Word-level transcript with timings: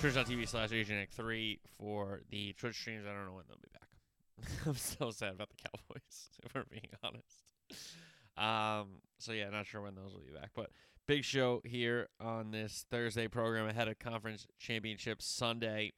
Twitch.tv 0.00 0.48
slash 0.48 0.70
AJNick3 0.70 1.58
for 1.76 2.22
the 2.30 2.54
Twitch 2.54 2.74
streams. 2.74 3.04
I 3.06 3.12
don't 3.12 3.26
know 3.26 3.34
when 3.34 3.44
they'll 3.46 3.58
be 3.58 3.68
back. 3.70 4.58
I'm 4.66 4.74
so 4.74 5.10
sad 5.10 5.34
about 5.34 5.50
the 5.50 5.56
Cowboys, 5.56 6.30
if 6.42 6.54
we're 6.54 6.64
being 6.70 6.88
honest. 7.04 7.44
Um, 8.38 9.02
so 9.18 9.32
yeah, 9.32 9.50
not 9.50 9.66
sure 9.66 9.82
when 9.82 9.94
those 9.94 10.14
will 10.14 10.22
be 10.22 10.32
back, 10.32 10.52
but 10.56 10.70
big 11.06 11.22
show 11.22 11.60
here 11.66 12.08
on 12.18 12.50
this 12.50 12.86
Thursday 12.90 13.28
program 13.28 13.68
ahead 13.68 13.88
of 13.88 13.98
Conference 13.98 14.46
Championship 14.58 15.20
Sunday. 15.20 15.92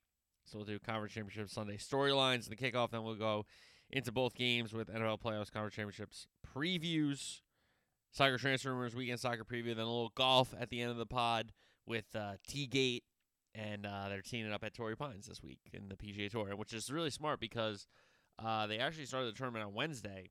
So 0.46 0.58
we'll 0.58 0.66
do 0.66 0.80
Conference 0.80 1.12
Championship 1.12 1.48
Sunday 1.48 1.76
storylines, 1.76 2.48
the 2.48 2.56
kickoff, 2.56 2.90
then 2.90 3.04
we'll 3.04 3.14
go 3.14 3.46
into 3.88 4.10
both 4.10 4.34
games 4.34 4.72
with 4.72 4.88
NFL 4.88 5.20
playoffs, 5.20 5.52
Conference 5.52 5.76
Championships 5.76 6.26
previews, 6.56 7.40
soccer 8.10 8.36
transfer 8.36 8.70
rumors, 8.70 8.96
weekend 8.96 9.20
soccer 9.20 9.44
preview, 9.44 9.76
then 9.76 9.84
a 9.84 9.84
little 9.84 10.12
golf 10.16 10.52
at 10.58 10.70
the 10.70 10.80
end 10.80 10.90
of 10.90 10.96
the 10.96 11.06
pod 11.06 11.52
with 11.86 12.06
uh, 12.16 12.32
T 12.48 12.66
Gate, 12.66 13.04
and 13.54 13.86
uh, 13.86 14.08
they're 14.08 14.22
teaming 14.22 14.52
up 14.52 14.64
at 14.64 14.74
Torrey 14.74 14.96
Pines 14.96 15.26
this 15.26 15.42
week 15.42 15.60
in 15.72 15.88
the 15.88 15.96
PGA 15.96 16.30
Tour, 16.30 16.56
which 16.56 16.72
is 16.72 16.90
really 16.90 17.10
smart 17.10 17.40
because 17.40 17.86
uh, 18.38 18.66
they 18.66 18.78
actually 18.78 19.06
started 19.06 19.32
the 19.32 19.36
tournament 19.36 19.64
on 19.64 19.74
Wednesday, 19.74 20.30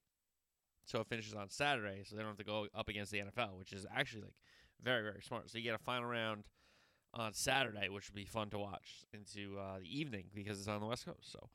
so 0.85 1.01
it 1.01 1.07
finishes 1.07 1.33
on 1.33 1.49
Saturday, 1.49 2.03
so 2.05 2.15
they 2.15 2.21
don't 2.21 2.31
have 2.31 2.37
to 2.37 2.43
go 2.43 2.67
up 2.75 2.89
against 2.89 3.11
the 3.11 3.19
NFL, 3.19 3.57
which 3.57 3.73
is 3.73 3.85
actually 3.95 4.23
like 4.23 4.35
very 4.83 5.03
very 5.03 5.21
smart. 5.21 5.49
So 5.49 5.57
you 5.57 5.63
get 5.63 5.75
a 5.75 5.83
final 5.83 6.09
round 6.09 6.45
on 7.13 7.33
Saturday, 7.33 7.89
which 7.89 8.09
will 8.09 8.15
be 8.15 8.25
fun 8.25 8.49
to 8.49 8.57
watch 8.57 9.05
into 9.13 9.59
uh, 9.59 9.79
the 9.79 9.99
evening 9.99 10.25
because 10.33 10.59
it's 10.59 10.67
on 10.67 10.79
the 10.79 10.87
West 10.87 11.05
Coast. 11.05 11.31
So 11.31 11.49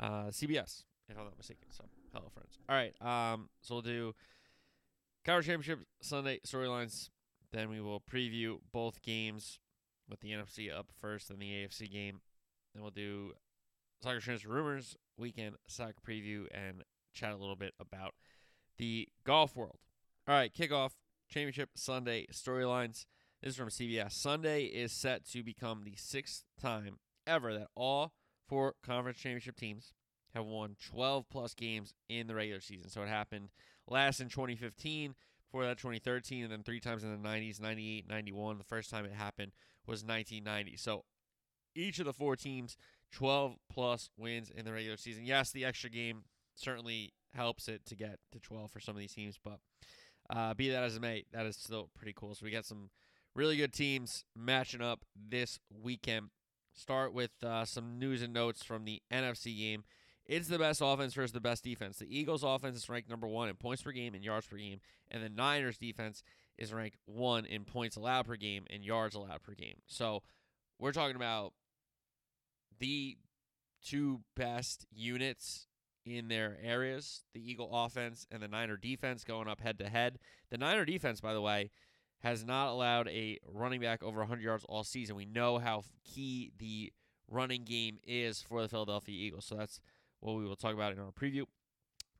uh, 0.00 0.24
CBS, 0.30 0.84
if 1.08 1.16
I'm 1.16 1.24
not 1.24 1.36
mistaken. 1.36 1.68
So 1.70 1.84
hello 2.12 2.28
friends. 2.32 2.58
All 2.68 2.74
right, 2.74 2.94
um, 3.00 3.48
so 3.60 3.76
we'll 3.76 3.82
do 3.82 4.14
Conference 5.24 5.46
Championship 5.46 5.86
Sunday 6.02 6.40
storylines. 6.46 7.10
Then 7.52 7.70
we 7.70 7.80
will 7.80 8.00
preview 8.00 8.58
both 8.72 9.00
games 9.00 9.60
with 10.08 10.20
the 10.20 10.30
NFC 10.30 10.72
up 10.72 10.88
first 11.00 11.30
and 11.30 11.40
the 11.40 11.50
AFC 11.50 11.90
game. 11.90 12.20
Then 12.74 12.82
we'll 12.82 12.90
do 12.90 13.32
soccer 14.02 14.20
transfer 14.20 14.48
rumors, 14.48 14.96
weekend 15.16 15.56
soccer 15.66 15.94
preview, 16.06 16.46
and 16.52 16.82
chat 17.14 17.32
a 17.32 17.36
little 17.36 17.56
bit 17.56 17.74
about 17.80 18.14
the 18.78 19.08
golf 19.24 19.56
world. 19.56 19.78
All 20.28 20.34
right, 20.34 20.52
kickoff 20.52 20.92
championship 21.28 21.70
Sunday 21.76 22.26
storylines. 22.32 23.06
This 23.42 23.52
is 23.52 23.56
from 23.56 23.68
CBS. 23.68 24.12
Sunday 24.12 24.64
is 24.64 24.92
set 24.92 25.26
to 25.30 25.42
become 25.42 25.82
the 25.84 25.96
sixth 25.96 26.44
time 26.60 26.98
ever 27.26 27.52
that 27.54 27.68
all 27.74 28.12
four 28.48 28.74
conference 28.82 29.18
championship 29.18 29.56
teams 29.56 29.92
have 30.34 30.44
won 30.44 30.76
12 30.90 31.28
plus 31.30 31.54
games 31.54 31.94
in 32.08 32.26
the 32.26 32.34
regular 32.34 32.60
season. 32.60 32.90
So 32.90 33.02
it 33.02 33.08
happened 33.08 33.50
last 33.88 34.20
in 34.20 34.28
2015, 34.28 35.14
before 35.46 35.64
that 35.66 35.78
2013, 35.78 36.42
and 36.42 36.52
then 36.52 36.62
three 36.62 36.80
times 36.80 37.04
in 37.04 37.10
the 37.10 37.28
90s, 37.28 37.60
98, 37.60 38.08
91. 38.08 38.58
The 38.58 38.64
first 38.64 38.90
time 38.90 39.04
it 39.04 39.12
happened 39.12 39.52
was 39.86 40.04
1990. 40.04 40.76
So 40.76 41.04
each 41.74 41.98
of 41.98 42.06
the 42.06 42.12
four 42.12 42.36
teams 42.36 42.76
12 43.12 43.56
plus 43.72 44.10
wins 44.16 44.50
in 44.50 44.64
the 44.64 44.72
regular 44.72 44.96
season. 44.96 45.24
Yes, 45.24 45.50
the 45.50 45.64
extra 45.64 45.90
game 45.90 46.24
certainly 46.54 47.12
helps 47.34 47.68
it 47.68 47.84
to 47.86 47.96
get 47.96 48.18
to 48.32 48.40
12 48.40 48.70
for 48.70 48.80
some 48.80 48.94
of 48.94 49.00
these 49.00 49.14
teams, 49.14 49.38
but 49.42 49.58
uh, 50.30 50.54
be 50.54 50.70
that 50.70 50.82
as 50.82 50.96
it 50.96 51.02
may, 51.02 51.24
that 51.32 51.46
is 51.46 51.56
still 51.56 51.90
pretty 51.96 52.14
cool. 52.14 52.34
So 52.34 52.44
we 52.44 52.50
got 52.50 52.64
some 52.64 52.90
really 53.34 53.56
good 53.56 53.72
teams 53.72 54.24
matching 54.36 54.80
up 54.80 55.04
this 55.14 55.58
weekend. 55.70 56.30
Start 56.72 57.12
with 57.12 57.30
uh, 57.42 57.64
some 57.64 57.98
news 57.98 58.22
and 58.22 58.32
notes 58.32 58.62
from 58.62 58.84
the 58.84 59.00
NFC 59.12 59.56
game. 59.56 59.84
It's 60.26 60.48
the 60.48 60.58
best 60.58 60.80
offense 60.82 61.14
versus 61.14 61.32
the 61.32 61.40
best 61.40 61.62
defense. 61.62 61.98
The 61.98 62.18
Eagles' 62.18 62.42
offense 62.42 62.76
is 62.76 62.88
ranked 62.88 63.10
number 63.10 63.28
one 63.28 63.48
in 63.48 63.56
points 63.56 63.82
per 63.82 63.92
game 63.92 64.14
and 64.14 64.24
yards 64.24 64.46
per 64.46 64.56
game, 64.56 64.80
and 65.10 65.22
the 65.22 65.28
Niners' 65.28 65.76
defense 65.76 66.22
is 66.58 66.72
ranked 66.72 66.96
one 67.06 67.44
in 67.44 67.64
points 67.64 67.96
allowed 67.96 68.26
per 68.26 68.36
game 68.36 68.64
and 68.70 68.84
yards 68.84 69.14
allowed 69.14 69.42
per 69.42 69.54
game. 69.54 69.76
So 69.86 70.22
we're 70.78 70.92
talking 70.92 71.16
about 71.16 71.52
the 72.78 73.16
two 73.84 74.20
best 74.36 74.86
units 74.92 75.66
in 76.06 76.28
their 76.28 76.58
areas 76.62 77.22
the 77.32 77.50
Eagle 77.50 77.70
offense 77.72 78.26
and 78.30 78.42
the 78.42 78.48
Niner 78.48 78.76
defense 78.76 79.24
going 79.24 79.48
up 79.48 79.60
head 79.60 79.78
to 79.78 79.88
head. 79.88 80.18
The 80.50 80.58
Niner 80.58 80.84
defense, 80.84 81.20
by 81.20 81.32
the 81.32 81.40
way, 81.40 81.70
has 82.20 82.44
not 82.44 82.68
allowed 82.68 83.08
a 83.08 83.38
running 83.46 83.80
back 83.80 84.02
over 84.02 84.20
100 84.20 84.42
yards 84.42 84.64
all 84.68 84.84
season. 84.84 85.16
We 85.16 85.26
know 85.26 85.58
how 85.58 85.82
key 86.04 86.52
the 86.58 86.92
running 87.30 87.64
game 87.64 87.98
is 88.06 88.42
for 88.42 88.62
the 88.62 88.68
Philadelphia 88.68 89.14
Eagles. 89.14 89.46
So 89.46 89.56
that's 89.56 89.80
what 90.20 90.34
we 90.34 90.44
will 90.44 90.56
talk 90.56 90.74
about 90.74 90.92
in 90.92 90.98
our 90.98 91.10
preview. 91.10 91.44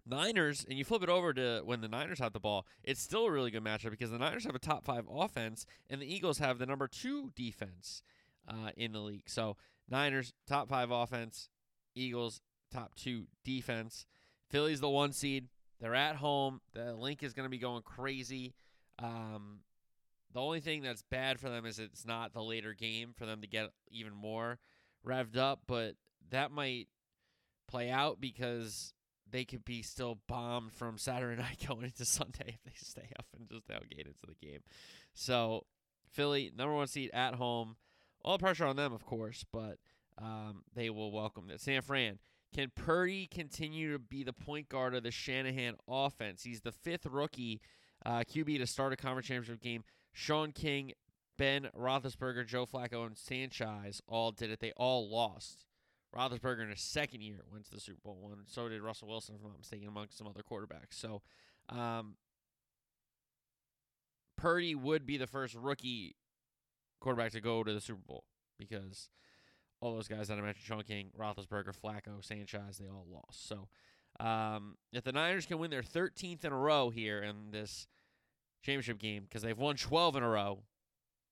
Niners, 0.06 0.64
and 0.68 0.78
you 0.78 0.84
flip 0.84 1.02
it 1.02 1.08
over 1.08 1.32
to 1.32 1.62
when 1.64 1.80
the 1.80 1.88
Niners 1.88 2.18
have 2.18 2.32
the 2.32 2.40
ball, 2.40 2.66
it's 2.82 3.00
still 3.00 3.26
a 3.26 3.30
really 3.30 3.50
good 3.50 3.64
matchup 3.64 3.90
because 3.90 4.10
the 4.10 4.18
Niners 4.18 4.44
have 4.44 4.54
a 4.54 4.58
top 4.58 4.84
five 4.84 5.06
offense 5.10 5.66
and 5.88 6.00
the 6.00 6.12
Eagles 6.12 6.38
have 6.38 6.58
the 6.58 6.66
number 6.66 6.86
two 6.86 7.30
defense 7.34 8.02
uh, 8.48 8.70
in 8.76 8.92
the 8.92 9.00
league. 9.00 9.28
So 9.28 9.56
Niners, 9.88 10.32
top 10.46 10.68
five 10.68 10.90
offense, 10.90 11.48
Eagles, 11.94 12.40
top 12.72 12.94
two 12.94 13.24
defense. 13.44 14.06
Philly's 14.50 14.80
the 14.80 14.90
one 14.90 15.12
seed. 15.12 15.48
They're 15.80 15.94
at 15.94 16.16
home. 16.16 16.60
The 16.72 16.94
Linc 16.94 17.22
is 17.22 17.32
going 17.32 17.46
to 17.46 17.50
be 17.50 17.58
going 17.58 17.82
crazy. 17.82 18.54
Um, 18.98 19.60
the 20.32 20.40
only 20.40 20.60
thing 20.60 20.82
that's 20.82 21.02
bad 21.02 21.38
for 21.38 21.48
them 21.48 21.66
is 21.66 21.78
it's 21.78 22.06
not 22.06 22.32
the 22.32 22.42
later 22.42 22.74
game 22.74 23.12
for 23.16 23.26
them 23.26 23.40
to 23.40 23.46
get 23.46 23.70
even 23.90 24.14
more 24.14 24.58
revved 25.06 25.36
up, 25.36 25.60
but 25.66 25.94
that 26.30 26.50
might 26.50 26.88
play 27.68 27.90
out 27.90 28.20
because 28.20 28.93
they 29.30 29.44
could 29.44 29.64
be 29.64 29.82
still 29.82 30.18
bombed 30.28 30.72
from 30.72 30.98
Saturday 30.98 31.40
night 31.42 31.64
going 31.66 31.84
into 31.84 32.04
Sunday 32.04 32.58
if 32.58 32.64
they 32.64 32.72
stay 32.76 33.10
up 33.18 33.26
and 33.38 33.48
just 33.48 33.66
tailgate 33.66 34.06
into 34.06 34.26
the 34.26 34.46
game. 34.46 34.60
So 35.12 35.66
Philly, 36.10 36.52
number 36.56 36.74
one 36.74 36.86
seed 36.86 37.10
at 37.12 37.34
home. 37.34 37.76
All 38.22 38.38
the 38.38 38.42
pressure 38.42 38.64
on 38.64 38.76
them, 38.76 38.92
of 38.92 39.04
course, 39.04 39.44
but 39.52 39.78
um, 40.18 40.62
they 40.74 40.88
will 40.90 41.12
welcome 41.12 41.50
it. 41.50 41.60
San 41.60 41.82
Fran. 41.82 42.18
Can 42.54 42.70
Purdy 42.74 43.26
continue 43.26 43.92
to 43.92 43.98
be 43.98 44.22
the 44.22 44.32
point 44.32 44.68
guard 44.68 44.94
of 44.94 45.02
the 45.02 45.10
Shanahan 45.10 45.74
offense? 45.88 46.44
He's 46.44 46.60
the 46.60 46.70
fifth 46.70 47.04
rookie 47.04 47.60
uh, 48.06 48.20
QB 48.20 48.58
to 48.58 48.66
start 48.66 48.92
a 48.92 48.96
conference 48.96 49.26
championship 49.26 49.60
game. 49.60 49.82
Shaun 50.12 50.52
King, 50.52 50.92
Ben 51.36 51.68
Roethlisberger, 51.76 52.46
Joe 52.46 52.64
Flacco, 52.64 53.06
and 53.06 53.18
Sanchez 53.18 54.00
all 54.06 54.30
did 54.30 54.50
it. 54.50 54.60
They 54.60 54.72
all 54.76 55.10
lost. 55.10 55.64
Roethlisberger 56.16 56.62
in 56.62 56.70
his 56.70 56.80
second 56.80 57.22
year 57.22 57.40
went 57.50 57.64
to 57.66 57.70
the 57.70 57.80
Super 57.80 58.00
Bowl 58.04 58.18
one. 58.20 58.38
So 58.46 58.68
did 58.68 58.82
Russell 58.82 59.08
Wilson, 59.08 59.34
if 59.34 59.44
I'm 59.44 59.50
not 59.50 59.58
mistaken, 59.58 59.88
among 59.88 60.06
some 60.10 60.26
other 60.26 60.42
quarterbacks. 60.42 60.92
So 60.92 61.22
um, 61.68 62.16
Purdy 64.36 64.74
would 64.74 65.06
be 65.06 65.16
the 65.16 65.26
first 65.26 65.54
rookie 65.54 66.16
quarterback 67.00 67.32
to 67.32 67.40
go 67.40 67.64
to 67.64 67.72
the 67.72 67.80
Super 67.80 68.02
Bowl 68.06 68.24
because 68.58 69.08
all 69.80 69.94
those 69.94 70.08
guys 70.08 70.28
that 70.28 70.38
I 70.38 70.40
mentioned, 70.40 70.64
Shaun 70.64 70.82
King, 70.82 71.10
Roethlisberger, 71.18 71.74
Flacco, 71.78 72.24
Sanchez, 72.24 72.78
they 72.78 72.88
all 72.88 73.06
lost. 73.10 73.48
So 73.48 73.68
um, 74.20 74.76
if 74.92 75.04
the 75.04 75.12
Niners 75.12 75.46
can 75.46 75.58
win 75.58 75.70
their 75.70 75.82
13th 75.82 76.44
in 76.44 76.52
a 76.52 76.56
row 76.56 76.90
here 76.90 77.22
in 77.22 77.50
this 77.50 77.86
championship 78.62 78.98
game, 78.98 79.24
because 79.24 79.42
they've 79.42 79.58
won 79.58 79.76
12 79.76 80.16
in 80.16 80.22
a 80.22 80.28
row, 80.28 80.62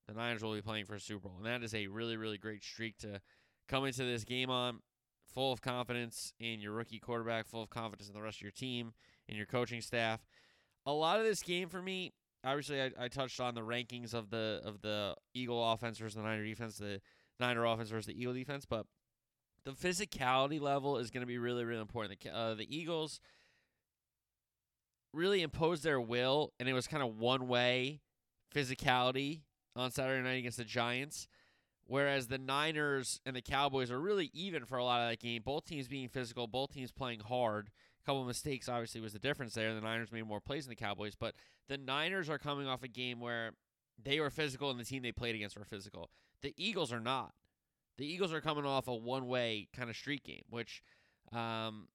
the 0.09 0.15
Niners 0.15 0.43
will 0.43 0.55
be 0.55 0.63
playing 0.63 0.85
for 0.85 0.95
a 0.95 1.01
Super 1.01 1.29
Bowl. 1.29 1.37
And 1.39 1.47
that 1.47 1.63
is 1.63 1.75
a 1.75 1.87
really, 1.87 2.17
really 2.17 2.39
great 2.39 2.65
streak 2.65 2.99
to 2.99 3.21
come 3.73 3.87
into 3.87 4.05
this 4.05 4.25
game 4.25 4.51
on 4.51 4.81
full 5.33 5.51
of 5.51 5.63
confidence 5.63 6.35
in 6.39 6.61
your 6.61 6.73
rookie 6.73 6.99
quarterback, 6.99 7.47
full 7.47 7.63
of 7.63 7.71
confidence 7.71 8.07
in 8.07 8.15
the 8.15 8.21
rest 8.21 8.37
of 8.39 8.43
your 8.43 8.51
team, 8.51 8.93
in 9.29 9.37
your 9.37 9.47
coaching 9.47 9.81
staff. 9.81 10.21
A 10.85 10.93
lot 10.93 11.19
of 11.19 11.25
this 11.25 11.43
game 11.43 11.71
for 11.71 11.81
me, 11.81 12.13
obviously, 12.45 12.83
I, 12.83 12.91
I 12.99 13.09
touched 13.09 13.41
on 13.41 13.55
the 13.55 13.63
rankings 13.63 14.13
of 14.13 14.29
the 14.29 14.61
of 14.63 14.83
the 14.83 15.15
Eagle 15.33 15.73
offense 15.73 15.97
versus 15.99 16.17
the 16.17 16.23
Niner 16.23 16.45
defense, 16.45 16.77
the 16.77 17.01
Niner 17.41 17.65
offense 17.65 17.89
versus 17.89 18.07
the 18.07 18.21
Eagle 18.21 18.35
defense, 18.35 18.67
but 18.69 18.85
the 19.65 19.73
physicality 19.73 20.61
level 20.61 20.99
is 20.99 21.11
going 21.11 21.23
to 21.23 21.27
be 21.27 21.39
really, 21.39 21.65
really 21.65 21.81
important. 21.81 22.21
The, 22.21 22.35
uh, 22.35 22.55
the 22.55 22.77
Eagles 22.77 23.21
really 25.15 25.41
imposed 25.41 25.83
their 25.83 26.01
will, 26.01 26.53
and 26.61 26.69
it 26.69 26.73
was 26.75 26.87
kind 26.87 27.03
of 27.03 27.17
one 27.17 27.49
way 27.49 28.01
physicality 28.55 29.43
on 29.75 29.91
Saturday 29.91 30.23
night 30.23 30.39
against 30.39 30.59
the 30.59 30.65
Giants. 30.65 31.27
Whereas 31.87 32.29
the 32.29 32.39
Niners 32.39 33.21
and 33.27 33.37
the 33.37 33.43
Cowboys 33.43 33.91
are 33.91 34.01
really 34.01 34.31
even 34.33 34.65
for 34.65 34.79
a 34.79 34.85
lot 34.85 35.03
of 35.03 35.11
that 35.11 35.21
game. 35.21 35.43
Both 35.45 35.67
teams 35.67 35.89
being 35.89 36.09
physical, 36.09 36.47
both 36.47 36.73
teams 36.73 36.93
playing 36.93 37.21
hard. 37.21 37.71
A 38.03 38.07
couple 38.07 38.23
of 38.23 38.27
mistakes 38.27 38.69
obviously 38.69 39.01
was 39.01 39.13
the 39.13 39.19
difference 39.19 39.55
there. 39.55 39.75
The 39.75 39.81
Niners 39.81 40.13
made 40.13 40.27
more 40.27 40.41
plays 40.41 40.65
than 40.65 40.71
the 40.71 40.77
Cowboys, 40.77 41.15
but 41.15 41.35
the 41.69 41.77
Niners 41.77 42.31
are 42.31 42.39
coming 42.39 42.67
off 42.67 42.83
a 42.83 42.89
game 42.89 43.21
where 43.21 43.53
they 44.03 44.21
were 44.21 44.31
physical 44.31 44.71
and 44.71 44.81
the 44.81 44.85
team 44.85 45.03
they 45.03 45.13
played 45.13 45.35
against 45.35 45.59
were 45.59 45.65
physical. 45.65 46.11
The 46.41 46.55
Eagles 46.57 46.93
are 46.93 47.01
not. 47.01 47.35
The 47.99 48.07
Eagles 48.07 48.33
are 48.33 48.41
coming 48.41 48.65
off 48.65 48.89
a 48.89 48.95
one 48.95 49.27
way 49.29 49.69
kind 49.77 49.91
of 49.91 49.97
streak 49.97 50.25
game, 50.25 50.45
which 50.51 50.83
Um, 51.33 51.89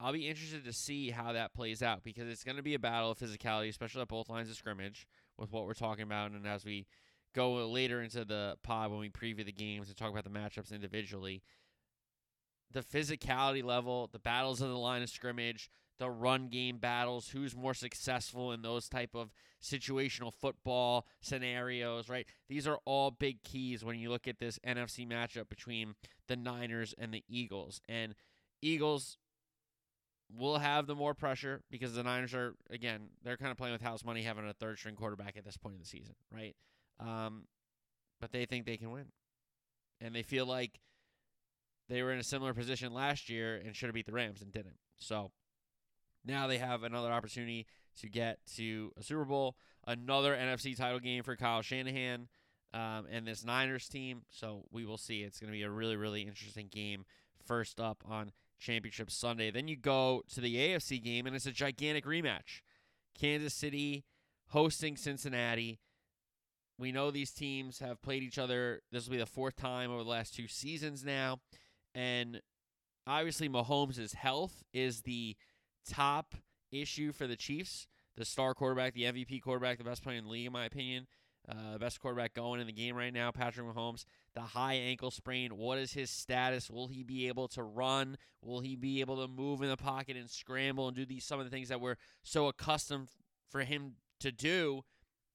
I'll 0.00 0.12
be 0.12 0.28
interested 0.28 0.64
to 0.64 0.72
see 0.72 1.10
how 1.10 1.32
that 1.32 1.52
plays 1.52 1.82
out 1.82 2.04
because 2.04 2.28
it's 2.28 2.44
going 2.44 2.56
to 2.56 2.62
be 2.62 2.74
a 2.74 2.78
battle 2.78 3.10
of 3.10 3.18
physicality, 3.18 3.68
especially 3.68 4.00
at 4.00 4.08
both 4.08 4.28
lines 4.28 4.48
of 4.48 4.56
scrimmage 4.56 5.08
with 5.36 5.50
what 5.50 5.64
we're 5.66 5.74
talking 5.74 6.04
about. 6.04 6.30
And 6.30 6.46
as 6.46 6.64
we 6.64 6.86
go 7.38 7.68
later 7.68 8.02
into 8.02 8.24
the 8.24 8.56
pod 8.64 8.90
when 8.90 8.98
we 8.98 9.08
preview 9.08 9.44
the 9.44 9.52
games 9.52 9.86
and 9.86 9.96
talk 9.96 10.10
about 10.10 10.24
the 10.24 10.30
matchups 10.30 10.72
individually, 10.72 11.40
the 12.72 12.80
physicality 12.80 13.62
level, 13.62 14.08
the 14.12 14.18
battles 14.18 14.60
of 14.60 14.68
the 14.68 14.76
line 14.76 15.02
of 15.02 15.08
scrimmage, 15.08 15.70
the 16.00 16.10
run 16.10 16.48
game 16.48 16.78
battles, 16.78 17.28
who's 17.28 17.54
more 17.54 17.74
successful 17.74 18.50
in 18.50 18.62
those 18.62 18.88
type 18.88 19.14
of 19.14 19.30
situational 19.62 20.32
football 20.34 21.06
scenarios, 21.20 22.08
right? 22.08 22.26
These 22.48 22.66
are 22.66 22.80
all 22.84 23.12
big 23.12 23.44
keys 23.44 23.84
when 23.84 24.00
you 24.00 24.10
look 24.10 24.26
at 24.26 24.40
this 24.40 24.58
NFC 24.66 25.08
matchup 25.08 25.48
between 25.48 25.94
the 26.26 26.36
Niners 26.36 26.92
and 26.98 27.14
the 27.14 27.22
Eagles. 27.28 27.80
And 27.88 28.16
Eagles 28.60 29.16
will 30.36 30.58
have 30.58 30.88
the 30.88 30.94
more 30.96 31.14
pressure 31.14 31.62
because 31.70 31.94
the 31.94 32.02
Niners 32.02 32.34
are 32.34 32.54
again, 32.68 33.10
they're 33.22 33.36
kind 33.36 33.52
of 33.52 33.56
playing 33.56 33.74
with 33.74 33.82
house 33.82 34.04
money 34.04 34.22
having 34.22 34.48
a 34.48 34.52
third 34.52 34.78
string 34.78 34.96
quarterback 34.96 35.36
at 35.36 35.44
this 35.44 35.56
point 35.56 35.76
in 35.76 35.80
the 35.80 35.86
season, 35.86 36.16
right? 36.34 36.56
Um, 37.00 37.44
but 38.20 38.32
they 38.32 38.44
think 38.44 38.66
they 38.66 38.76
can 38.76 38.90
win. 38.90 39.06
And 40.00 40.14
they 40.14 40.22
feel 40.22 40.46
like 40.46 40.80
they 41.88 42.02
were 42.02 42.12
in 42.12 42.18
a 42.18 42.24
similar 42.24 42.54
position 42.54 42.92
last 42.92 43.28
year 43.28 43.56
and 43.56 43.74
should 43.74 43.86
have 43.86 43.94
beat 43.94 44.06
the 44.06 44.12
Rams 44.12 44.42
and 44.42 44.52
didn't. 44.52 44.76
So 44.96 45.30
now 46.24 46.46
they 46.46 46.58
have 46.58 46.82
another 46.82 47.10
opportunity 47.10 47.66
to 48.00 48.08
get 48.08 48.38
to 48.56 48.92
a 48.96 49.02
Super 49.02 49.24
Bowl, 49.24 49.56
another 49.86 50.36
NFC 50.36 50.76
title 50.76 51.00
game 51.00 51.22
for 51.22 51.36
Kyle 51.36 51.62
Shanahan 51.62 52.28
um, 52.74 53.06
and 53.10 53.26
this 53.26 53.44
Niners 53.44 53.88
team. 53.88 54.22
So 54.30 54.64
we 54.70 54.84
will 54.84 54.98
see. 54.98 55.22
It's 55.22 55.40
going 55.40 55.52
to 55.52 55.56
be 55.56 55.62
a 55.62 55.70
really, 55.70 55.96
really 55.96 56.22
interesting 56.22 56.68
game. 56.70 57.04
First 57.44 57.80
up 57.80 58.04
on 58.06 58.32
Championship 58.58 59.10
Sunday. 59.10 59.50
Then 59.50 59.68
you 59.68 59.76
go 59.76 60.22
to 60.34 60.40
the 60.40 60.56
AFC 60.56 61.02
game, 61.02 61.26
and 61.26 61.34
it's 61.34 61.46
a 61.46 61.52
gigantic 61.52 62.04
rematch. 62.04 62.60
Kansas 63.18 63.54
City 63.54 64.04
hosting 64.48 64.96
Cincinnati. 64.96 65.80
We 66.78 66.92
know 66.92 67.10
these 67.10 67.32
teams 67.32 67.80
have 67.80 68.00
played 68.02 68.22
each 68.22 68.38
other. 68.38 68.82
This 68.92 69.06
will 69.06 69.12
be 69.12 69.18
the 69.18 69.26
fourth 69.26 69.56
time 69.56 69.90
over 69.90 70.04
the 70.04 70.08
last 70.08 70.34
two 70.34 70.46
seasons 70.46 71.04
now. 71.04 71.40
And 71.94 72.40
obviously, 73.06 73.48
Mahomes' 73.48 74.14
health 74.14 74.62
is 74.72 75.02
the 75.02 75.36
top 75.88 76.34
issue 76.70 77.12
for 77.12 77.26
the 77.26 77.36
Chiefs. 77.36 77.88
The 78.16 78.24
star 78.24 78.54
quarterback, 78.54 78.94
the 78.94 79.04
MVP 79.04 79.42
quarterback, 79.42 79.78
the 79.78 79.84
best 79.84 80.02
player 80.02 80.18
in 80.18 80.24
the 80.24 80.30
league, 80.30 80.46
in 80.46 80.52
my 80.52 80.64
opinion. 80.64 81.06
Uh, 81.48 81.78
best 81.78 82.00
quarterback 82.00 82.34
going 82.34 82.60
in 82.60 82.66
the 82.66 82.72
game 82.72 82.94
right 82.94 83.12
now, 83.12 83.30
Patrick 83.30 83.66
Mahomes. 83.66 84.04
The 84.34 84.40
high 84.42 84.74
ankle 84.74 85.10
sprain. 85.10 85.56
What 85.56 85.78
is 85.78 85.92
his 85.92 86.10
status? 86.10 86.70
Will 86.70 86.88
he 86.88 87.02
be 87.02 87.28
able 87.28 87.48
to 87.48 87.62
run? 87.62 88.18
Will 88.42 88.60
he 88.60 88.76
be 88.76 89.00
able 89.00 89.16
to 89.22 89.28
move 89.28 89.62
in 89.62 89.68
the 89.68 89.76
pocket 89.76 90.16
and 90.16 90.28
scramble 90.28 90.88
and 90.88 90.96
do 90.96 91.06
these 91.06 91.24
some 91.24 91.40
of 91.40 91.46
the 91.46 91.50
things 91.50 91.70
that 91.70 91.80
we're 91.80 91.96
so 92.22 92.48
accustomed 92.48 93.08
for 93.48 93.62
him 93.62 93.94
to 94.20 94.30
do? 94.30 94.84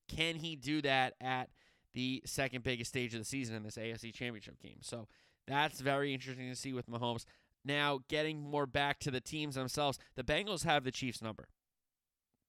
Can 0.08 0.36
he 0.36 0.56
do 0.56 0.82
that 0.82 1.14
at 1.22 1.50
the 1.94 2.22
second 2.26 2.64
biggest 2.64 2.90
stage 2.90 3.14
of 3.14 3.20
the 3.20 3.26
season 3.26 3.56
in 3.56 3.64
this 3.64 3.78
AFC 3.78 4.14
Championship 4.14 4.62
game? 4.62 4.78
So 4.82 5.08
that's 5.48 5.80
very 5.80 6.14
interesting 6.14 6.50
to 6.50 6.56
see 6.56 6.74
with 6.74 6.90
Mahomes. 6.90 7.26
Now, 7.66 8.00
getting 8.10 8.42
more 8.42 8.66
back 8.66 9.00
to 9.00 9.12
the 9.12 9.22
teams 9.22 9.56
themselves, 9.56 9.98
the 10.16 10.24
Bengals 10.24 10.66
have 10.66 10.84
the 10.84 10.92
Chiefs' 10.92 11.22
number. 11.22 11.48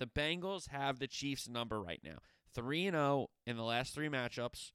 The 0.01 0.07
Bengals 0.07 0.71
have 0.71 0.99
the 0.99 1.07
Chiefs' 1.07 1.49
number 1.49 1.81
right 1.81 2.01
now. 2.03 2.19
3 2.55 2.91
0 2.91 3.31
in 3.47 3.57
the 3.57 3.63
last 3.63 3.95
three 3.95 4.09
matchups. 4.09 4.73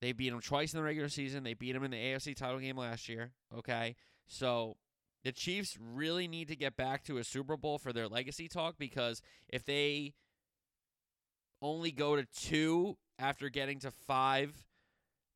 They 0.00 0.12
beat 0.12 0.30
them 0.30 0.40
twice 0.40 0.72
in 0.72 0.78
the 0.78 0.82
regular 0.82 1.08
season. 1.08 1.44
They 1.44 1.54
beat 1.54 1.72
them 1.72 1.84
in 1.84 1.90
the 1.90 1.98
AFC 1.98 2.34
title 2.34 2.58
game 2.58 2.76
last 2.76 3.08
year. 3.08 3.32
Okay. 3.56 3.96
So 4.26 4.76
the 5.24 5.32
Chiefs 5.32 5.76
really 5.78 6.26
need 6.26 6.48
to 6.48 6.56
get 6.56 6.76
back 6.76 7.04
to 7.04 7.18
a 7.18 7.24
Super 7.24 7.56
Bowl 7.56 7.78
for 7.78 7.92
their 7.92 8.08
legacy 8.08 8.48
talk 8.48 8.76
because 8.78 9.20
if 9.48 9.64
they 9.64 10.14
only 11.62 11.90
go 11.90 12.16
to 12.16 12.24
two 12.24 12.96
after 13.18 13.48
getting 13.48 13.78
to 13.80 13.90
five 13.90 14.52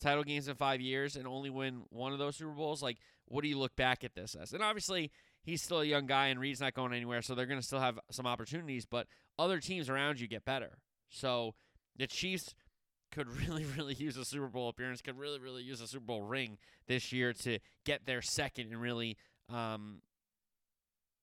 title 0.01 0.25
games 0.25 0.49
in 0.49 0.55
five 0.55 0.81
years 0.81 1.17
and 1.17 1.27
only 1.27 1.51
win 1.51 1.83
one 1.91 2.13
of 2.13 2.19
those 2.19 2.37
Super 2.37 2.53
Bowls, 2.53 2.83
like, 2.83 2.99
what 3.27 3.43
do 3.43 3.49
you 3.49 3.59
look 3.59 3.75
back 3.77 4.05
at 4.05 4.15
this 4.15 4.35
as? 4.35 4.53
And 4.53 4.63
obviously, 4.63 5.11
he's 5.43 5.63
still 5.63 5.81
a 5.81 5.85
young 5.85 6.07
guy 6.07 6.27
and 6.27 6.41
Reed's 6.41 6.61
not 6.61 6.75
going 6.75 6.93
anywhere, 6.93 7.23
so 7.23 7.35
they're 7.35 7.47
going 7.47 7.61
to 7.61 7.67
still 7.67 7.81
have 7.81 7.99
some 8.11 8.27
opportunities, 8.27 8.87
but 8.87 9.07
other 9.39 9.61
teams 9.61 9.89
around 9.89 10.21
you 10.21 10.29
get 10.29 10.45
better. 10.45 10.79
So 11.09 11.55
the 11.97 12.07
Chiefs 12.07 12.55
could 13.13 13.29
really, 13.47 13.65
really 13.77 13.95
use 13.95 14.17
a 14.17 14.25
Super 14.25 14.49
Bowl 14.49 14.69
appearance, 14.69 15.01
could 15.01 15.19
really, 15.19 15.39
really 15.39 15.63
use 15.63 15.81
a 15.81 15.87
Super 15.87 16.05
Bowl 16.05 16.23
ring 16.23 16.59
this 16.87 17.13
year 17.13 17.33
to 17.33 17.59
get 17.85 18.07
their 18.07 18.23
second 18.23 18.73
and 18.73 18.81
really 18.81 19.17
um, 19.49 20.03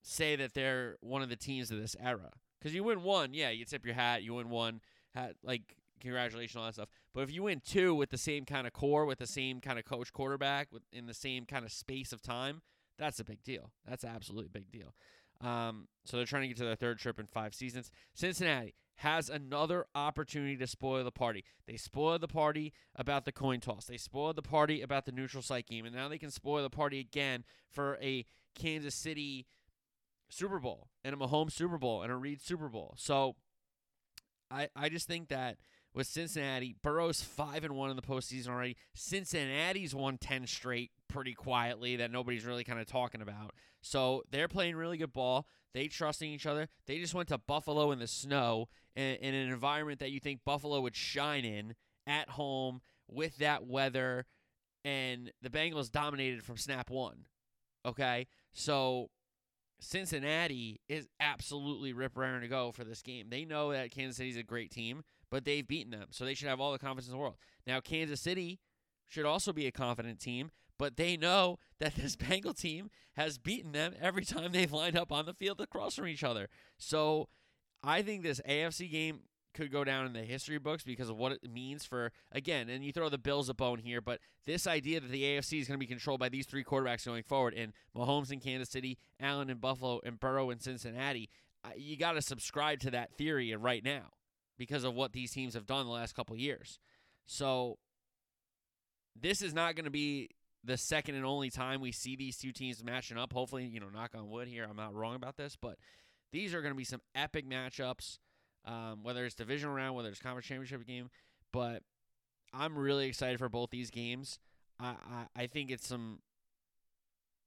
say 0.01 0.36
that 0.36 0.53
they're 0.53 0.98
one 1.01 1.21
of 1.21 1.30
the 1.30 1.36
teams 1.36 1.71
of 1.71 1.80
this 1.80 1.95
era. 2.01 2.31
Because 2.59 2.75
you 2.75 2.83
win 2.83 3.01
one, 3.01 3.33
yeah, 3.33 3.50
you 3.50 3.65
tip 3.65 3.86
your 3.86 3.95
hat. 3.95 4.21
You 4.21 4.36
win 4.36 4.50
one, 4.50 4.81
hat, 5.13 5.36
like 5.44 5.75
congratulations, 6.00 6.56
on 6.56 6.66
that 6.66 6.74
stuff. 6.74 6.90
But 7.13 7.22
if 7.22 7.31
you 7.31 7.44
win 7.44 7.62
two 7.66 7.94
with 7.94 8.10
the 8.10 8.18
same 8.18 8.46
kind 8.46 8.68
of 8.68 8.74
core, 8.74 9.06
with 9.06 9.19
the 9.19 9.28
same 9.28 9.62
kind 9.62 9.78
of 9.78 9.86
coach 9.86 10.12
quarterback, 10.12 10.68
with 10.72 10.84
in 10.92 11.06
the 11.06 11.13
same 11.13 11.46
kind 11.46 11.66
of 11.66 11.72
space 11.72 12.12
of 12.12 12.22
time, 12.22 12.62
that's 12.98 13.19
a 13.19 13.24
big 13.24 13.44
deal. 13.44 13.72
That's 13.88 14.04
absolutely 14.04 14.48
a 14.48 14.60
big 14.60 14.72
deal. 14.72 14.94
Um, 15.42 15.88
so 16.06 16.18
they're 16.18 16.25
trying 16.25 16.44
to 16.44 16.48
get 16.50 16.58
to 16.58 16.66
their 16.66 16.75
third 16.75 17.00
trip 17.00 17.19
in 17.19 17.25
five 17.25 17.54
seasons. 17.56 17.92
Cincinnati 18.13 18.75
has 18.98 19.30
another 19.30 19.86
opportunity 19.96 20.56
to 20.56 20.68
spoil 20.68 21.04
the 21.04 21.12
party. 21.12 21.44
They 21.66 21.78
spoiled 21.78 22.22
the 22.22 22.28
party 22.28 22.74
about 22.96 23.25
the 23.25 23.31
coin 23.31 23.60
toss. 23.60 23.86
They 23.86 23.98
spoiled 23.98 24.36
the 24.36 24.44
party 24.44 24.84
about 24.84 25.06
the 25.06 25.12
neutral 25.12 25.42
site 25.42 25.66
game, 25.66 25.86
and 25.86 25.96
now 25.96 26.08
they 26.08 26.19
can 26.19 26.30
spoil 26.30 26.62
the 26.62 26.69
party 26.69 27.00
again 27.00 27.44
for 27.72 27.98
a 28.02 28.25
Kansas 28.54 28.94
City 28.94 29.48
Super 30.30 30.60
Bowl 30.60 30.90
and 31.04 31.16
a 31.16 31.18
Mahomes 31.18 31.54
Super 31.54 31.80
Bowl 31.80 32.04
and 32.04 32.12
a 32.12 32.16
Reid 32.16 32.42
Super 32.42 32.69
Bowl. 32.69 32.94
So 32.98 33.36
I 34.51 34.69
I 34.75 34.89
just 34.89 35.07
think 35.07 35.30
that 35.30 35.57
with 35.94 36.07
Cincinnati, 36.07 36.75
Burrow's 36.81 37.21
five 37.21 37.63
and 37.63 37.75
one 37.75 37.89
in 37.89 37.95
the 37.95 38.01
postseason 38.01 38.50
already. 38.50 38.77
Cincinnati's 38.94 39.94
won 39.94 40.18
ten 40.18 40.48
straight 40.48 40.92
pretty 41.07 41.33
quietly 41.33 41.98
that 41.98 42.12
nobody's 42.12 42.45
really 42.45 42.63
kind 42.63 42.80
of 42.80 42.86
talking 42.86 43.21
about. 43.21 43.53
So 43.81 44.24
they're 44.31 44.48
playing 44.48 44.75
really 44.75 44.98
good 44.98 45.13
ball. 45.13 45.48
They 45.74 45.88
trusting 45.88 46.30
each 46.30 46.45
other. 46.45 46.68
They 46.86 47.00
just 47.00 47.13
went 47.13 47.30
to 47.30 47.38
Buffalo 47.38 47.92
in 47.92 48.00
the 48.00 48.07
snow 48.07 48.68
in, 48.95 49.15
in 49.15 49.33
an 49.33 49.50
environment 49.50 50.00
that 50.00 50.12
you 50.12 50.20
think 50.20 50.41
Buffalo 50.46 50.81
would 50.81 50.96
shine 50.96 51.46
in 51.46 51.75
at 52.05 52.29
home 52.29 52.81
with 53.08 53.38
that 53.38 53.65
weather, 53.65 54.25
and 54.84 55.31
the 55.41 55.50
Bengals 55.50 55.91
dominated 55.91 56.43
from 56.43 56.58
snap 56.58 56.89
one. 56.89 57.25
Okay, 57.86 58.27
so 58.53 59.10
Cincinnati 59.82 60.80
is 60.88 61.08
absolutely 61.20 61.92
rip 61.92 62.18
raring 62.18 62.42
to 62.42 62.48
go 62.48 62.72
for 62.72 62.84
this 62.84 63.02
game. 63.02 63.28
They 63.30 63.46
know 63.46 63.74
that 63.74 63.92
Kansas 63.92 64.18
City's 64.18 64.38
a 64.38 64.44
great 64.44 64.72
team, 64.72 65.04
but 65.30 65.44
they've 65.44 65.68
beaten 65.68 65.92
them, 65.92 66.08
so 66.12 66.24
they 66.24 66.36
should 66.36 66.48
have 66.48 66.62
all 66.62 66.72
the 66.72 66.80
confidence 66.80 67.08
in 67.08 67.14
the 67.14 67.18
world. 67.18 67.38
Now, 67.66 67.80
Kansas 67.80 68.22
City 68.22 68.60
should 69.08 69.26
also 69.26 69.52
be 69.52 69.68
a 69.68 69.72
confident 69.72 70.20
team 70.20 70.52
but 70.82 70.98
they 70.98 71.16
know 71.16 71.60
that 71.80 71.94
this 71.96 72.16
Bengal 72.16 72.56
team 72.56 72.90
has 73.16 73.38
beaten 73.38 73.72
them 73.72 73.94
every 74.02 74.26
time 74.26 74.52
they've 74.52 74.72
lined 74.72 74.98
up 74.98 75.12
on 75.12 75.28
the 75.28 75.34
field 75.36 75.62
across 75.62 75.94
from 75.94 76.08
each 76.08 76.24
other. 76.24 76.50
So 76.80 77.30
I 77.84 78.02
think 78.02 78.24
this 78.24 78.42
AFC 78.50 78.92
game 78.92 79.20
could 79.53 79.72
go 79.72 79.84
down 79.84 80.05
in 80.05 80.13
the 80.13 80.22
history 80.22 80.58
books 80.58 80.84
because 80.84 81.10
of 81.10 81.17
what 81.17 81.31
it 81.31 81.51
means 81.51 81.86
for 81.86 82.12
again, 82.31 82.70
and 82.70 82.84
you 82.84 82.91
throw 82.91 83.10
the 83.10 83.17
Bills 83.17 83.50
a 83.50 83.53
bone 83.53 83.79
here, 83.79 84.01
but 84.01 84.20
this 84.46 84.67
idea 84.67 85.00
that 85.00 85.12
the 85.12 85.24
AFC 85.24 85.62
is 85.62 85.67
going 85.67 85.79
to 85.79 85.84
be 85.84 85.88
controlled 85.88 86.20
by 86.20 86.29
these 86.29 86.46
three 86.46 86.63
quarterbacks 86.63 87.05
going 87.05 87.24
forward, 87.24 87.53
and 87.53 87.74
Mahomes 87.96 88.31
in 88.31 88.39
Kansas 88.39 88.70
City, 88.70 88.98
Allen 89.20 89.50
in 89.50 89.58
Buffalo, 89.58 90.00
and 90.05 90.20
Burrow 90.20 90.50
in 90.50 90.60
Cincinnati, 90.60 91.29
uh, 91.63 91.70
you 91.75 91.98
got 91.98 92.13
to 92.13 92.22
subscribe 92.22 92.79
to 92.79 92.91
that 92.91 93.13
theory 93.13 93.55
right 93.55 93.84
now 93.84 94.12
because 94.58 94.84
of 94.84 94.93
what 94.93 95.13
these 95.13 95.31
teams 95.31 95.53
have 95.53 95.65
done 95.65 95.86
the 95.86 95.91
last 95.91 96.15
couple 96.15 96.36
years. 96.36 96.79
So 97.25 97.77
this 99.20 99.41
is 99.41 99.53
not 99.53 99.75
going 99.75 99.86
to 99.86 99.91
be 99.91 100.29
the 100.63 100.77
second 100.77 101.15
and 101.15 101.25
only 101.25 101.50
time 101.50 101.81
we 101.81 101.91
see 101.91 102.15
these 102.15 102.38
two 102.38 102.51
teams 102.51 102.84
matching 102.84 103.17
up. 103.17 103.34
Hopefully, 103.34 103.65
you 103.65 103.79
know, 103.79 103.89
knock 103.89 104.12
on 104.15 104.29
wood 104.29 104.48
here, 104.48 104.67
I'm 104.70 104.75
not 104.75 104.93
wrong 104.93 105.15
about 105.15 105.38
this, 105.38 105.58
but 105.60 105.77
these 106.31 106.53
are 106.53 106.62
going 106.62 106.74
to 106.74 106.77
be 106.77 106.84
some 106.84 107.01
epic 107.15 107.50
matchups, 107.50 108.20
um, 108.65 109.00
whether 109.03 109.25
it's 109.25 109.36
divisional 109.36 109.75
round, 109.75 109.96
whether 109.96 110.10
it's 110.10 110.20
conference 110.20 110.48
championship 110.48 110.86
game. 110.86 111.10
But 111.51 111.84
I'm 112.53 112.77
really 112.77 113.08
excited 113.08 113.39
for 113.39 113.50
both 113.50 113.70
these 113.70 113.89
games. 113.89 114.39
I, 114.80 114.96
I, 115.36 115.44
I 115.44 115.48
think 115.48 115.72
it's 115.72 115.88
some 115.88 116.20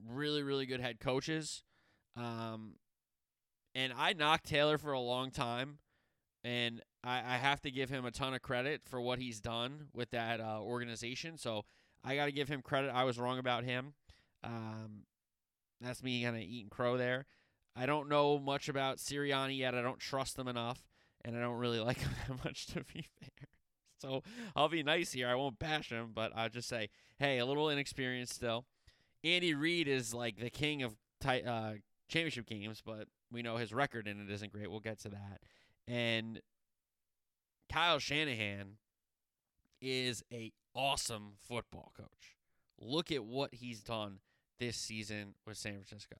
really, 0.06 0.42
really 0.42 0.66
good 0.66 0.80
head 0.80 1.00
coaches. 1.00 1.62
Um, 2.16 2.74
and 3.74 3.92
I 3.96 4.12
knocked 4.12 4.46
Taylor 4.46 4.78
for 4.78 4.92
a 4.92 5.00
long 5.00 5.30
time, 5.30 5.78
and 6.44 6.80
I, 7.02 7.18
I 7.18 7.36
have 7.38 7.60
to 7.62 7.70
give 7.70 7.90
him 7.90 8.04
a 8.04 8.10
ton 8.10 8.34
of 8.34 8.42
credit 8.42 8.82
for 8.84 9.00
what 9.00 9.18
he's 9.18 9.40
done 9.40 9.88
with 9.92 10.10
that 10.10 10.40
uh, 10.40 10.60
organization. 10.60 11.38
So 11.38 11.64
I 12.04 12.14
got 12.16 12.26
to 12.26 12.32
give 12.32 12.48
him 12.48 12.62
credit. 12.62 12.90
I 12.94 13.04
was 13.04 13.18
wrong 13.18 13.38
about 13.38 13.64
him. 13.64 13.94
Um, 14.44 15.04
that's 15.80 16.02
me 16.02 16.22
kind 16.22 16.36
of 16.36 16.42
eating 16.42 16.70
crow 16.70 16.96
there. 16.96 17.26
I 17.76 17.86
don't 17.86 18.08
know 18.08 18.38
much 18.38 18.68
about 18.68 18.98
Sirianni 18.98 19.58
yet. 19.58 19.74
I 19.74 19.82
don't 19.82 19.98
trust 19.98 20.36
them 20.36 20.46
enough, 20.46 20.84
and 21.24 21.36
I 21.36 21.40
don't 21.40 21.58
really 21.58 21.80
like 21.88 21.98
him 21.98 22.10
that 22.28 22.44
much, 22.44 22.66
to 22.68 22.84
be 22.92 23.06
fair. 23.20 23.48
So 24.00 24.22
I'll 24.54 24.68
be 24.68 24.82
nice 24.82 25.12
here. 25.12 25.28
I 25.28 25.34
won't 25.34 25.58
bash 25.58 25.90
him, 25.90 26.10
but 26.14 26.32
I'll 26.36 26.48
just 26.50 26.68
say, 26.68 26.90
hey, 27.18 27.38
a 27.38 27.46
little 27.46 27.70
inexperienced 27.70 28.34
still. 28.34 28.66
Andy 29.22 29.54
Reid 29.54 29.88
is 29.88 30.12
like 30.12 30.38
the 30.38 30.50
king 30.50 30.82
of 30.82 30.94
ti- 31.20 31.42
uh, 31.42 31.74
championship 32.08 32.46
games, 32.46 32.82
but 32.84 33.08
we 33.32 33.42
know 33.42 33.56
his 33.56 33.72
record 33.72 34.06
in 34.06 34.20
it 34.20 34.30
isn't 34.30 34.52
great. 34.52 34.70
We'll 34.70 34.80
get 34.80 35.00
to 35.00 35.08
that. 35.10 35.40
And 35.88 36.40
Kyle 37.72 37.98
Shanahan 37.98 38.76
is 39.80 40.22
a 40.32 40.52
awesome 40.74 41.32
football 41.48 41.92
coach. 41.96 42.36
Look 42.78 43.10
at 43.10 43.24
what 43.24 43.54
he's 43.54 43.82
done 43.82 44.18
this 44.58 44.76
season 44.76 45.34
with 45.46 45.56
San 45.56 45.72
Francisco. 45.74 46.16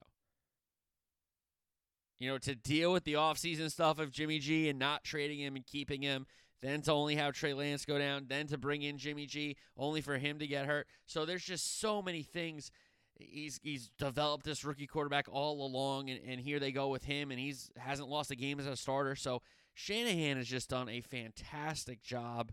You 2.19 2.31
know, 2.31 2.37
to 2.39 2.55
deal 2.55 2.93
with 2.93 3.03
the 3.03 3.13
offseason 3.13 3.69
stuff 3.69 3.99
of 3.99 4.11
Jimmy 4.11 4.39
G 4.39 4.69
and 4.69 4.79
not 4.79 5.03
trading 5.03 5.39
him 5.39 5.55
and 5.55 5.65
keeping 5.65 6.01
him, 6.01 6.25
then 6.61 6.81
to 6.83 6.91
only 6.91 7.15
have 7.15 7.33
Trey 7.33 7.53
Lance 7.53 7.85
go 7.85 7.99
down, 7.99 8.25
then 8.27 8.47
to 8.47 8.57
bring 8.57 8.81
in 8.81 8.97
Jimmy 8.97 9.25
G, 9.25 9.57
only 9.77 10.01
for 10.01 10.17
him 10.17 10.39
to 10.39 10.47
get 10.47 10.65
hurt. 10.65 10.87
So 11.05 11.25
there's 11.25 11.43
just 11.43 11.79
so 11.79 12.01
many 12.01 12.23
things. 12.23 12.71
He's 13.17 13.59
he's 13.63 13.91
developed 13.97 14.45
this 14.45 14.63
rookie 14.65 14.87
quarterback 14.87 15.27
all 15.29 15.65
along, 15.65 16.09
and, 16.09 16.19
and 16.27 16.39
here 16.39 16.59
they 16.59 16.71
go 16.71 16.87
with 16.89 17.03
him, 17.03 17.31
and 17.31 17.39
he's 17.39 17.69
hasn't 17.77 18.09
lost 18.09 18.31
a 18.31 18.35
game 18.35 18.59
as 18.59 18.65
a 18.65 18.75
starter. 18.75 19.15
So 19.15 19.41
Shanahan 19.73 20.37
has 20.37 20.47
just 20.47 20.69
done 20.69 20.89
a 20.89 21.01
fantastic 21.01 22.01
job 22.01 22.51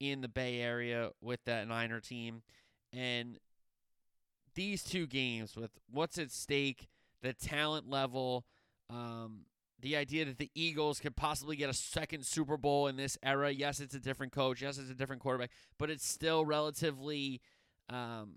in 0.00 0.20
the 0.20 0.28
Bay 0.28 0.60
Area 0.60 1.10
with 1.20 1.44
that 1.44 1.66
Niner 1.68 2.00
team. 2.00 2.42
And 2.92 3.38
these 4.54 4.82
two 4.82 5.06
games 5.06 5.56
with 5.56 5.70
what's 5.90 6.18
at 6.18 6.30
stake, 6.30 6.88
the 7.22 7.32
talent 7.32 7.88
level, 7.88 8.44
um, 8.90 9.46
the 9.80 9.96
idea 9.96 10.24
that 10.24 10.38
the 10.38 10.50
Eagles 10.54 11.00
could 11.00 11.16
possibly 11.16 11.56
get 11.56 11.68
a 11.68 11.74
second 11.74 12.24
Super 12.24 12.56
Bowl 12.56 12.86
in 12.86 12.96
this 12.96 13.18
era. 13.22 13.50
Yes, 13.50 13.80
it's 13.80 13.94
a 13.94 14.00
different 14.00 14.32
coach. 14.32 14.62
Yes, 14.62 14.78
it's 14.78 14.90
a 14.90 14.94
different 14.94 15.22
quarterback, 15.22 15.50
but 15.78 15.90
it's 15.90 16.06
still 16.06 16.44
relatively. 16.44 17.40
Um, 17.88 18.36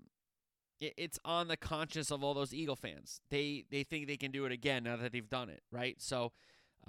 it, 0.80 0.94
it's 0.96 1.18
on 1.24 1.48
the 1.48 1.56
conscience 1.56 2.10
of 2.10 2.22
all 2.22 2.34
those 2.34 2.52
Eagle 2.52 2.76
fans. 2.76 3.20
They 3.30 3.64
they 3.70 3.84
think 3.84 4.06
they 4.06 4.16
can 4.16 4.30
do 4.30 4.44
it 4.44 4.52
again 4.52 4.84
now 4.84 4.96
that 4.96 5.12
they've 5.12 5.28
done 5.28 5.48
it, 5.48 5.62
right? 5.72 6.00
So 6.00 6.32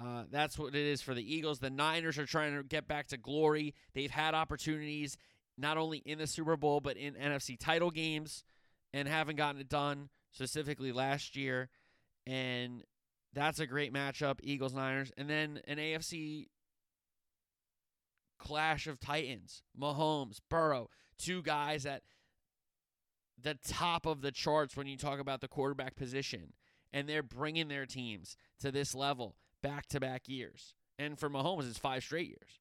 uh, 0.00 0.24
that's 0.30 0.58
what 0.58 0.74
it 0.74 0.86
is 0.86 1.00
for 1.00 1.14
the 1.14 1.34
Eagles. 1.34 1.58
The 1.58 1.70
Niners 1.70 2.18
are 2.18 2.26
trying 2.26 2.56
to 2.56 2.62
get 2.62 2.86
back 2.86 3.08
to 3.08 3.16
glory. 3.16 3.74
They've 3.94 4.10
had 4.10 4.34
opportunities 4.34 5.16
not 5.58 5.76
only 5.76 5.98
in 5.98 6.18
the 6.18 6.26
Super 6.26 6.56
Bowl 6.56 6.80
but 6.80 6.96
in 6.96 7.14
NFC 7.14 7.58
title 7.58 7.90
games 7.90 8.44
and 8.92 9.08
haven't 9.08 9.36
gotten 9.36 9.60
it 9.60 9.68
done. 9.68 10.08
Specifically 10.34 10.92
last 10.92 11.36
year, 11.36 11.68
and 12.26 12.82
that's 13.34 13.60
a 13.60 13.66
great 13.66 13.92
matchup, 13.92 14.38
Eagles 14.42 14.74
Niners, 14.74 15.12
and 15.16 15.28
then 15.28 15.60
an 15.66 15.78
AFC 15.78 16.48
clash 18.38 18.86
of 18.86 19.00
Titans, 19.00 19.62
Mahomes, 19.78 20.38
Burrow, 20.50 20.90
two 21.18 21.42
guys 21.42 21.86
at 21.86 22.02
the 23.40 23.56
top 23.66 24.06
of 24.06 24.20
the 24.20 24.32
charts 24.32 24.76
when 24.76 24.86
you 24.86 24.96
talk 24.96 25.18
about 25.18 25.40
the 25.40 25.48
quarterback 25.48 25.96
position, 25.96 26.52
and 26.92 27.08
they're 27.08 27.22
bringing 27.22 27.68
their 27.68 27.86
teams 27.86 28.36
to 28.60 28.70
this 28.70 28.94
level 28.94 29.36
back 29.62 29.86
to 29.88 30.00
back 30.00 30.28
years. 30.28 30.74
And 30.98 31.18
for 31.18 31.30
Mahomes, 31.30 31.68
it's 31.68 31.78
five 31.78 32.02
straight 32.02 32.28
years. 32.28 32.60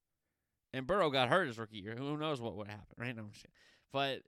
And 0.74 0.88
Burrow 0.88 1.10
got 1.10 1.28
hurt 1.28 1.48
his 1.48 1.60
rookie 1.60 1.80
year. 1.80 1.96
Who 1.98 2.18
knows 2.18 2.40
what 2.40 2.56
would 2.56 2.68
happen, 2.68 2.96
right? 2.98 3.16
No, 3.16 3.26
but 3.92 4.22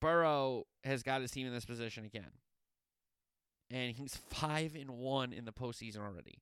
Burrow 0.00 0.66
has 0.84 1.02
got 1.02 1.20
his 1.20 1.32
team 1.32 1.48
in 1.48 1.52
this 1.52 1.64
position 1.64 2.04
again 2.04 2.30
and 3.70 3.94
he's 3.96 4.16
five 4.30 4.74
and 4.74 4.90
one 4.90 5.32
in 5.32 5.44
the 5.44 5.52
postseason 5.52 5.98
already. 5.98 6.40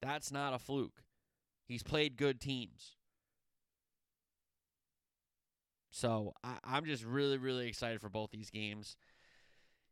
That's 0.00 0.32
not 0.32 0.54
a 0.54 0.58
fluke. 0.58 1.02
He's 1.66 1.82
played 1.82 2.16
good 2.16 2.40
teams. 2.40 2.96
So 5.90 6.34
I, 6.42 6.78
am 6.78 6.86
just 6.86 7.04
really, 7.04 7.36
really 7.36 7.68
excited 7.68 8.00
for 8.00 8.08
both 8.08 8.30
these 8.30 8.50
games. 8.50 8.96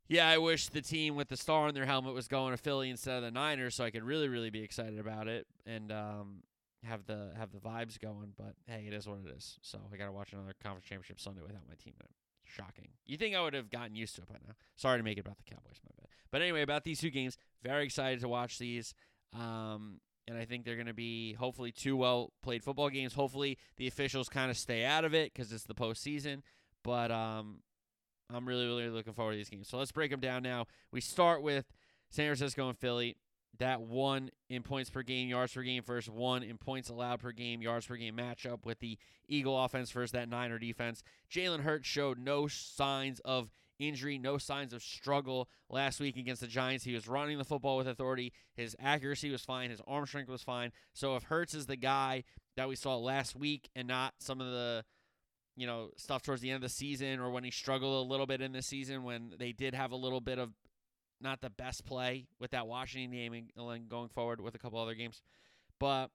Yeah, 0.08 0.28
I 0.28 0.38
wish 0.38 0.66
the 0.68 0.80
team 0.80 1.14
with 1.14 1.28
the 1.28 1.37
star 1.37 1.68
on 1.68 1.75
their 1.75 1.87
helmet 1.87 2.14
was 2.14 2.26
going 2.26 2.50
to 2.50 2.56
Philly 2.56 2.90
instead 2.90 3.18
of 3.18 3.22
the 3.22 3.30
Niners, 3.30 3.76
so 3.76 3.84
I 3.84 3.90
could 3.90 4.02
really, 4.02 4.28
really 4.28 4.50
be 4.50 4.62
excited 4.62 4.99
about 4.99 5.28
it 5.28 5.46
and 5.66 5.92
um, 5.92 6.42
have 6.84 7.06
the 7.06 7.30
have 7.38 7.52
the 7.52 7.58
vibes 7.58 8.00
going. 8.00 8.32
But 8.37 8.54
hey, 8.66 8.87
it 8.88 8.94
is 8.94 9.06
what 9.06 9.18
it 9.25 9.37
is. 9.37 9.58
So 9.62 9.78
I 9.92 9.96
got 9.96 10.06
to 10.06 10.12
watch 10.12 10.32
another 10.32 10.54
conference 10.60 10.87
championship 10.87 11.20
Sunday 11.20 11.42
without 11.42 11.62
my 11.68 11.75
team 11.75 11.94
in 12.00 12.06
it. 12.06 12.10
Shocking. 12.44 12.88
You 13.06 13.16
think 13.16 13.37
I 13.37 13.42
would 13.42 13.54
have 13.54 13.70
gotten 13.70 13.94
used 13.94 14.16
to 14.16 14.22
it 14.22 14.28
by 14.28 14.38
now? 14.44 14.54
Sorry 14.75 14.99
to 14.99 15.04
make 15.04 15.18
it 15.18 15.20
about 15.20 15.37
the 15.37 15.44
Cowboys, 15.44 15.80
my 15.84 15.92
bad. 15.96 16.10
But 16.30 16.42
anyway, 16.42 16.62
about 16.62 16.84
these 16.84 17.00
two 17.00 17.10
games, 17.10 17.37
very 17.62 17.84
excited 17.84 18.20
to 18.20 18.28
watch 18.28 18.58
these. 18.58 18.94
Um, 19.32 20.00
and 20.28 20.38
I 20.38 20.44
think 20.44 20.64
they're 20.64 20.76
going 20.76 20.87
to 20.87 20.94
be 20.94 21.34
hopefully 21.34 21.72
two 21.72 21.96
well 21.96 22.32
played 22.42 22.62
football 22.62 22.88
games. 22.88 23.14
Hopefully 23.14 23.58
the 23.76 23.88
officials 23.88 24.28
kind 24.28 24.50
of 24.50 24.56
stay 24.56 24.84
out 24.84 25.04
of 25.04 25.14
it 25.14 25.32
because 25.32 25.52
it's 25.52 25.64
the 25.64 25.75
postseason. 25.75 26.42
But 26.84 27.10
um, 27.10 27.58
I'm 28.32 28.46
really, 28.46 28.66
really 28.66 28.88
looking 28.88 29.12
forward 29.12 29.32
to 29.32 29.38
these 29.38 29.50
games. 29.50 29.68
So 29.68 29.78
let's 29.78 29.92
break 29.92 30.10
them 30.10 30.20
down 30.20 30.42
now. 30.42 30.66
We 30.92 31.00
start 31.00 31.42
with 31.42 31.66
San 32.10 32.26
Francisco 32.26 32.68
and 32.68 32.78
Philly. 32.78 33.16
That 33.58 33.80
one 33.82 34.30
in 34.49 34.62
points 34.62 34.88
per 34.88 35.02
game, 35.02 35.28
yards 35.28 35.52
per 35.52 35.62
game 35.62 35.82
versus 35.82 36.08
one 36.08 36.42
in 36.42 36.56
points 36.56 36.88
allowed 36.88 37.20
per 37.20 37.32
game, 37.32 37.60
yards 37.60 37.87
per 37.87 37.96
game 37.96 38.16
matchup 38.16 38.64
with 38.64 38.78
the 38.78 38.96
Eagle 39.28 39.62
offense 39.62 39.90
versus 39.90 40.12
that 40.12 40.28
Niner 40.28 40.58
defense. 40.58 41.02
Jalen 41.30 41.60
Hurts 41.60 41.87
showed 41.87 42.18
no 42.18 42.46
signs 42.46 43.20
of 43.20 43.50
injury, 43.80 44.18
no 44.18 44.38
signs 44.38 44.72
of 44.72 44.82
struggle 44.82 45.49
last 45.68 46.00
week 46.00 46.16
against 46.16 46.40
the 46.40 46.46
Giants. 46.46 46.84
He 46.84 46.94
was 46.94 47.08
running 47.08 47.38
the 47.38 47.44
football 47.44 47.76
with 47.76 47.88
authority. 47.88 48.32
His 48.54 48.76
accuracy 48.78 49.30
was 49.30 49.42
fine. 49.42 49.70
His 49.70 49.80
arm 49.87 50.06
strength 50.06 50.28
was 50.28 50.42
fine. 50.42 50.72
So 50.92 51.16
if 51.16 51.25
Hurts 51.25 51.54
is 51.54 51.66
the 51.66 51.76
guy 51.76 52.25
that 52.56 52.68
we 52.68 52.76
saw 52.76 52.96
last 52.96 53.34
week 53.34 53.70
and 53.75 53.88
not 53.88 54.14
some 54.18 54.40
of 54.40 54.49
the 54.49 54.84
you 55.56 55.66
know 55.66 55.90
stuff 55.96 56.22
towards 56.22 56.40
the 56.40 56.50
end 56.50 56.56
of 56.56 56.62
the 56.62 56.68
season 56.68 57.20
or 57.20 57.30
when 57.30 57.44
he 57.44 57.50
struggled 57.50 58.06
a 58.06 58.08
little 58.08 58.26
bit 58.26 58.40
in 58.40 58.52
the 58.52 58.62
season 58.62 59.02
when 59.02 59.34
they 59.38 59.52
did 59.52 59.75
have 59.75 59.92
a 59.92 59.96
little 59.96 60.20
bit 60.20 60.38
of 60.38 60.50
not 61.20 61.40
the 61.40 61.50
best 61.50 61.84
play 61.84 62.26
with 62.38 62.52
that 62.52 62.66
Washington 62.66 63.10
game 63.10 63.32
and 63.34 63.50
then 63.56 63.87
going 63.88 64.08
forward 64.08 64.40
with 64.40 64.54
a 64.54 64.58
couple 64.58 64.78
other 64.78 64.94
games. 64.94 65.22
But 65.78 66.08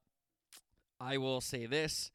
I 1.00 1.18
will 1.18 1.42
say 1.42 1.66
this 1.66 2.12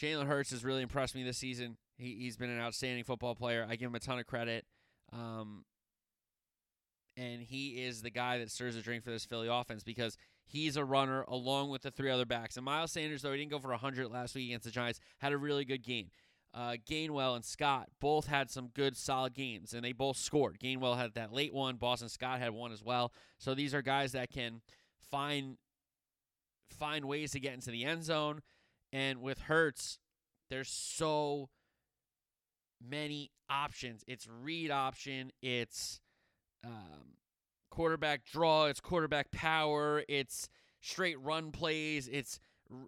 Jalen 0.00 0.26
Hurts 0.26 0.50
has 0.50 0.64
really 0.64 0.82
impressed 0.82 1.14
me 1.14 1.24
this 1.24 1.38
season. 1.38 1.76
He, 1.96 2.16
he's 2.20 2.36
been 2.36 2.50
an 2.50 2.60
outstanding 2.60 3.04
football 3.04 3.34
player. 3.34 3.66
I 3.68 3.76
give 3.76 3.88
him 3.88 3.96
a 3.96 4.00
ton 4.00 4.18
of 4.18 4.26
credit. 4.26 4.64
Um, 5.12 5.64
and 7.16 7.42
he 7.42 7.84
is 7.84 8.02
the 8.02 8.10
guy 8.10 8.38
that 8.38 8.50
stirs 8.50 8.76
the 8.76 8.82
drink 8.82 9.02
for 9.02 9.10
this 9.10 9.24
Philly 9.24 9.48
offense 9.48 9.82
because 9.82 10.16
he's 10.46 10.76
a 10.76 10.84
runner 10.84 11.22
along 11.22 11.70
with 11.70 11.82
the 11.82 11.90
three 11.90 12.10
other 12.10 12.24
backs. 12.24 12.56
And 12.56 12.64
Miles 12.64 12.92
Sanders, 12.92 13.22
though 13.22 13.32
he 13.32 13.38
didn't 13.38 13.50
go 13.50 13.58
for 13.58 13.70
100 13.70 14.08
last 14.08 14.34
week 14.34 14.48
against 14.48 14.64
the 14.64 14.70
Giants, 14.70 15.00
had 15.18 15.32
a 15.32 15.38
really 15.38 15.64
good 15.64 15.82
game. 15.82 16.10
Uh, 16.54 16.76
Gainwell 16.88 17.36
and 17.36 17.44
Scott 17.44 17.88
both 18.00 18.26
had 18.26 18.50
some 18.50 18.68
good, 18.68 18.96
solid 18.96 19.34
games, 19.34 19.74
and 19.74 19.84
they 19.84 19.92
both 19.92 20.16
scored. 20.16 20.58
Gainwell 20.58 20.96
had 20.96 21.14
that 21.14 21.32
late 21.32 21.52
one. 21.52 21.76
Boston 21.76 22.08
Scott 22.08 22.38
had 22.38 22.52
one 22.52 22.72
as 22.72 22.82
well. 22.82 23.12
So 23.38 23.54
these 23.54 23.74
are 23.74 23.82
guys 23.82 24.12
that 24.12 24.30
can 24.30 24.62
find 25.10 25.58
find 26.70 27.04
ways 27.04 27.32
to 27.32 27.40
get 27.40 27.54
into 27.54 27.70
the 27.70 27.84
end 27.84 28.04
zone. 28.04 28.40
And 28.92 29.20
with 29.20 29.40
Hurts, 29.40 29.98
there's 30.50 30.68
so 30.68 31.50
many 32.86 33.30
options. 33.50 34.02
It's 34.06 34.26
read 34.42 34.70
option. 34.70 35.32
It's 35.42 36.00
um, 36.64 37.16
quarterback 37.70 38.24
draw. 38.24 38.66
It's 38.66 38.80
quarterback 38.80 39.30
power. 39.30 40.02
It's 40.08 40.48
straight 40.80 41.20
run 41.20 41.50
plays. 41.50 42.08
It's 42.08 42.38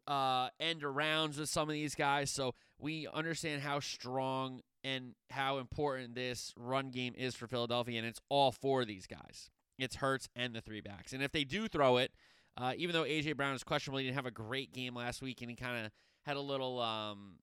uh, 0.06 0.48
end 0.58 0.82
arounds 0.82 1.38
with 1.38 1.48
some 1.48 1.68
of 1.68 1.72
these 1.72 1.94
guys. 1.94 2.30
So 2.30 2.54
we 2.78 3.06
understand 3.12 3.62
how 3.62 3.80
strong 3.80 4.60
and 4.82 5.14
how 5.30 5.58
important 5.58 6.14
this 6.14 6.52
run 6.56 6.90
game 6.90 7.14
is 7.16 7.34
for 7.34 7.46
Philadelphia, 7.46 7.98
and 7.98 8.06
it's 8.06 8.20
all 8.28 8.50
for 8.50 8.84
these 8.84 9.06
guys. 9.06 9.50
It's 9.78 9.96
Hurts 9.96 10.28
and 10.34 10.54
the 10.54 10.60
three 10.60 10.80
backs. 10.80 11.12
And 11.12 11.22
if 11.22 11.32
they 11.32 11.44
do 11.44 11.68
throw 11.68 11.98
it, 11.98 12.12
uh, 12.56 12.72
even 12.76 12.92
though 12.94 13.04
AJ 13.04 13.36
Brown 13.36 13.54
is 13.54 13.64
questionable, 13.64 13.98
he 13.98 14.04
didn't 14.04 14.16
have 14.16 14.26
a 14.26 14.30
great 14.30 14.72
game 14.72 14.94
last 14.94 15.22
week, 15.22 15.40
and 15.40 15.50
he 15.50 15.56
kind 15.56 15.86
of 15.86 15.92
had 16.24 16.36
a 16.36 16.40
little 16.40 16.80
um, 16.80 17.36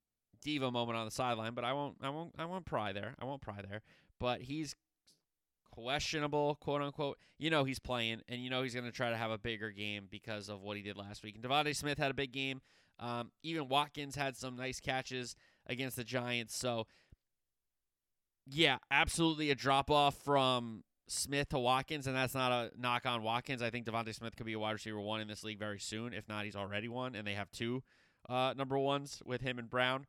diva 0.43 0.71
moment 0.71 0.97
on 0.97 1.05
the 1.05 1.11
sideline. 1.11 1.53
But 1.53 1.63
I 1.63 1.73
won't, 1.73 1.97
I 2.01 2.09
won't, 2.09 2.33
I 2.37 2.45
won't 2.45 2.65
pry 2.65 2.93
there. 2.93 3.15
I 3.19 3.25
won't 3.25 3.41
pry 3.41 3.61
there. 3.67 3.81
But 4.19 4.41
he's 4.41 4.75
questionable, 5.71 6.55
quote 6.55 6.81
unquote. 6.81 7.17
You 7.37 7.49
know 7.49 7.63
he's 7.63 7.79
playing, 7.79 8.21
and 8.27 8.43
you 8.43 8.49
know 8.49 8.63
he's 8.63 8.73
going 8.73 8.85
to 8.85 8.91
try 8.91 9.09
to 9.09 9.17
have 9.17 9.31
a 9.31 9.37
bigger 9.37 9.71
game 9.71 10.07
because 10.09 10.49
of 10.49 10.61
what 10.61 10.77
he 10.77 10.83
did 10.83 10.97
last 10.97 11.23
week. 11.23 11.35
And 11.35 11.43
DeVonta 11.43 11.75
Smith 11.75 11.97
had 11.97 12.11
a 12.11 12.15
big 12.15 12.31
game. 12.31 12.61
Um, 12.99 13.31
even 13.43 13.67
Watkins 13.67 14.15
had 14.15 14.35
some 14.35 14.55
nice 14.55 14.79
catches 14.79 15.35
against 15.67 15.97
the 15.97 16.03
Giants. 16.03 16.57
So, 16.57 16.87
yeah, 18.47 18.77
absolutely 18.89 19.51
a 19.51 19.55
drop 19.55 19.91
off 19.91 20.15
from 20.23 20.83
Smith 21.07 21.49
to 21.49 21.59
Watkins, 21.59 22.07
and 22.07 22.15
that's 22.15 22.33
not 22.33 22.51
a 22.51 22.71
knock 22.77 23.05
on 23.05 23.21
Watkins. 23.21 23.61
I 23.61 23.69
think 23.69 23.85
DeVonta 23.85 24.15
Smith 24.15 24.35
could 24.35 24.45
be 24.45 24.53
a 24.53 24.59
wide 24.59 24.71
receiver 24.71 24.99
one 24.99 25.21
in 25.21 25.27
this 25.27 25.43
league 25.43 25.59
very 25.59 25.79
soon. 25.79 26.13
If 26.13 26.27
not, 26.27 26.45
he's 26.45 26.55
already 26.55 26.87
one, 26.87 27.15
and 27.15 27.27
they 27.27 27.33
have 27.33 27.51
two 27.51 27.83
uh, 28.27 28.53
number 28.57 28.77
ones 28.77 29.21
with 29.25 29.41
him 29.41 29.59
and 29.59 29.69
Brown. 29.69 30.07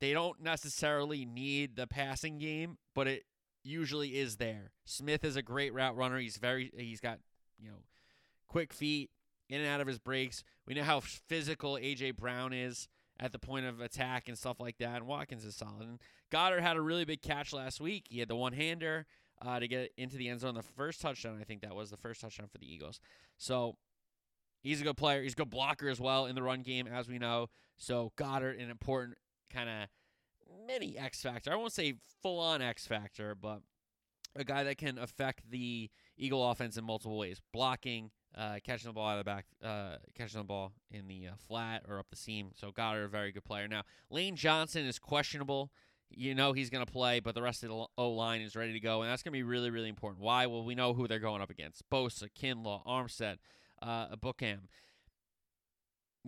They 0.00 0.12
don't 0.12 0.40
necessarily 0.40 1.24
need 1.24 1.76
the 1.76 1.86
passing 1.86 2.38
game, 2.38 2.78
but 2.94 3.06
it 3.06 3.24
usually 3.64 4.18
is 4.18 4.36
there. 4.36 4.72
Smith 4.84 5.24
is 5.24 5.36
a 5.36 5.42
great 5.42 5.74
route 5.74 5.96
runner. 5.96 6.18
He's 6.18 6.36
very 6.36 6.70
he's 6.76 7.00
got, 7.00 7.18
you 7.58 7.68
know, 7.68 7.82
quick 8.46 8.72
feet 8.72 9.10
in 9.48 9.60
and 9.60 9.68
out 9.68 9.80
of 9.80 9.86
his 9.86 9.98
breaks. 9.98 10.44
We 10.66 10.74
know 10.74 10.84
how 10.84 11.00
physical 11.00 11.74
AJ 11.74 12.16
Brown 12.16 12.52
is 12.52 12.88
at 13.20 13.32
the 13.32 13.38
point 13.38 13.66
of 13.66 13.80
attack 13.80 14.28
and 14.28 14.38
stuff 14.38 14.60
like 14.60 14.78
that. 14.78 14.96
And 14.96 15.06
Watkins 15.06 15.44
is 15.44 15.56
solid. 15.56 15.82
And 15.82 15.98
Goedert 16.30 16.60
had 16.60 16.76
a 16.76 16.80
really 16.80 17.04
big 17.04 17.22
catch 17.22 17.52
last 17.52 17.80
week. 17.80 18.06
He 18.08 18.20
had 18.20 18.28
the 18.28 18.36
one 18.36 18.52
hander 18.52 19.06
uh, 19.44 19.58
to 19.58 19.68
get 19.68 19.90
into 19.96 20.16
the 20.16 20.28
end 20.28 20.40
zone. 20.40 20.54
The 20.54 20.62
first 20.62 21.00
touchdown, 21.00 21.38
I 21.40 21.44
think 21.44 21.62
that 21.62 21.74
was 21.74 21.90
the 21.90 21.96
first 21.96 22.20
touchdown 22.20 22.48
for 22.50 22.58
the 22.58 22.72
Eagles. 22.72 23.00
So 23.36 23.76
he's 24.60 24.80
a 24.80 24.84
good 24.84 24.96
player. 24.96 25.22
He's 25.22 25.32
a 25.32 25.36
good 25.36 25.50
blocker 25.50 25.88
as 25.88 26.00
well 26.00 26.26
in 26.26 26.34
the 26.34 26.42
run 26.42 26.62
game, 26.62 26.86
as 26.86 27.08
we 27.08 27.18
know. 27.18 27.48
So 27.76 28.12
Goedert, 28.16 28.62
an 28.62 28.70
important 28.70 29.18
kind 29.52 29.68
of 29.68 29.88
mini 30.66 30.96
X 30.98 31.22
factor. 31.22 31.52
I 31.52 31.56
won't 31.56 31.72
say 31.72 31.94
full 32.22 32.40
on 32.40 32.62
X 32.62 32.86
factor, 32.86 33.34
but 33.34 33.60
a 34.36 34.44
guy 34.44 34.64
that 34.64 34.78
can 34.78 34.98
affect 34.98 35.50
the 35.50 35.90
Eagle 36.16 36.48
offense 36.50 36.76
in 36.76 36.84
multiple 36.84 37.18
ways: 37.18 37.40
blocking, 37.52 38.10
uh, 38.36 38.58
catching 38.64 38.88
the 38.88 38.92
ball 38.92 39.08
out 39.08 39.18
of 39.18 39.24
the 39.24 39.30
back, 39.30 39.46
uh, 39.62 39.96
catching 40.14 40.40
the 40.40 40.44
ball 40.44 40.72
in 40.90 41.08
the 41.08 41.28
uh, 41.28 41.32
flat 41.36 41.82
or 41.88 41.98
up 41.98 42.06
the 42.10 42.16
seam. 42.16 42.50
So 42.54 42.70
Goedert, 42.70 43.04
a 43.04 43.08
very 43.08 43.32
good 43.32 43.44
player. 43.44 43.68
Now 43.68 43.82
Lane 44.10 44.36
Johnson 44.36 44.86
is 44.86 44.98
questionable. 44.98 45.70
You 46.10 46.34
know 46.34 46.54
he's 46.54 46.70
going 46.70 46.84
to 46.84 46.90
play, 46.90 47.20
but 47.20 47.34
the 47.34 47.42
rest 47.42 47.62
of 47.62 47.68
the 47.68 47.86
O 47.98 48.10
line 48.10 48.40
is 48.40 48.56
ready 48.56 48.72
to 48.72 48.80
go, 48.80 49.02
and 49.02 49.10
that's 49.10 49.22
going 49.22 49.32
to 49.32 49.38
be 49.38 49.42
really, 49.42 49.68
really 49.68 49.90
important. 49.90 50.22
Why? 50.22 50.46
Well, 50.46 50.64
we 50.64 50.74
know 50.74 50.94
who 50.94 51.06
they're 51.06 51.18
going 51.18 51.42
up 51.42 51.50
against: 51.50 51.82
Bosa, 51.90 52.28
Kinlaw, 52.34 52.86
Armstead, 52.86 53.36
uh, 53.82 54.16
Bookham. 54.16 54.68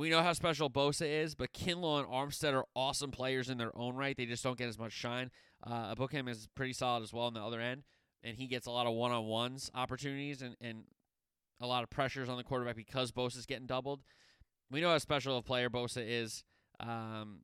We 0.00 0.09
know 0.09 0.23
how 0.23 0.33
special 0.33 0.71
Bosa 0.71 1.07
is, 1.07 1.35
but 1.35 1.52
Kinlaw 1.52 1.99
and 1.99 2.09
Armstead 2.09 2.54
are 2.54 2.64
awesome 2.75 3.11
players 3.11 3.50
in 3.50 3.59
their 3.59 3.76
own 3.76 3.97
right. 3.97 4.16
They 4.16 4.25
just 4.25 4.42
don't 4.42 4.57
get 4.57 4.66
as 4.66 4.78
much 4.78 4.92
shine. 4.92 5.30
Uh, 5.62 5.95
Bookham 5.95 6.26
is 6.26 6.49
pretty 6.54 6.73
solid 6.73 7.02
as 7.02 7.12
well 7.12 7.26
on 7.26 7.35
the 7.35 7.42
other 7.42 7.61
end, 7.61 7.83
and 8.25 8.35
he 8.35 8.47
gets 8.47 8.66
a 8.66 8.71
lot 8.71 8.87
of 8.87 8.95
one 8.95 9.12
on 9.12 9.26
ones 9.26 9.71
opportunities 9.75 10.40
and, 10.40 10.57
and 10.59 10.85
a 11.61 11.66
lot 11.66 11.83
of 11.83 11.90
pressures 11.90 12.30
on 12.30 12.38
the 12.38 12.42
quarterback 12.42 12.76
because 12.76 13.12
Bosa's 13.12 13.45
getting 13.45 13.66
doubled. 13.66 14.00
We 14.71 14.80
know 14.80 14.88
how 14.88 14.97
special 14.97 15.37
a 15.37 15.42
player 15.42 15.69
Bosa 15.69 16.02
is. 16.02 16.45
Um, 16.80 17.40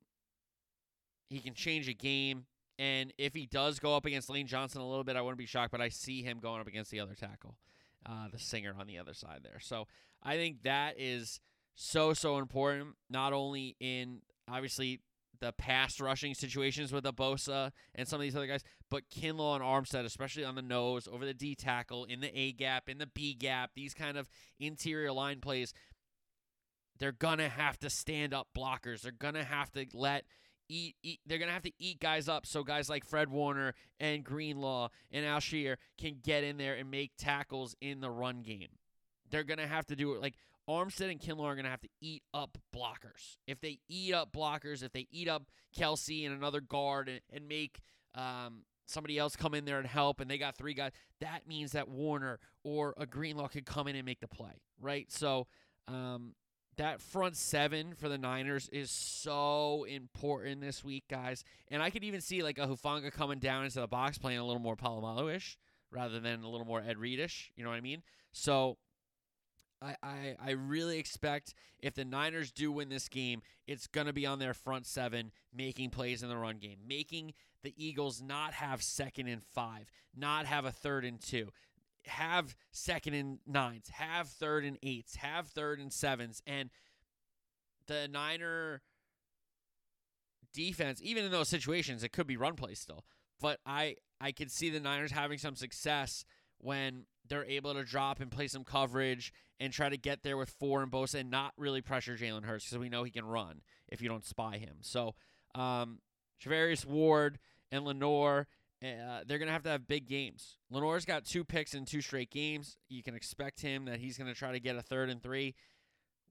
he 1.29 1.37
can 1.41 1.53
change 1.53 1.87
a 1.87 1.93
game. 1.93 2.47
And 2.79 3.13
if 3.19 3.35
he 3.35 3.45
does 3.45 3.77
go 3.77 3.95
up 3.95 4.07
against 4.07 4.31
Lane 4.31 4.47
Johnson 4.47 4.81
a 4.81 4.87
little 4.87 5.03
bit, 5.03 5.15
I 5.15 5.21
wouldn't 5.21 5.37
be 5.37 5.45
shocked, 5.45 5.71
but 5.71 5.81
I 5.81 5.89
see 5.89 6.23
him 6.23 6.39
going 6.39 6.59
up 6.59 6.67
against 6.67 6.89
the 6.89 7.01
other 7.01 7.13
tackle, 7.13 7.55
uh, 8.03 8.29
the 8.31 8.39
singer 8.39 8.73
on 8.79 8.87
the 8.87 8.97
other 8.97 9.13
side 9.13 9.41
there. 9.43 9.59
So 9.59 9.85
I 10.23 10.37
think 10.37 10.63
that 10.63 10.95
is 10.97 11.39
so, 11.79 12.13
so 12.13 12.39
important, 12.39 12.95
not 13.07 13.33
only 13.33 13.75
in 13.79 14.21
obviously 14.49 14.99
the 15.39 15.53
pass 15.53 16.01
rushing 16.01 16.33
situations 16.33 16.91
with 16.91 17.03
the 17.03 17.13
Bosa 17.13 17.71
and 17.93 18.07
some 18.07 18.19
of 18.19 18.23
these 18.23 18.35
other 18.35 18.47
guys, 18.47 18.63
but 18.89 19.03
Kinlaw 19.11 19.55
and 19.55 19.63
Armstead, 19.63 20.03
especially 20.03 20.43
on 20.43 20.55
the 20.55 20.63
nose, 20.63 21.07
over 21.07 21.23
the 21.23 21.35
D 21.35 21.53
tackle, 21.53 22.05
in 22.05 22.19
the 22.19 22.35
A 22.35 22.51
gap, 22.51 22.89
in 22.89 22.97
the 22.97 23.05
B 23.05 23.35
gap, 23.35 23.71
these 23.75 23.93
kind 23.93 24.17
of 24.17 24.27
interior 24.59 25.11
line 25.11 25.39
plays, 25.39 25.71
they're 26.97 27.11
gonna 27.11 27.47
have 27.47 27.77
to 27.81 27.91
stand 27.91 28.33
up 28.33 28.47
blockers. 28.57 29.01
They're 29.01 29.11
gonna 29.11 29.43
have 29.43 29.71
to 29.73 29.85
let 29.93 30.25
eat, 30.67 30.95
eat 31.03 31.19
they're 31.27 31.37
gonna 31.37 31.51
have 31.51 31.61
to 31.61 31.73
eat 31.77 31.99
guys 31.99 32.27
up 32.27 32.47
so 32.47 32.63
guys 32.63 32.89
like 32.89 33.05
Fred 33.05 33.29
Warner 33.29 33.75
and 33.99 34.23
Greenlaw 34.23 34.89
and 35.11 35.23
Al-Shaair 35.23 35.75
can 35.99 36.17
get 36.23 36.43
in 36.43 36.57
there 36.57 36.73
and 36.73 36.89
make 36.89 37.11
tackles 37.19 37.75
in 37.81 38.01
the 38.01 38.09
run 38.09 38.41
game. 38.41 38.69
They're 39.29 39.43
gonna 39.43 39.67
have 39.67 39.85
to 39.87 39.95
do 39.95 40.13
it 40.13 40.21
like 40.23 40.33
Armstead 40.69 41.11
and 41.11 41.19
Kinlaw 41.19 41.45
are 41.45 41.55
going 41.55 41.65
to 41.65 41.71
have 41.71 41.81
to 41.81 41.89
eat 42.01 42.23
up 42.33 42.57
blockers. 42.75 43.37
If 43.47 43.61
they 43.61 43.79
eat 43.87 44.13
up 44.13 44.31
blockers, 44.33 44.83
if 44.83 44.91
they 44.91 45.07
eat 45.11 45.27
up 45.27 45.43
Kelce 45.77 46.25
and 46.25 46.35
another 46.35 46.61
guard 46.61 47.07
and, 47.09 47.21
and 47.31 47.47
make 47.47 47.79
um, 48.15 48.63
somebody 48.85 49.17
else 49.17 49.35
come 49.35 49.53
in 49.53 49.65
there 49.65 49.79
and 49.79 49.87
help, 49.87 50.19
and 50.19 50.29
they 50.29 50.37
got 50.37 50.57
three 50.57 50.73
guys, 50.73 50.91
that 51.21 51.47
means 51.47 51.71
that 51.71 51.87
Warner 51.87 52.39
or 52.63 52.93
a 52.97 53.05
Greenlaw 53.05 53.47
could 53.47 53.65
come 53.65 53.87
in 53.87 53.95
and 53.95 54.05
make 54.05 54.19
the 54.19 54.27
play, 54.27 54.61
right? 54.81 55.09
So 55.11 55.47
um, 55.87 56.33
that 56.77 57.01
front 57.01 57.35
seven 57.37 57.93
for 57.95 58.09
the 58.09 58.17
Niners 58.17 58.69
is 58.71 58.91
so 58.91 59.85
important 59.85 60.61
this 60.61 60.83
week, 60.83 61.05
guys. 61.09 61.43
And 61.69 61.81
I 61.81 61.89
could 61.89 62.03
even 62.03 62.21
see 62.21 62.43
like 62.43 62.57
a 62.57 62.67
Hufanga 62.67 63.11
coming 63.11 63.39
down 63.39 63.65
into 63.65 63.79
the 63.79 63.87
box 63.87 64.17
playing 64.17 64.39
a 64.39 64.45
little 64.45 64.61
more 64.61 64.75
Polamalu 64.75 65.35
ish 65.35 65.57
rather 65.91 66.19
than 66.19 66.43
a 66.43 66.49
little 66.49 66.65
more 66.67 66.83
Ed 66.85 66.97
Reedish. 66.97 67.49
You 67.55 67.63
know 67.63 67.69
what 67.69 67.77
I 67.77 67.81
mean? 67.81 68.03
So 68.33 68.77
I, 69.81 69.95
I, 70.01 70.35
I 70.43 70.51
really 70.51 70.97
expect 70.97 71.53
if 71.79 71.93
the 71.93 72.05
Niners 72.05 72.51
do 72.51 72.71
win 72.71 72.89
this 72.89 73.09
game, 73.09 73.41
it's 73.67 73.87
going 73.87 74.07
to 74.07 74.13
be 74.13 74.25
on 74.25 74.39
their 74.39 74.53
front 74.53 74.85
seven 74.85 75.31
making 75.53 75.91
plays 75.91 76.23
in 76.23 76.29
the 76.29 76.37
run 76.37 76.57
game, 76.57 76.79
making 76.87 77.33
the 77.63 77.73
Eagles 77.77 78.21
not 78.21 78.53
have 78.53 78.81
second 78.81 79.27
and 79.27 79.43
five, 79.43 79.89
not 80.15 80.45
have 80.45 80.65
a 80.65 80.71
third 80.71 81.05
and 81.05 81.21
two, 81.21 81.49
have 82.05 82.55
second 82.71 83.13
and 83.13 83.39
nines, 83.45 83.89
have 83.89 84.27
third 84.29 84.65
and 84.65 84.77
eights, 84.81 85.17
have 85.17 85.47
third 85.47 85.79
and 85.79 85.93
sevens. 85.93 86.41
And 86.47 86.69
the 87.87 88.07
Niner 88.11 88.81
defense, 90.53 90.99
even 91.03 91.23
in 91.25 91.31
those 91.31 91.49
situations, 91.49 92.03
it 92.03 92.11
could 92.11 92.27
be 92.27 92.37
run 92.37 92.55
play 92.55 92.73
still. 92.73 93.05
But 93.39 93.59
I, 93.65 93.97
I 94.19 94.31
could 94.31 94.51
see 94.51 94.69
the 94.69 94.79
Niners 94.79 95.11
having 95.11 95.37
some 95.37 95.55
success 95.55 96.25
when 96.59 97.05
they're 97.27 97.45
able 97.45 97.73
to 97.73 97.83
drop 97.83 98.19
and 98.19 98.31
play 98.31 98.47
some 98.47 98.63
coverage 98.63 99.31
and 99.59 99.73
try 99.73 99.89
to 99.89 99.97
get 99.97 100.23
there 100.23 100.37
with 100.37 100.49
four 100.59 100.83
and 100.83 100.91
Bosa 100.91 101.15
and 101.15 101.31
not 101.31 101.53
really 101.57 101.81
pressure 101.81 102.15
Jalen 102.15 102.43
Hurts 102.43 102.65
because 102.65 102.77
we 102.77 102.89
know 102.89 103.03
he 103.03 103.11
can 103.11 103.25
run 103.25 103.61
if 103.87 104.01
you 104.01 104.09
don't 104.09 104.25
spy 104.25 104.57
him. 104.57 104.77
So, 104.81 105.15
um, 105.55 105.99
Ward 106.85 107.39
and 107.71 107.85
Lenoir, 107.85 108.47
uh, 108.83 109.21
they're 109.25 109.39
going 109.39 109.47
to 109.47 109.53
have 109.53 109.63
to 109.63 109.69
have 109.69 109.87
big 109.87 110.07
games. 110.07 110.57
Lenoir's 110.69 111.05
got 111.05 111.25
two 111.25 111.43
picks 111.43 111.73
in 111.73 111.85
two 111.85 112.01
straight 112.01 112.29
games. 112.29 112.77
You 112.89 113.01
can 113.01 113.15
expect 113.15 113.61
him 113.61 113.85
that 113.85 113.99
he's 113.99 114.17
going 114.17 114.31
to 114.31 114.37
try 114.37 114.51
to 114.51 114.59
get 114.59 114.75
a 114.75 114.81
third 114.81 115.09
and 115.09 115.21
three. 115.21 115.55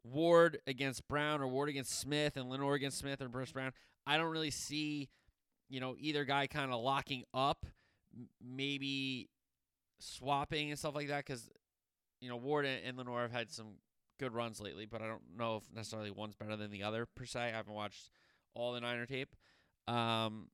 Ward 0.05 0.59
against 0.69 1.09
Brown 1.09 1.41
or 1.41 1.49
Ward 1.49 1.69
against 1.69 1.99
Smith 1.99 2.37
and 2.37 2.49
Lenoir 2.49 2.75
against 2.75 2.99
Smith 2.99 3.21
or 3.21 3.29
Bruce 3.29 3.51
Brown. 3.51 3.73
I 4.07 4.17
don't 4.17 4.31
really 4.31 4.53
see, 4.53 5.09
you 5.69 5.81
know, 5.81 5.97
either 5.99 6.25
guy 6.25 6.47
kind 6.47 6.73
of 6.73 6.81
locking 6.81 7.25
up. 7.35 7.67
Maybe 8.41 9.29
swapping 9.99 10.71
and 10.71 10.79
stuff 10.79 10.95
like 10.95 11.09
that 11.09 11.27
because 11.27 11.51
you 12.21 12.29
know 12.29 12.37
Ward 12.37 12.67
and 12.67 12.97
Lenoir 12.97 13.23
have 13.23 13.33
had 13.33 13.51
some 13.51 13.75
good 14.19 14.33
runs 14.33 14.61
lately, 14.61 14.87
but 14.87 15.03
I 15.03 15.07
don't 15.07 15.23
know 15.37 15.57
if 15.57 15.65
necessarily 15.75 16.11
one's 16.11 16.35
better 16.35 16.57
than 16.57 16.71
the 16.71 16.83
other 16.83 17.07
per 17.07 17.25
se. 17.25 17.41
I 17.41 17.51
haven't 17.51 17.75
watched 17.75 18.11
all 18.55 18.73
the 18.73 18.81
Niner 18.81 19.07
tape. 19.07 19.35
Um, 19.87 20.49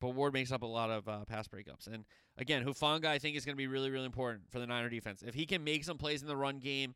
but 0.00 0.10
Ward 0.10 0.34
makes 0.34 0.52
up 0.52 0.62
a 0.62 0.66
lot 0.66 0.90
of 0.90 1.08
uh, 1.08 1.24
pass 1.24 1.48
breakups. 1.48 1.86
And 1.86 2.04
again, 2.36 2.64
Hufanga 2.64 3.06
I 3.06 3.18
think 3.18 3.36
is 3.36 3.44
going 3.44 3.54
to 3.54 3.58
be 3.58 3.66
really, 3.66 3.90
really 3.90 4.06
important 4.06 4.50
for 4.50 4.58
the 4.58 4.66
Niner 4.66 4.88
defense. 4.88 5.22
If 5.26 5.34
he 5.34 5.46
can 5.46 5.64
make 5.64 5.84
some 5.84 5.98
plays 5.98 6.22
in 6.22 6.28
the 6.28 6.36
run 6.36 6.58
game 6.58 6.94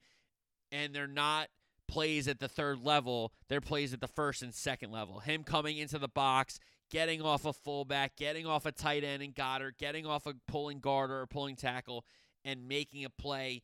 and 0.71 0.95
they're 0.95 1.07
not 1.07 1.49
plays 1.89 2.29
at 2.29 2.39
the 2.39 2.49
third 2.49 2.85
level, 2.85 3.33
they're 3.49 3.61
plays 3.61 3.93
at 3.93 4.01
the 4.01 4.09
first 4.09 4.43
and 4.43 4.55
second 4.55 4.93
level. 4.93 5.21
Him 5.21 5.45
coming 5.45 5.79
into 5.79 5.99
the 5.99 6.09
box, 6.09 6.59
getting 6.91 7.23
off 7.23 7.45
a 7.45 7.53
fullback, 7.53 8.17
getting 8.17 8.47
off 8.47 8.67
a 8.67 8.73
tight 8.73 9.03
end 9.03 9.23
and 9.23 9.35
Goedert, 9.35 9.79
getting 9.79 10.07
off 10.07 10.27
a 10.27 10.35
pulling 10.47 10.79
guard 10.79 11.11
or 11.11 11.23
a 11.23 11.27
pulling 11.27 11.57
tackle, 11.57 12.05
and 12.45 12.69
making 12.69 13.05
a 13.05 13.11
play 13.11 13.63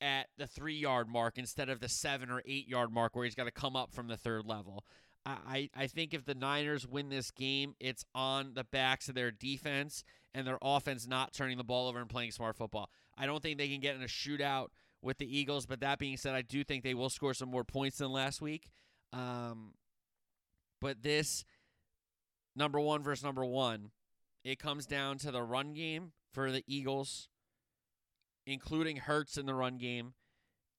at 0.00 0.28
the 0.36 0.46
three 0.46 0.74
yard 0.76 1.08
mark 1.08 1.38
instead 1.38 1.68
of 1.68 1.80
the 1.80 1.88
seven 1.88 2.30
or 2.30 2.42
eight 2.46 2.68
yard 2.68 2.92
mark 2.92 3.14
where 3.14 3.24
he's 3.24 3.34
got 3.34 3.44
to 3.44 3.50
come 3.50 3.76
up 3.76 3.92
from 3.92 4.08
the 4.08 4.16
third 4.16 4.44
level. 4.44 4.84
I, 5.26 5.70
I 5.74 5.86
think 5.86 6.12
if 6.12 6.26
the 6.26 6.34
Niners 6.34 6.86
win 6.86 7.08
this 7.08 7.30
game, 7.30 7.74
it's 7.80 8.04
on 8.14 8.52
the 8.52 8.64
backs 8.64 9.08
of 9.08 9.14
their 9.14 9.30
defense 9.30 10.04
and 10.34 10.46
their 10.46 10.58
offense 10.60 11.06
not 11.06 11.32
turning 11.32 11.56
the 11.56 11.64
ball 11.64 11.88
over 11.88 11.98
and 11.98 12.10
playing 12.10 12.32
smart 12.32 12.56
football. 12.56 12.90
I 13.16 13.24
don't 13.24 13.42
think 13.42 13.56
they 13.56 13.68
can 13.68 13.80
get 13.80 13.94
in 13.94 14.02
a 14.02 14.06
shootout 14.06 14.68
with 15.00 15.16
the 15.16 15.38
Eagles, 15.38 15.64
but 15.64 15.80
that 15.80 15.98
being 15.98 16.18
said, 16.18 16.34
I 16.34 16.42
do 16.42 16.62
think 16.62 16.82
they 16.82 16.92
will 16.92 17.08
score 17.08 17.32
some 17.32 17.48
more 17.48 17.64
points 17.64 17.98
than 17.98 18.10
last 18.10 18.42
week. 18.42 18.68
Um, 19.14 19.72
but 20.80 21.02
this 21.02 21.44
number 22.54 22.80
one 22.80 23.02
versus 23.02 23.24
number 23.24 23.44
one, 23.44 23.92
it 24.44 24.58
comes 24.58 24.84
down 24.84 25.16
to 25.18 25.30
the 25.30 25.42
run 25.42 25.72
game 25.72 26.12
for 26.32 26.50
the 26.50 26.64
Eagles, 26.66 27.28
including 28.46 28.96
Hurts 28.96 29.36
in 29.36 29.46
the 29.46 29.54
run 29.54 29.78
game. 29.78 30.14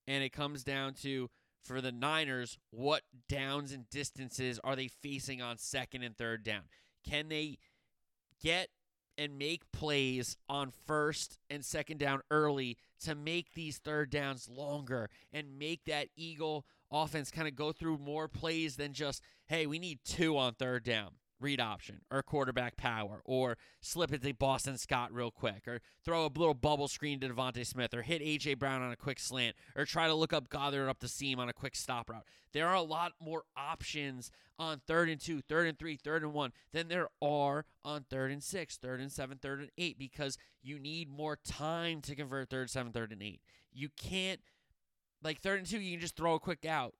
And 0.07 0.23
it 0.23 0.33
comes 0.33 0.63
down 0.63 0.93
to, 1.01 1.29
for 1.63 1.81
the 1.81 1.91
Niners, 1.91 2.57
what 2.69 3.03
downs 3.27 3.71
and 3.71 3.89
distances 3.89 4.59
are 4.63 4.75
they 4.75 4.87
facing 4.87 5.41
on 5.41 5.57
second 5.57 6.03
and 6.03 6.15
third 6.15 6.43
down? 6.43 6.63
Can 7.07 7.29
they 7.29 7.57
get 8.41 8.69
and 9.17 9.37
make 9.37 9.71
plays 9.71 10.37
on 10.49 10.71
first 10.85 11.39
and 11.49 11.63
second 11.63 11.99
down 11.99 12.21
early 12.29 12.77
to 13.01 13.15
make 13.15 13.53
these 13.53 13.77
third 13.77 14.09
downs 14.09 14.49
longer 14.49 15.09
and 15.31 15.57
make 15.57 15.85
that 15.85 16.09
Eagle 16.15 16.65
offense 16.91 17.31
kind 17.31 17.47
of 17.47 17.55
go 17.55 17.71
through 17.71 17.97
more 17.97 18.27
plays 18.27 18.75
than 18.75 18.93
just, 18.93 19.21
hey, 19.47 19.65
we 19.65 19.79
need 19.79 19.99
two 20.05 20.37
on 20.37 20.53
third 20.53 20.83
down 20.83 21.11
read 21.45 21.61
option 21.61 22.01
or 22.09 22.23
quarterback 22.23 22.75
power 22.75 23.21
or 23.23 23.55
slip 23.79 24.11
it 24.11 24.23
to 24.23 24.33
Boston 24.33 24.79
Scott 24.79 25.13
real 25.13 25.29
quick 25.29 25.67
or 25.67 25.79
throw 26.03 26.25
a 26.25 26.31
little 26.35 26.55
bubble 26.55 26.87
screen 26.87 27.19
to 27.19 27.29
DeVonta 27.29 27.65
Smith 27.65 27.93
or 27.93 28.01
hit 28.01 28.21
A.J. 28.23 28.55
Brown 28.55 28.81
on 28.81 28.91
a 28.91 28.95
quick 28.95 29.19
slant 29.19 29.55
or 29.75 29.85
try 29.85 30.07
to 30.07 30.15
look 30.15 30.33
up 30.33 30.49
Goedert 30.49 30.89
up 30.89 30.99
the 30.99 31.07
seam 31.07 31.39
on 31.39 31.47
a 31.47 31.53
quick 31.53 31.75
stop 31.75 32.09
route. 32.09 32.25
There 32.51 32.67
are 32.67 32.73
a 32.73 32.81
lot 32.81 33.13
more 33.21 33.43
options 33.55 34.31
on 34.57 34.81
third 34.87 35.07
and 35.07 35.21
two, 35.21 35.41
third 35.41 35.67
and 35.67 35.77
three, 35.77 35.97
third 35.97 36.23
and 36.23 36.33
one 36.33 36.51
than 36.73 36.87
there 36.87 37.09
are 37.21 37.65
on 37.83 38.05
third 38.09 38.31
and 38.31 38.43
six, 38.43 38.77
third 38.77 38.99
and 38.99 39.11
seven, 39.11 39.37
third 39.37 39.59
and 39.59 39.69
eight 39.77 39.99
because 39.99 40.39
you 40.63 40.79
need 40.79 41.09
more 41.09 41.37
time 41.45 42.01
to 42.01 42.15
convert 42.15 42.49
third, 42.49 42.71
seven, 42.71 42.91
third, 42.91 43.11
and 43.11 43.21
eight. 43.21 43.41
You 43.71 43.89
can't, 43.95 44.39
like 45.21 45.41
third 45.41 45.59
and 45.59 45.67
two, 45.67 45.79
you 45.79 45.91
can 45.91 46.01
just 46.01 46.15
throw 46.15 46.33
a 46.33 46.39
quick 46.39 46.65
out, 46.65 46.95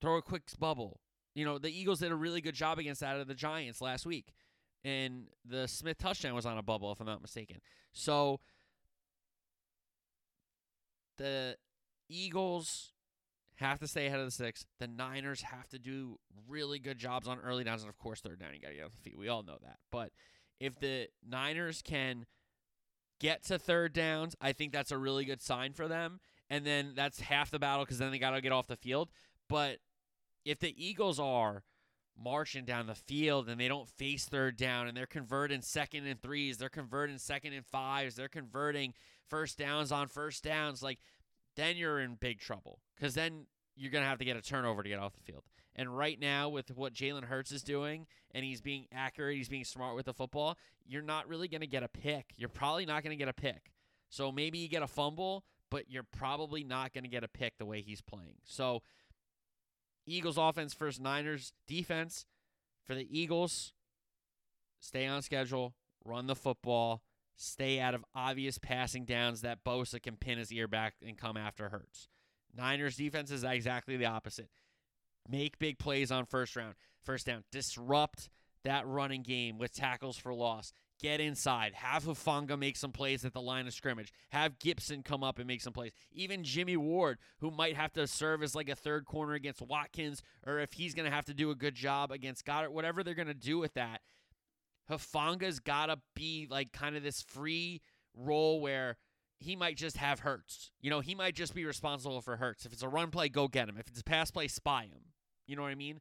throw 0.00 0.16
a 0.16 0.22
quick 0.22 0.44
bubble, 0.58 1.00
You 1.34 1.44
know, 1.44 1.58
the 1.58 1.70
Eagles 1.70 2.00
did 2.00 2.12
a 2.12 2.16
really 2.16 2.40
good 2.40 2.54
job 2.54 2.78
against 2.78 3.00
that 3.00 3.16
of 3.16 3.26
the 3.26 3.34
Giants 3.34 3.80
last 3.80 4.06
week. 4.06 4.32
And 4.84 5.26
the 5.44 5.68
Smith 5.68 5.98
touchdown 5.98 6.34
was 6.34 6.46
on 6.46 6.58
a 6.58 6.62
bubble, 6.62 6.90
if 6.90 7.00
I'm 7.00 7.06
not 7.06 7.20
mistaken. 7.20 7.58
So 7.92 8.40
the 11.18 11.56
Eagles 12.08 12.92
have 13.56 13.78
to 13.78 13.86
stay 13.86 14.06
ahead 14.06 14.20
of 14.20 14.24
the 14.24 14.30
six. 14.32 14.64
The 14.78 14.88
Niners 14.88 15.42
have 15.42 15.68
to 15.68 15.78
do 15.78 16.18
really 16.48 16.78
good 16.78 16.98
jobs 16.98 17.28
on 17.28 17.38
early 17.40 17.62
downs, 17.62 17.82
and 17.82 17.90
of 17.90 17.98
course, 17.98 18.20
third 18.20 18.40
down, 18.40 18.54
you 18.54 18.60
got 18.60 18.68
to 18.68 18.74
get 18.74 18.84
off 18.84 18.92
the 18.92 19.02
feet. 19.02 19.18
We 19.18 19.28
all 19.28 19.42
know 19.42 19.58
that. 19.62 19.76
But 19.92 20.12
if 20.58 20.80
the 20.80 21.08
Niners 21.28 21.82
can 21.82 22.24
get 23.20 23.44
to 23.44 23.58
third 23.58 23.92
downs, 23.92 24.34
I 24.40 24.52
think 24.52 24.72
that's 24.72 24.90
a 24.90 24.98
really 24.98 25.26
good 25.26 25.42
sign 25.42 25.74
for 25.74 25.88
them. 25.88 26.20
And 26.48 26.64
then 26.64 26.92
that's 26.96 27.20
half 27.20 27.50
the 27.50 27.58
battle 27.58 27.84
because 27.84 27.98
then 27.98 28.10
they 28.10 28.18
got 28.18 28.30
to 28.30 28.40
get 28.40 28.50
off 28.50 28.66
the 28.66 28.76
field. 28.76 29.10
But 29.48 29.78
if 30.44 30.58
the 30.58 30.74
Eagles 30.76 31.18
are 31.20 31.62
marching 32.22 32.64
down 32.64 32.86
the 32.86 32.94
field 32.94 33.48
and 33.48 33.60
they 33.60 33.68
don't 33.68 33.88
face 33.88 34.26
third 34.26 34.56
down 34.56 34.86
and 34.88 34.96
they're 34.96 35.06
converting 35.06 35.62
second 35.62 36.06
and 36.06 36.20
threes, 36.20 36.58
they're 36.58 36.68
converting 36.68 37.18
second 37.18 37.52
and 37.52 37.64
fives, 37.64 38.14
they're 38.14 38.28
converting 38.28 38.94
first 39.28 39.58
downs 39.58 39.92
on 39.92 40.08
first 40.08 40.42
downs, 40.44 40.82
like 40.82 40.98
then 41.56 41.76
you're 41.76 42.00
in 42.00 42.14
big 42.14 42.40
trouble 42.40 42.80
because 42.96 43.14
then 43.14 43.46
you're 43.76 43.90
going 43.90 44.02
to 44.04 44.08
have 44.08 44.18
to 44.18 44.24
get 44.24 44.36
a 44.36 44.42
turnover 44.42 44.82
to 44.82 44.88
get 44.88 44.98
off 44.98 45.14
the 45.14 45.22
field. 45.22 45.44
And 45.76 45.96
right 45.96 46.18
now, 46.20 46.48
with 46.48 46.76
what 46.76 46.92
Jalen 46.92 47.24
Hurts 47.24 47.52
is 47.52 47.62
doing, 47.62 48.06
and 48.32 48.44
he's 48.44 48.60
being 48.60 48.86
accurate, 48.92 49.36
he's 49.36 49.48
being 49.48 49.64
smart 49.64 49.96
with 49.96 50.06
the 50.06 50.12
football, 50.12 50.58
you're 50.86 51.00
not 51.00 51.28
really 51.28 51.48
going 51.48 51.60
to 51.60 51.66
get 51.66 51.82
a 51.82 51.88
pick. 51.88 52.34
You're 52.36 52.48
probably 52.48 52.84
not 52.84 53.02
going 53.02 53.16
to 53.16 53.16
get 53.16 53.28
a 53.28 53.32
pick. 53.32 53.72
So 54.10 54.32
maybe 54.32 54.58
you 54.58 54.68
get 54.68 54.82
a 54.82 54.88
fumble, 54.88 55.44
but 55.70 55.88
you're 55.88 56.02
probably 56.02 56.64
not 56.64 56.92
going 56.92 57.04
to 57.04 57.10
get 57.10 57.22
a 57.24 57.28
pick 57.28 57.56
the 57.56 57.64
way 57.64 57.80
he's 57.80 58.02
playing. 58.02 58.34
So, 58.44 58.82
Eagles 60.12 60.38
offense 60.38 60.74
versus 60.74 61.00
Niners 61.00 61.52
defense 61.66 62.26
for 62.84 62.94
the 62.94 63.06
Eagles, 63.10 63.72
stay 64.80 65.06
on 65.06 65.22
schedule, 65.22 65.74
run 66.04 66.26
the 66.26 66.34
football, 66.34 67.02
stay 67.36 67.80
out 67.80 67.94
of 67.94 68.04
obvious 68.14 68.58
passing 68.58 69.04
downs 69.04 69.42
that 69.42 69.64
Bosa 69.64 70.02
can 70.02 70.16
pin 70.16 70.38
his 70.38 70.52
ear 70.52 70.68
back 70.68 70.94
and 71.06 71.16
come 71.16 71.36
after 71.36 71.68
Hurts. 71.68 72.08
Niners 72.56 72.96
defense 72.96 73.30
is 73.30 73.44
exactly 73.44 73.96
the 73.96 74.06
opposite. 74.06 74.48
Make 75.28 75.58
big 75.58 75.78
plays 75.78 76.10
on 76.10 76.26
first 76.26 76.56
round, 76.56 76.74
first 77.00 77.26
down, 77.26 77.44
disrupt 77.52 78.28
that 78.64 78.86
running 78.86 79.22
game 79.22 79.58
with 79.58 79.72
tackles 79.72 80.16
for 80.16 80.34
loss. 80.34 80.72
Get 81.00 81.18
inside. 81.18 81.72
Have 81.74 82.04
Hufanga 82.04 82.58
make 82.58 82.76
some 82.76 82.92
plays 82.92 83.24
at 83.24 83.32
the 83.32 83.40
line 83.40 83.66
of 83.66 83.72
scrimmage. 83.72 84.12
Have 84.30 84.58
Gipson 84.58 85.02
come 85.02 85.24
up 85.24 85.38
and 85.38 85.46
make 85.46 85.62
some 85.62 85.72
plays. 85.72 85.92
Even 86.12 86.44
Jimmy 86.44 86.76
Ward, 86.76 87.18
who 87.38 87.50
might 87.50 87.74
have 87.74 87.92
to 87.94 88.06
serve 88.06 88.42
as 88.42 88.54
like 88.54 88.68
a 88.68 88.74
third 88.74 89.06
corner 89.06 89.32
against 89.32 89.62
Watkins, 89.62 90.22
or 90.46 90.58
if 90.58 90.74
he's 90.74 90.94
going 90.94 91.08
to 91.08 91.14
have 91.14 91.24
to 91.24 91.34
do 91.34 91.50
a 91.50 91.54
good 91.54 91.74
job 91.74 92.12
against 92.12 92.44
Goedert, 92.44 92.72
whatever 92.72 93.02
they're 93.02 93.14
going 93.14 93.28
to 93.28 93.34
do 93.34 93.58
with 93.58 93.72
that, 93.74 94.02
Hufanga's 94.90 95.58
got 95.58 95.86
to 95.86 95.98
be 96.14 96.46
like 96.50 96.72
kind 96.72 96.96
of 96.96 97.02
this 97.02 97.22
free 97.22 97.80
role 98.14 98.60
where 98.60 98.98
he 99.38 99.56
might 99.56 99.78
just 99.78 99.96
have 99.96 100.20
Hurts. 100.20 100.70
You 100.82 100.90
know, 100.90 101.00
he 101.00 101.14
might 101.14 101.34
just 101.34 101.54
be 101.54 101.64
responsible 101.64 102.20
for 102.20 102.36
Hurts. 102.36 102.66
If 102.66 102.74
it's 102.74 102.82
a 102.82 102.88
run 102.88 103.10
play, 103.10 103.30
go 103.30 103.48
get 103.48 103.70
him. 103.70 103.78
If 103.78 103.88
it's 103.88 104.00
a 104.00 104.04
pass 104.04 104.30
play, 104.30 104.48
spy 104.48 104.82
him. 104.82 105.12
You 105.46 105.56
know 105.56 105.62
what 105.62 105.70
I 105.70 105.76
mean? 105.76 106.00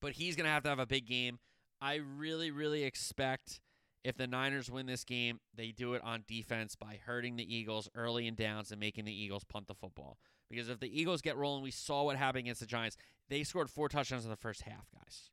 But 0.00 0.12
he's 0.12 0.34
going 0.34 0.46
to 0.46 0.50
have 0.50 0.62
to 0.62 0.70
have 0.70 0.78
a 0.78 0.86
big 0.86 1.06
game. 1.06 1.38
I 1.80 2.00
really, 2.16 2.50
really 2.50 2.84
expect 2.84 3.60
if 4.02 4.16
the 4.16 4.26
Niners 4.26 4.70
win 4.70 4.86
this 4.86 5.04
game, 5.04 5.40
they 5.54 5.72
do 5.72 5.94
it 5.94 6.02
on 6.02 6.24
defense 6.26 6.74
by 6.74 6.98
hurting 7.04 7.36
the 7.36 7.54
Eagles 7.54 7.88
early 7.94 8.26
and 8.26 8.36
downs 8.36 8.70
and 8.70 8.80
making 8.80 9.04
the 9.04 9.12
Eagles 9.12 9.44
punt 9.44 9.66
the 9.66 9.74
football. 9.74 10.18
Because 10.50 10.68
if 10.68 10.80
the 10.80 11.00
Eagles 11.00 11.20
get 11.20 11.36
rolling, 11.36 11.62
we 11.62 11.70
saw 11.70 12.04
what 12.04 12.16
happened 12.16 12.44
against 12.44 12.60
the 12.60 12.66
Giants. 12.66 12.96
They 13.28 13.44
scored 13.44 13.70
four 13.70 13.88
touchdowns 13.88 14.24
in 14.24 14.30
the 14.30 14.36
first 14.36 14.62
half, 14.62 14.86
guys. 14.92 15.30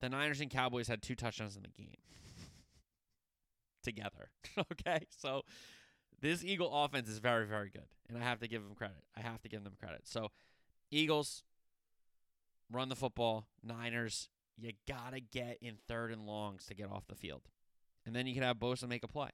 The 0.00 0.08
Niners 0.10 0.40
and 0.40 0.50
Cowboys 0.50 0.86
had 0.86 1.02
two 1.02 1.14
touchdowns 1.14 1.56
in 1.56 1.62
the 1.62 1.68
game 1.68 1.96
together. 3.82 4.28
okay, 4.58 5.06
so 5.08 5.42
this 6.20 6.44
Eagle 6.44 6.70
offense 6.72 7.08
is 7.08 7.18
very, 7.18 7.46
very 7.46 7.70
good, 7.70 7.88
and 8.08 8.18
I 8.18 8.20
have 8.20 8.40
to 8.40 8.48
give 8.48 8.62
them 8.62 8.74
credit. 8.74 9.02
I 9.16 9.22
have 9.22 9.40
to 9.42 9.48
give 9.48 9.64
them 9.64 9.74
credit. 9.80 10.02
So, 10.04 10.30
Eagles 10.90 11.42
run 12.70 12.88
the 12.88 12.96
football. 12.96 13.46
Niners, 13.62 14.28
you 14.58 14.72
gotta 14.88 15.20
get 15.20 15.58
in 15.60 15.76
third 15.88 16.12
and 16.12 16.26
longs 16.26 16.66
to 16.66 16.74
get 16.74 16.90
off 16.90 17.06
the 17.08 17.14
field, 17.14 17.42
and 18.06 18.14
then 18.14 18.26
you 18.26 18.34
can 18.34 18.42
have 18.42 18.56
Bosa 18.56 18.88
make 18.88 19.04
a 19.04 19.08
play. 19.08 19.30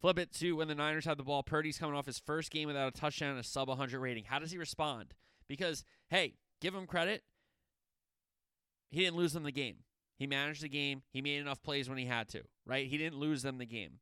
Flip 0.00 0.18
it 0.18 0.32
to 0.34 0.56
when 0.56 0.68
the 0.68 0.74
Niners 0.74 1.06
have 1.06 1.16
the 1.16 1.22
ball. 1.22 1.42
Purdy's 1.42 1.78
coming 1.78 1.96
off 1.96 2.06
his 2.06 2.18
first 2.18 2.50
game 2.50 2.66
without 2.66 2.88
a 2.88 3.00
touchdown 3.00 3.30
and 3.30 3.40
a 3.40 3.44
sub 3.44 3.68
100 3.68 3.98
rating. 3.98 4.24
How 4.24 4.38
does 4.38 4.50
he 4.50 4.58
respond? 4.58 5.14
Because 5.48 5.84
hey, 6.08 6.34
give 6.60 6.74
him 6.74 6.86
credit. 6.86 7.22
He 8.90 9.00
didn't 9.00 9.16
lose 9.16 9.32
them 9.32 9.44
the 9.44 9.52
game. 9.52 9.76
He 10.16 10.26
managed 10.26 10.62
the 10.62 10.68
game. 10.68 11.02
He 11.10 11.22
made 11.22 11.40
enough 11.40 11.62
plays 11.62 11.88
when 11.88 11.98
he 11.98 12.06
had 12.06 12.28
to, 12.28 12.42
right? 12.66 12.86
He 12.86 12.98
didn't 12.98 13.18
lose 13.18 13.42
them 13.42 13.58
the 13.58 13.66
game. 13.66 13.98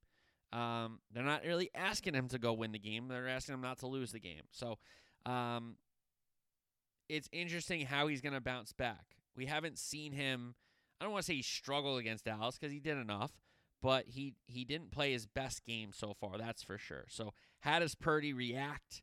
Um, 0.53 0.99
they're 1.11 1.23
not 1.23 1.45
really 1.45 1.71
asking 1.75 2.15
him 2.15 2.29
to 2.29 2.39
go 2.39 2.53
win 2.53 2.73
the 2.73 2.79
game. 2.79 3.09
They're 3.09 3.29
asking 3.29 3.55
him 3.55 3.63
not 3.63 3.79
to 3.79 3.87
lose 3.87 4.13
the 4.13 4.21
game. 4.21 4.43
So 4.51 4.79
um, 5.25 5.77
it's 7.13 7.29
interesting 7.31 7.85
how 7.85 8.07
he's 8.07 8.23
going 8.23 8.33
to 8.33 8.41
bounce 8.41 8.73
back. 8.73 9.05
We 9.37 9.45
haven't 9.45 9.79
seen 9.79 10.13
him. 10.13 10.55
I 10.99 11.05
don't 11.05 11.13
want 11.13 11.27
to 11.27 11.27
say 11.27 11.37
he 11.37 11.43
struggled 11.43 12.01
against 12.01 12.25
Dallas 12.25 12.57
because 12.59 12.73
he 12.73 12.81
did 12.81 12.97
enough, 12.97 13.33
but 13.83 14.07
he 14.09 14.35
he 14.47 14.65
didn't 14.65 14.93
play 14.93 15.13
his 15.13 15.27
best 15.27 15.67
game 15.67 15.91
so 15.93 16.15
far. 16.19 16.39
That's 16.39 16.63
for 16.63 16.79
sure. 16.79 17.05
So 17.11 17.35
how 17.61 17.81
does 17.81 17.95
Purdy 17.95 18.33
react 18.33 19.03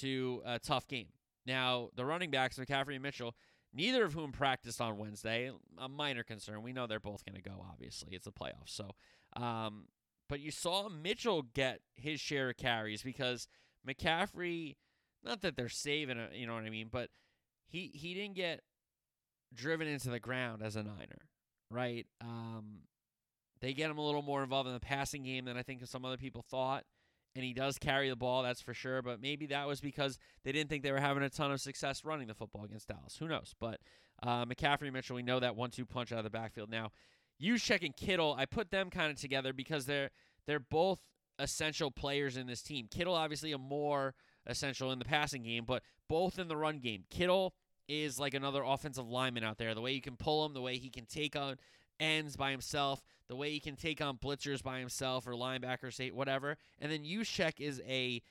to 0.00 0.42
a 0.44 0.58
tough 0.58 0.86
game? 0.86 1.08
Now 1.46 1.88
the 1.96 2.04
running 2.04 2.30
backs, 2.30 2.58
McCaffrey 2.58 2.94
and 2.94 3.02
Mitchell, 3.02 3.34
neither 3.72 4.04
of 4.04 4.12
whom 4.12 4.32
practiced 4.32 4.82
on 4.82 4.98
Wednesday. 4.98 5.50
A 5.78 5.88
minor 5.88 6.24
concern. 6.24 6.62
We 6.62 6.74
know 6.74 6.86
they're 6.86 7.00
both 7.00 7.24
going 7.24 7.40
to 7.42 7.48
go. 7.48 7.64
Obviously, 7.72 8.14
it's 8.14 8.26
the 8.26 8.32
playoffs. 8.32 8.68
So, 8.68 8.90
um, 9.34 9.84
but 10.28 10.40
you 10.40 10.50
saw 10.50 10.90
Mitchell 10.90 11.40
get 11.54 11.80
his 11.94 12.20
share 12.20 12.50
of 12.50 12.58
carries 12.58 13.02
because 13.02 13.48
McCaffrey. 13.88 14.76
Not 15.24 15.40
that 15.40 15.56
they're 15.56 15.68
saving, 15.68 16.18
it, 16.18 16.34
you 16.34 16.46
know 16.46 16.54
what 16.54 16.62
I 16.62 16.70
mean, 16.70 16.88
but 16.88 17.08
he 17.66 17.90
he 17.94 18.14
didn't 18.14 18.36
get 18.36 18.60
driven 19.54 19.88
into 19.88 20.10
the 20.10 20.20
ground 20.20 20.62
as 20.62 20.76
a 20.76 20.82
Niner, 20.82 21.28
right? 21.70 22.06
Um, 22.20 22.80
they 23.60 23.72
get 23.72 23.90
him 23.90 23.98
a 23.98 24.04
little 24.04 24.22
more 24.22 24.42
involved 24.42 24.68
in 24.68 24.74
the 24.74 24.80
passing 24.80 25.22
game 25.22 25.44
than 25.46 25.56
I 25.56 25.62
think 25.62 25.86
some 25.86 26.04
other 26.04 26.18
people 26.18 26.42
thought. 26.42 26.84
And 27.34 27.44
he 27.44 27.52
does 27.52 27.76
carry 27.76 28.08
the 28.08 28.16
ball, 28.16 28.42
that's 28.42 28.62
for 28.62 28.72
sure. 28.72 29.02
But 29.02 29.20
maybe 29.20 29.44
that 29.46 29.66
was 29.66 29.80
because 29.80 30.18
they 30.42 30.52
didn't 30.52 30.70
think 30.70 30.82
they 30.82 30.92
were 30.92 31.00
having 31.00 31.22
a 31.22 31.28
ton 31.28 31.52
of 31.52 31.60
success 31.60 32.02
running 32.02 32.28
the 32.28 32.34
football 32.34 32.64
against 32.64 32.88
Dallas. 32.88 33.16
Who 33.18 33.28
knows? 33.28 33.54
But 33.60 33.80
uh, 34.22 34.46
McCaffrey 34.46 34.90
Mitchell, 34.90 35.16
we 35.16 35.22
know 35.22 35.38
that 35.40 35.54
one-two 35.54 35.84
punch 35.84 36.12
out 36.12 36.18
of 36.18 36.24
the 36.24 36.30
backfield. 36.30 36.70
Now, 36.70 36.92
Juszczyk 37.42 37.84
and 37.84 37.94
Kittle, 37.94 38.34
I 38.38 38.46
put 38.46 38.70
them 38.70 38.88
kind 38.88 39.10
of 39.10 39.20
together 39.20 39.52
because 39.52 39.84
they're 39.84 40.10
they're 40.46 40.58
both 40.58 41.00
essential 41.38 41.90
players 41.90 42.38
in 42.38 42.46
this 42.46 42.62
team. 42.62 42.88
Kittle 42.90 43.14
obviously 43.14 43.52
a 43.52 43.58
more 43.58 44.14
essential 44.46 44.92
in 44.92 44.98
the 44.98 45.04
passing 45.04 45.42
game, 45.42 45.64
but 45.66 45.82
both 46.08 46.38
in 46.38 46.48
the 46.48 46.56
run 46.56 46.78
game. 46.78 47.04
Kittle 47.10 47.54
is 47.88 48.18
like 48.18 48.34
another 48.34 48.62
offensive 48.62 49.08
lineman 49.08 49.44
out 49.44 49.58
there. 49.58 49.74
The 49.74 49.80
way 49.80 49.92
you 49.92 50.00
can 50.00 50.16
pull 50.16 50.44
him, 50.44 50.54
the 50.54 50.62
way 50.62 50.76
he 50.76 50.90
can 50.90 51.06
take 51.06 51.36
on 51.36 51.56
ends 51.98 52.36
by 52.36 52.50
himself, 52.50 53.02
the 53.28 53.36
way 53.36 53.50
he 53.50 53.60
can 53.60 53.76
take 53.76 54.00
on 54.00 54.18
blitzers 54.18 54.62
by 54.62 54.78
himself 54.78 55.26
or 55.26 55.32
linebackers, 55.32 56.12
whatever. 56.12 56.56
And 56.78 56.90
then 56.90 57.04
Juszczyk 57.04 57.60
is 57.60 57.80
a, 57.86 58.22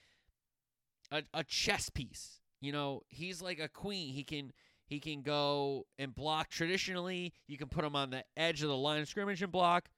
a 1.11 1.23
a 1.33 1.43
chess 1.43 1.89
piece. 1.89 2.39
You 2.61 2.71
know, 2.71 3.01
he's 3.09 3.41
like 3.41 3.59
a 3.59 3.67
queen. 3.67 4.13
He 4.13 4.23
can 4.23 4.51
he 4.85 4.99
can 4.99 5.21
go 5.21 5.85
and 5.97 6.13
block 6.13 6.49
traditionally. 6.49 7.33
You 7.47 7.57
can 7.57 7.67
put 7.67 7.83
him 7.83 7.95
on 7.95 8.11
the 8.11 8.23
edge 8.37 8.61
of 8.61 8.69
the 8.69 8.77
line 8.77 9.01
of 9.01 9.07
scrimmage 9.07 9.41
and 9.41 9.51
block 9.51 9.89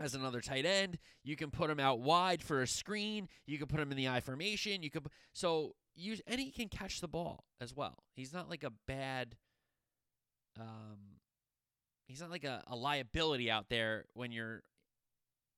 as 0.00 0.14
another 0.14 0.40
tight 0.40 0.66
end. 0.66 0.98
You 1.22 1.36
can 1.36 1.50
put 1.50 1.70
him 1.70 1.80
out 1.80 2.00
wide 2.00 2.42
for 2.42 2.62
a 2.62 2.66
screen. 2.66 3.28
You 3.46 3.58
can 3.58 3.66
put 3.66 3.80
him 3.80 3.90
in 3.90 3.96
the 3.96 4.08
I 4.08 4.20
formation. 4.20 4.82
You 4.82 4.90
could 4.90 5.06
so 5.32 5.74
use 5.94 6.20
and 6.26 6.40
he 6.40 6.50
can 6.50 6.68
catch 6.68 7.00
the 7.00 7.08
ball 7.08 7.44
as 7.60 7.74
well. 7.74 8.04
He's 8.14 8.32
not 8.32 8.50
like 8.50 8.64
a 8.64 8.72
bad 8.86 9.36
um 10.58 11.18
he's 12.06 12.20
not 12.20 12.30
like 12.30 12.44
a, 12.44 12.62
a 12.66 12.76
liability 12.76 13.50
out 13.50 13.68
there 13.68 14.04
when 14.14 14.32
you're 14.32 14.62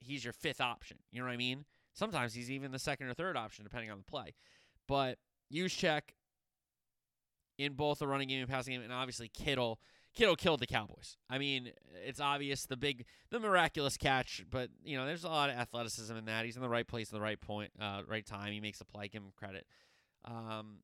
he's 0.00 0.24
your 0.24 0.32
fifth 0.32 0.60
option. 0.60 0.98
You 1.10 1.20
know 1.20 1.26
what 1.26 1.32
I 1.32 1.38
mean? 1.38 1.64
Sometimes 1.94 2.34
he's 2.34 2.50
even 2.50 2.72
the 2.72 2.78
second 2.78 3.06
or 3.08 3.14
third 3.14 3.36
option 3.36 3.64
depending 3.64 3.90
on 3.90 3.98
the 3.98 4.04
play. 4.04 4.34
But 4.86 5.18
Juszczyk 5.52 6.02
in 7.58 7.72
both 7.72 7.98
the 8.00 8.06
running 8.06 8.28
game 8.28 8.40
and 8.40 8.48
passing 8.48 8.74
game, 8.74 8.82
and 8.82 8.92
obviously 8.92 9.28
Kittle. 9.28 9.80
Kittle 10.16 10.34
killed 10.34 10.60
the 10.60 10.66
Cowboys. 10.66 11.18
I 11.28 11.38
mean, 11.38 11.70
it's 12.04 12.20
obvious 12.20 12.64
the 12.64 12.76
big, 12.76 13.04
the 13.30 13.38
miraculous 13.38 13.98
catch, 13.98 14.44
but 14.50 14.70
you 14.82 14.96
know, 14.96 15.04
there's 15.04 15.24
a 15.24 15.28
lot 15.28 15.50
of 15.50 15.56
athleticism 15.56 16.16
in 16.16 16.24
that. 16.24 16.46
He's 16.46 16.56
in 16.56 16.62
the 16.62 16.68
right 16.68 16.88
place 16.88 17.08
at 17.08 17.12
the 17.12 17.20
right 17.20 17.40
point, 17.40 17.70
uh, 17.80 18.00
right 18.08 18.24
time. 18.24 18.52
He 18.52 18.60
makes 18.60 18.80
a 18.80 18.86
play. 18.86 19.08
Give 19.08 19.22
him 19.22 19.32
credit. 19.36 19.66
Um, 20.24 20.78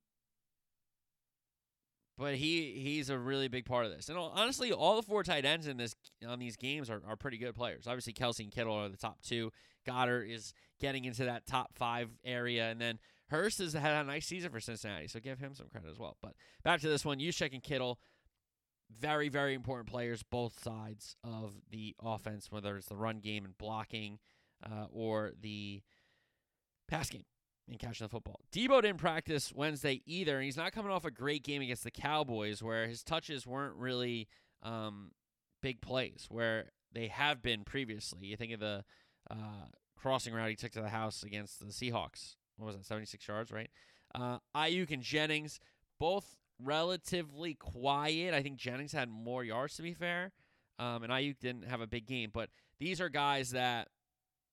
but 2.18 2.34
he 2.34 2.72
he's 2.82 3.08
a 3.08 3.18
really 3.18 3.48
big 3.48 3.64
part 3.64 3.86
of 3.86 3.90
this. 3.90 4.10
And 4.10 4.18
honestly, 4.18 4.70
all 4.70 4.96
the 4.96 5.02
four 5.02 5.22
tight 5.24 5.46
ends 5.46 5.66
in 5.66 5.78
this 5.78 5.96
on 6.28 6.38
these 6.38 6.56
games 6.56 6.90
are, 6.90 7.00
are 7.08 7.16
pretty 7.16 7.38
good 7.38 7.54
players. 7.54 7.86
Obviously, 7.86 8.12
Kelce 8.12 8.40
and 8.40 8.52
Kittle 8.52 8.74
are 8.74 8.88
the 8.90 8.98
top 8.98 9.22
two. 9.22 9.50
Goedert 9.88 10.30
is 10.30 10.52
getting 10.78 11.06
into 11.06 11.24
that 11.24 11.46
top 11.46 11.70
five 11.74 12.10
area, 12.24 12.70
and 12.70 12.80
then 12.80 12.98
Hurst 13.28 13.58
has 13.58 13.72
had 13.72 14.04
a 14.04 14.04
nice 14.04 14.26
season 14.26 14.50
for 14.50 14.60
Cincinnati, 14.60 15.08
so 15.08 15.18
give 15.18 15.38
him 15.38 15.54
some 15.54 15.68
credit 15.68 15.90
as 15.90 15.98
well. 15.98 16.18
But 16.22 16.34
back 16.62 16.80
to 16.82 16.88
this 16.88 17.04
one, 17.04 17.18
Juszczyk 17.18 17.54
and 17.54 17.62
Kittle, 17.62 17.98
very 19.00 19.28
very 19.28 19.54
important 19.54 19.88
players, 19.88 20.22
both 20.22 20.62
sides 20.62 21.16
of 21.24 21.54
the 21.70 21.94
offense, 22.02 22.50
whether 22.50 22.76
it's 22.76 22.86
the 22.86 22.96
run 22.96 23.18
game 23.18 23.44
and 23.44 23.56
blocking, 23.58 24.18
uh, 24.64 24.86
or 24.92 25.32
the 25.40 25.82
pass 26.88 27.10
game 27.10 27.24
and 27.68 27.78
catching 27.78 28.04
the 28.04 28.08
football. 28.08 28.40
Deebo 28.52 28.82
didn't 28.82 28.98
practice 28.98 29.52
Wednesday 29.54 30.02
either, 30.06 30.36
and 30.36 30.44
he's 30.44 30.56
not 30.56 30.72
coming 30.72 30.90
off 30.90 31.04
a 31.04 31.10
great 31.10 31.42
game 31.44 31.62
against 31.62 31.84
the 31.84 31.90
Cowboys 31.90 32.62
where 32.62 32.86
his 32.86 33.02
touches 33.02 33.46
weren't 33.46 33.76
really 33.76 34.28
um, 34.62 35.12
big 35.62 35.80
plays, 35.80 36.26
where 36.28 36.72
they 36.92 37.08
have 37.08 37.42
been 37.42 37.64
previously. 37.64 38.26
You 38.26 38.36
think 38.36 38.52
of 38.52 38.60
the 38.60 38.84
uh, 39.30 39.66
crossing 39.96 40.34
route 40.34 40.50
he 40.50 40.56
took 40.56 40.72
to 40.72 40.82
the 40.82 40.88
house 40.88 41.22
against 41.22 41.60
the 41.60 41.72
Seahawks. 41.72 42.34
What 42.56 42.66
was 42.66 42.76
that, 42.76 42.84
76 42.84 43.26
yards, 43.26 43.50
right? 43.50 43.70
Uh, 44.14 44.38
Aiyuk 44.54 44.90
and 44.90 45.02
Jennings, 45.02 45.58
both 45.98 46.36
relatively 46.64 47.54
quiet. 47.54 48.34
I 48.34 48.42
think 48.42 48.56
Jennings 48.56 48.92
had 48.92 49.08
more 49.08 49.44
yards, 49.44 49.76
to 49.76 49.82
be 49.82 49.94
fair, 49.94 50.32
um, 50.78 51.02
and 51.02 51.12
Aiyuk 51.12 51.38
didn't 51.38 51.66
have 51.66 51.80
a 51.80 51.86
big 51.86 52.06
game. 52.06 52.30
But 52.32 52.50
these 52.78 53.00
are 53.00 53.08
guys 53.08 53.50
that, 53.50 53.88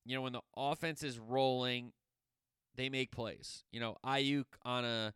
you 0.05 0.15
know, 0.15 0.21
when 0.21 0.33
the 0.33 0.41
offense 0.55 1.03
is 1.03 1.19
rolling, 1.19 1.93
they 2.75 2.89
make 2.89 3.11
plays. 3.11 3.63
You 3.71 3.79
know, 3.79 3.97
Aiyuk 4.05 4.45
on 4.63 4.85
a 4.85 5.13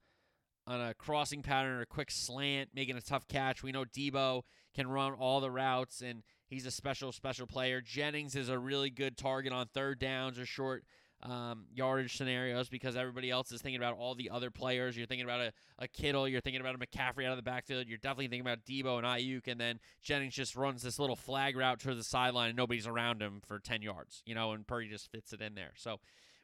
on 0.65 0.79
a 0.79 0.93
crossing 0.93 1.41
pattern 1.41 1.73
or 1.73 1.81
a 1.81 1.85
quick 1.85 2.09
slant, 2.09 2.69
making 2.73 2.95
a 2.95 3.01
tough 3.01 3.27
catch. 3.27 3.63
We 3.63 3.71
know 3.71 3.83
Deebo 3.83 4.43
can 4.73 4.87
run 4.87 5.13
all 5.13 5.41
the 5.41 5.51
routes 5.51 6.01
and 6.01 6.23
he's 6.47 6.65
a 6.65 6.71
special, 6.71 7.11
special 7.11 7.47
player. 7.47 7.81
Jennings 7.81 8.35
is 8.35 8.49
a 8.49 8.57
really 8.57 8.89
good 8.89 9.17
target 9.17 9.51
on 9.51 9.67
third 9.67 9.99
downs 9.99 10.39
or 10.39 10.45
short 10.45 10.85
um, 11.23 11.65
yardage 11.73 12.17
scenarios 12.17 12.69
because 12.69 12.95
everybody 12.97 13.31
else 13.31 13.51
is 13.51 13.61
thinking 13.61 13.79
about 13.79 13.97
all 13.97 14.13
the 14.13 14.29
other 14.29 14.51
players. 14.51 14.97
You're 14.97 15.07
thinking 15.07 15.25
about 15.25 15.39
a, 15.39 15.53
a 15.79 15.87
Kittle, 15.87 16.27
you're 16.27 16.41
thinking 16.41 16.61
about 16.61 16.75
a 16.75 16.77
McCaffrey 16.77 17.25
out 17.25 17.31
of 17.31 17.37
the 17.37 17.43
backfield, 17.43 17.87
you're 17.87 17.97
definitely 17.97 18.27
thinking 18.27 18.41
about 18.41 18.65
Deebo 18.65 18.97
and 18.97 19.07
Aiyuk, 19.07 19.47
and 19.47 19.59
then 19.59 19.79
Jennings 20.01 20.33
just 20.33 20.55
runs 20.55 20.83
this 20.83 20.99
little 20.99 21.15
flag 21.15 21.55
route 21.55 21.79
to 21.81 21.95
the 21.95 22.03
sideline 22.03 22.49
and 22.49 22.57
nobody's 22.57 22.87
around 22.87 23.21
him 23.21 23.41
for 23.47 23.59
10 23.59 23.81
yards, 23.81 24.21
you 24.25 24.35
know, 24.35 24.51
and 24.51 24.67
Purdy 24.67 24.89
just 24.89 25.11
fits 25.11 25.31
it 25.31 25.41
in 25.41 25.55
there. 25.55 25.71
So 25.75 25.99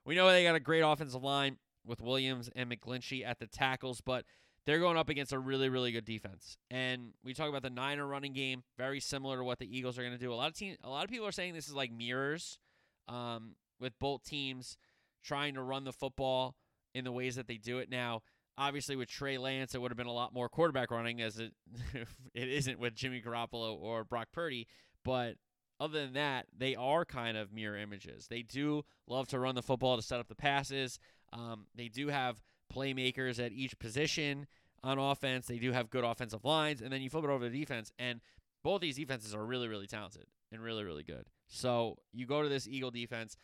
we 0.05 0.15
know 0.15 0.29
they 0.31 0.43
got 0.43 0.55
a 0.55 0.61
great 0.61 0.81
offensive 0.81 1.23
line 1.23 1.57
with 1.85 2.01
Williams 2.01 2.49
and 2.55 2.71
McGlinchey 2.71 3.25
at 3.25 3.39
the 3.39 3.47
tackles, 3.47 3.99
but 4.01 4.23
they're 4.65 4.79
going 4.79 4.97
up 4.97 5.09
against 5.09 5.33
a 5.33 5.39
really, 5.39 5.67
really 5.67 5.91
good 5.91 6.05
defense. 6.05 6.57
And 6.69 7.13
we 7.23 7.33
talk 7.33 7.49
about 7.49 7.63
the 7.63 7.69
Niner 7.69 8.05
running 8.05 8.33
game, 8.33 8.63
very 8.77 8.99
similar 8.99 9.37
to 9.37 9.43
what 9.43 9.59
the 9.59 9.77
Eagles 9.77 9.97
are 9.97 10.03
going 10.03 10.13
to 10.13 10.19
do. 10.19 10.31
A 10.31 10.35
lot 10.35 10.49
of 10.49 10.55
team, 10.55 10.75
a 10.83 10.89
lot 10.89 11.03
of 11.03 11.09
people 11.09 11.25
are 11.25 11.31
saying 11.31 11.53
this 11.53 11.67
is 11.67 11.73
like 11.73 11.91
mirrors, 11.91 12.59
um, 13.07 13.55
with 13.79 13.97
both 13.99 14.23
teams 14.23 14.77
trying 15.23 15.53
to 15.55 15.61
run 15.61 15.83
the 15.83 15.93
football 15.93 16.55
in 16.93 17.03
the 17.03 17.11
ways 17.11 17.35
that 17.35 17.47
they 17.47 17.57
do 17.57 17.79
it 17.79 17.89
now. 17.89 18.21
Obviously, 18.57 18.95
with 18.95 19.07
Trey 19.09 19.37
Lance, 19.37 19.73
it 19.73 19.81
would 19.81 19.91
have 19.91 19.97
been 19.97 20.07
a 20.07 20.11
lot 20.11 20.33
more 20.33 20.49
quarterback 20.49 20.91
running, 20.91 21.21
as 21.21 21.39
it 21.39 21.53
it 22.33 22.49
isn't 22.49 22.79
with 22.79 22.93
Jimmy 22.95 23.21
Garoppolo 23.21 23.77
or 23.79 24.03
Brock 24.03 24.27
Purdy. 24.33 24.67
But 25.05 25.35
other 25.79 26.01
than 26.01 26.13
that, 26.13 26.47
they 26.57 26.75
are 26.75 27.05
kind 27.05 27.37
of 27.37 27.53
mirror 27.53 27.77
images. 27.77 28.27
They 28.27 28.41
do 28.41 28.83
love 29.07 29.27
to 29.29 29.39
run 29.39 29.55
the 29.55 29.61
football 29.61 29.95
to 29.95 30.01
set 30.01 30.19
up 30.19 30.27
the 30.27 30.35
passes. 30.35 30.99
Um, 31.31 31.67
they 31.73 31.87
do 31.87 32.09
have 32.09 32.41
playmakers 32.73 33.43
at 33.43 33.53
each 33.53 33.79
position 33.79 34.45
on 34.83 34.99
offense. 34.99 35.47
They 35.47 35.57
do 35.57 35.71
have 35.71 35.89
good 35.89 36.03
offensive 36.03 36.43
lines. 36.43 36.81
And 36.81 36.91
then 36.91 37.01
you 37.01 37.09
flip 37.09 37.23
it 37.23 37.29
over 37.29 37.49
to 37.49 37.55
defense, 37.55 37.91
and 37.97 38.19
both 38.63 38.81
these 38.81 38.97
defenses 38.97 39.33
are 39.33 39.45
really, 39.45 39.67
really 39.67 39.87
talented 39.87 40.25
and 40.51 40.61
really, 40.61 40.83
really 40.83 41.03
good. 41.03 41.27
So 41.47 41.97
you 42.11 42.25
go 42.25 42.41
to 42.43 42.49
this 42.49 42.67
Eagle 42.67 42.91
defense. 42.91 43.37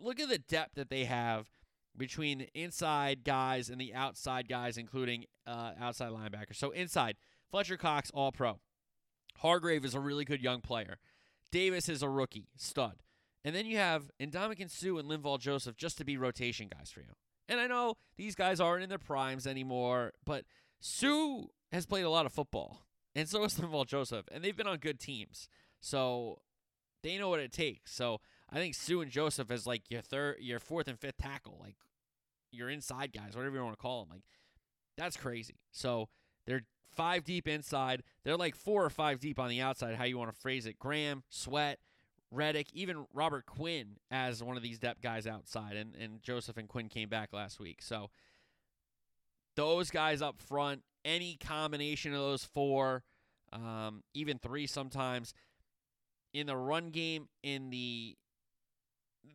Look 0.00 0.20
at 0.20 0.28
the 0.28 0.38
depth 0.38 0.74
that 0.76 0.90
they 0.90 1.04
have 1.04 1.48
between 1.96 2.46
inside 2.54 3.24
guys 3.24 3.68
and 3.68 3.80
the 3.80 3.94
outside 3.94 4.48
guys, 4.48 4.76
including 4.76 5.26
uh, 5.46 5.72
outside 5.78 6.10
linebackers. 6.10 6.56
So 6.56 6.70
inside, 6.70 7.16
Fletcher 7.50 7.76
Cox, 7.76 8.10
all 8.12 8.32
pro. 8.32 8.58
Hargrave 9.38 9.84
is 9.84 9.94
a 9.94 10.00
really 10.00 10.24
good 10.24 10.42
young 10.42 10.60
player. 10.60 10.98
Davis 11.50 11.88
is 11.88 12.02
a 12.02 12.08
rookie, 12.08 12.48
stud. 12.56 13.02
And 13.44 13.54
then 13.54 13.66
you 13.66 13.78
have 13.78 14.10
Ndamukong 14.20 14.70
Suh 14.70 14.98
and 14.98 15.08
Linval 15.08 15.40
Joseph 15.40 15.76
just 15.76 15.98
to 15.98 16.04
be 16.04 16.16
rotation 16.16 16.68
guys 16.68 16.90
for 16.90 17.00
you. 17.00 17.12
And 17.48 17.58
I 17.58 17.66
know 17.66 17.96
these 18.16 18.34
guys 18.34 18.60
aren't 18.60 18.82
in 18.82 18.88
their 18.88 18.98
primes 18.98 19.46
anymore, 19.46 20.12
but 20.24 20.44
Suh 20.80 21.44
has 21.72 21.86
played 21.86 22.04
a 22.04 22.10
lot 22.10 22.26
of 22.26 22.32
football. 22.32 22.86
And 23.14 23.28
so 23.28 23.42
has 23.42 23.54
Linval 23.58 23.86
Joseph. 23.86 24.26
And 24.30 24.44
they've 24.44 24.56
been 24.56 24.66
on 24.66 24.78
good 24.78 25.00
teams. 25.00 25.48
So 25.80 26.42
they 27.02 27.18
know 27.18 27.28
what 27.28 27.40
it 27.40 27.52
takes. 27.52 27.92
So 27.92 28.20
I 28.52 28.56
think 28.56 28.74
Suh 28.74 29.00
and 29.00 29.10
Joseph 29.10 29.50
is 29.50 29.66
like 29.66 29.90
your 29.90 30.02
third 30.02 30.38
your 30.40 30.58
fourth 30.58 30.88
and 30.88 30.98
fifth 30.98 31.18
tackle, 31.18 31.58
like 31.60 31.76
your 32.50 32.68
inside 32.68 33.12
guys, 33.12 33.36
whatever 33.36 33.56
you 33.56 33.62
want 33.62 33.76
to 33.76 33.82
call 33.82 34.00
them. 34.00 34.10
Like 34.10 34.24
that's 34.96 35.16
crazy. 35.16 35.60
So 35.70 36.08
they're 36.46 36.62
five 36.90 37.24
deep 37.24 37.46
inside. 37.46 38.02
They're 38.24 38.36
like 38.36 38.56
four 38.56 38.84
or 38.84 38.90
five 38.90 39.20
deep 39.20 39.38
on 39.38 39.48
the 39.48 39.60
outside, 39.60 39.94
how 39.94 40.04
you 40.04 40.18
want 40.18 40.34
to 40.34 40.40
phrase 40.40 40.66
it. 40.66 40.78
Graham, 40.78 41.22
Sweat, 41.28 41.78
Reddick, 42.30 42.68
even 42.72 43.06
Robert 43.12 43.46
Quinn 43.46 43.96
as 44.10 44.42
one 44.42 44.56
of 44.56 44.62
these 44.62 44.78
depth 44.78 45.00
guys 45.00 45.26
outside. 45.26 45.76
And, 45.76 45.94
and 45.94 46.22
Joseph 46.22 46.56
and 46.56 46.68
Quinn 46.68 46.88
came 46.88 47.08
back 47.08 47.32
last 47.32 47.60
week. 47.60 47.82
So 47.82 48.10
those 49.56 49.90
guys 49.90 50.22
up 50.22 50.40
front, 50.40 50.82
any 51.04 51.36
combination 51.36 52.12
of 52.12 52.20
those 52.20 52.44
four, 52.44 53.04
um, 53.52 54.02
even 54.14 54.38
three 54.38 54.66
sometimes, 54.66 55.34
in 56.32 56.46
the 56.46 56.56
run 56.56 56.90
game, 56.90 57.28
in 57.42 57.70
the 57.70 58.16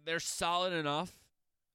they're 0.05 0.19
solid 0.19 0.73
enough 0.73 1.17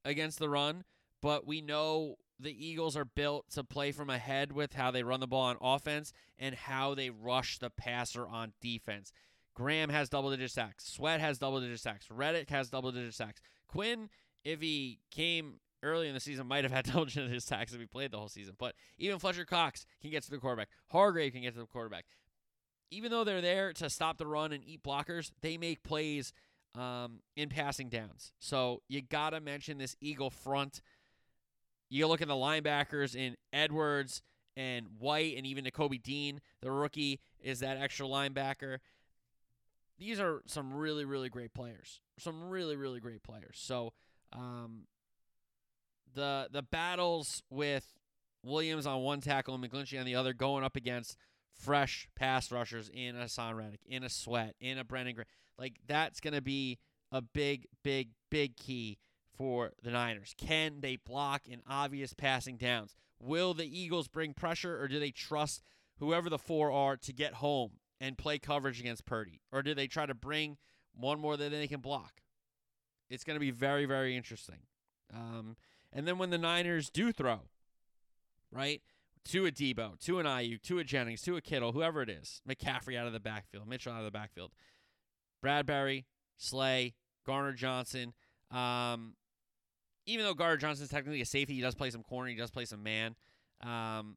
against 0.04 0.38
the 0.38 0.48
run, 0.48 0.84
but 1.20 1.46
we 1.46 1.60
know 1.60 2.16
the 2.38 2.66
Eagles 2.66 2.96
are 2.96 3.04
built 3.04 3.50
to 3.50 3.62
play 3.62 3.92
from 3.92 4.10
ahead 4.10 4.52
with 4.52 4.74
how 4.74 4.90
they 4.90 5.02
run 5.02 5.20
the 5.20 5.26
ball 5.26 5.42
on 5.42 5.56
offense 5.60 6.12
and 6.38 6.54
how 6.54 6.94
they 6.94 7.10
rush 7.10 7.58
the 7.58 7.70
passer 7.70 8.26
on 8.26 8.52
defense. 8.60 9.12
Graham 9.54 9.90
has 9.90 10.08
double 10.08 10.30
digit 10.30 10.50
sacks. 10.50 10.86
Sweat 10.86 11.20
has 11.20 11.38
double 11.38 11.60
digit 11.60 11.80
sacks. 11.80 12.06
Reddick 12.10 12.48
has 12.50 12.70
double 12.70 12.92
digit 12.92 13.14
sacks. 13.14 13.40
Quinn, 13.68 14.08
if 14.44 14.60
he 14.60 15.00
came 15.10 15.60
early 15.82 16.08
in 16.08 16.14
the 16.14 16.20
season, 16.20 16.46
might 16.46 16.64
have 16.64 16.72
had 16.72 16.84
double 16.86 17.04
digit 17.04 17.42
sacks 17.42 17.74
if 17.74 17.80
he 17.80 17.86
played 17.86 18.10
the 18.10 18.18
whole 18.18 18.28
season. 18.28 18.54
But 18.58 18.74
even 18.98 19.18
Fletcher 19.18 19.44
Cox 19.44 19.84
can 20.00 20.10
get 20.10 20.22
to 20.24 20.30
the 20.30 20.38
quarterback. 20.38 20.68
Hargrave 20.88 21.32
can 21.32 21.42
get 21.42 21.54
to 21.54 21.60
the 21.60 21.66
quarterback. 21.66 22.06
Even 22.90 23.10
though 23.10 23.22
they're 23.22 23.40
there 23.40 23.72
to 23.74 23.90
stop 23.90 24.18
the 24.18 24.26
run 24.26 24.52
and 24.52 24.64
eat 24.64 24.82
blockers, 24.82 25.30
they 25.42 25.56
make 25.56 25.82
plays 25.82 26.32
um, 26.74 27.20
in 27.36 27.48
passing 27.48 27.88
downs. 27.88 28.32
So 28.38 28.82
you 28.88 29.02
got 29.02 29.30
to 29.30 29.40
mention 29.40 29.78
this 29.78 29.96
Eagle 30.00 30.30
front 30.30 30.80
you 31.90 32.06
look 32.06 32.22
at 32.22 32.28
the 32.28 32.34
linebackers 32.34 33.16
in 33.16 33.36
Edwards 33.52 34.22
and 34.56 34.86
White 34.98 35.36
and 35.36 35.44
even 35.44 35.64
Nakobe 35.64 36.00
Dean, 36.02 36.40
the 36.62 36.70
rookie, 36.70 37.20
is 37.42 37.60
that 37.60 37.76
extra 37.76 38.06
linebacker. 38.06 38.78
These 39.98 40.20
are 40.20 40.40
some 40.46 40.72
really, 40.72 41.04
really 41.04 41.28
great 41.28 41.52
players. 41.52 42.00
Some 42.18 42.48
really, 42.48 42.76
really 42.76 43.00
great 43.00 43.22
players. 43.22 43.56
So 43.56 43.92
um, 44.32 44.86
the 46.14 46.48
the 46.50 46.62
battles 46.62 47.42
with 47.50 47.86
Williams 48.42 48.86
on 48.86 49.02
one 49.02 49.20
tackle 49.20 49.54
and 49.54 49.62
McGlinchey 49.62 49.98
on 49.98 50.06
the 50.06 50.14
other 50.14 50.32
going 50.32 50.64
up 50.64 50.76
against 50.76 51.16
fresh 51.52 52.08
pass 52.14 52.50
rushers 52.52 52.88
in 52.94 53.16
a 53.16 53.54
Reddick, 53.54 53.80
in 53.86 54.04
a 54.04 54.08
Sweat, 54.08 54.54
in 54.60 54.78
a 54.78 54.84
Brendan 54.84 55.16
Gray. 55.16 55.24
Like 55.60 55.74
that's 55.86 56.20
going 56.20 56.34
to 56.34 56.40
be 56.40 56.78
a 57.12 57.20
big, 57.20 57.66
big, 57.84 58.08
big 58.30 58.56
key 58.56 58.98
for 59.36 59.72
the 59.82 59.90
Niners. 59.90 60.34
Can 60.38 60.80
they 60.80 60.96
block 60.96 61.46
in 61.46 61.60
obvious 61.68 62.14
passing 62.14 62.56
downs? 62.56 62.96
Will 63.20 63.52
the 63.52 63.78
Eagles 63.78 64.08
bring 64.08 64.32
pressure 64.32 64.80
or 64.80 64.88
do 64.88 64.98
they 64.98 65.10
trust 65.10 65.62
whoever 65.98 66.30
the 66.30 66.38
four 66.38 66.72
are 66.72 66.96
to 66.96 67.12
get 67.12 67.34
home 67.34 67.72
and 68.00 68.16
play 68.16 68.38
coverage 68.38 68.80
against 68.80 69.04
Purdy? 69.04 69.42
Or 69.52 69.62
do 69.62 69.74
they 69.74 69.86
try 69.86 70.06
to 70.06 70.14
bring 70.14 70.56
one 70.94 71.20
more 71.20 71.36
than 71.36 71.52
they 71.52 71.68
can 71.68 71.80
block? 71.80 72.22
It's 73.10 73.24
going 73.24 73.36
to 73.36 73.40
be 73.40 73.50
very, 73.50 73.84
very 73.84 74.16
interesting. 74.16 74.60
Um, 75.12 75.56
and 75.92 76.08
then 76.08 76.16
when 76.16 76.30
the 76.30 76.38
Niners 76.38 76.88
do 76.88 77.12
throw, 77.12 77.40
right, 78.50 78.80
to 79.26 79.44
a 79.46 79.50
Deebo, 79.50 79.98
to 80.04 80.18
an 80.18 80.26
Aiyuk, 80.26 80.62
to 80.62 80.78
a 80.78 80.84
Jennings, 80.84 81.20
to 81.22 81.36
a 81.36 81.40
Kittle, 81.40 81.72
whoever 81.72 82.00
it 82.00 82.08
is, 82.08 82.40
McCaffrey 82.48 82.96
out 82.96 83.06
of 83.06 83.12
the 83.12 83.20
backfield, 83.20 83.68
Mitchell 83.68 83.92
out 83.92 83.98
of 83.98 84.04
the 84.04 84.10
backfield, 84.10 84.52
Bradbury, 85.40 86.06
Slay, 86.36 86.94
Gardner-Johnson, 87.26 88.14
um, 88.50 89.14
even 90.06 90.24
though 90.24 90.34
Gardner-Johnson 90.34 90.84
is 90.84 90.90
technically 90.90 91.20
a 91.20 91.26
safety, 91.26 91.54
he 91.54 91.60
does 91.60 91.74
play 91.74 91.90
some 91.90 92.02
corner, 92.02 92.28
he 92.28 92.36
does 92.36 92.50
play 92.50 92.64
some 92.64 92.82
man. 92.82 93.14
Um, 93.62 94.16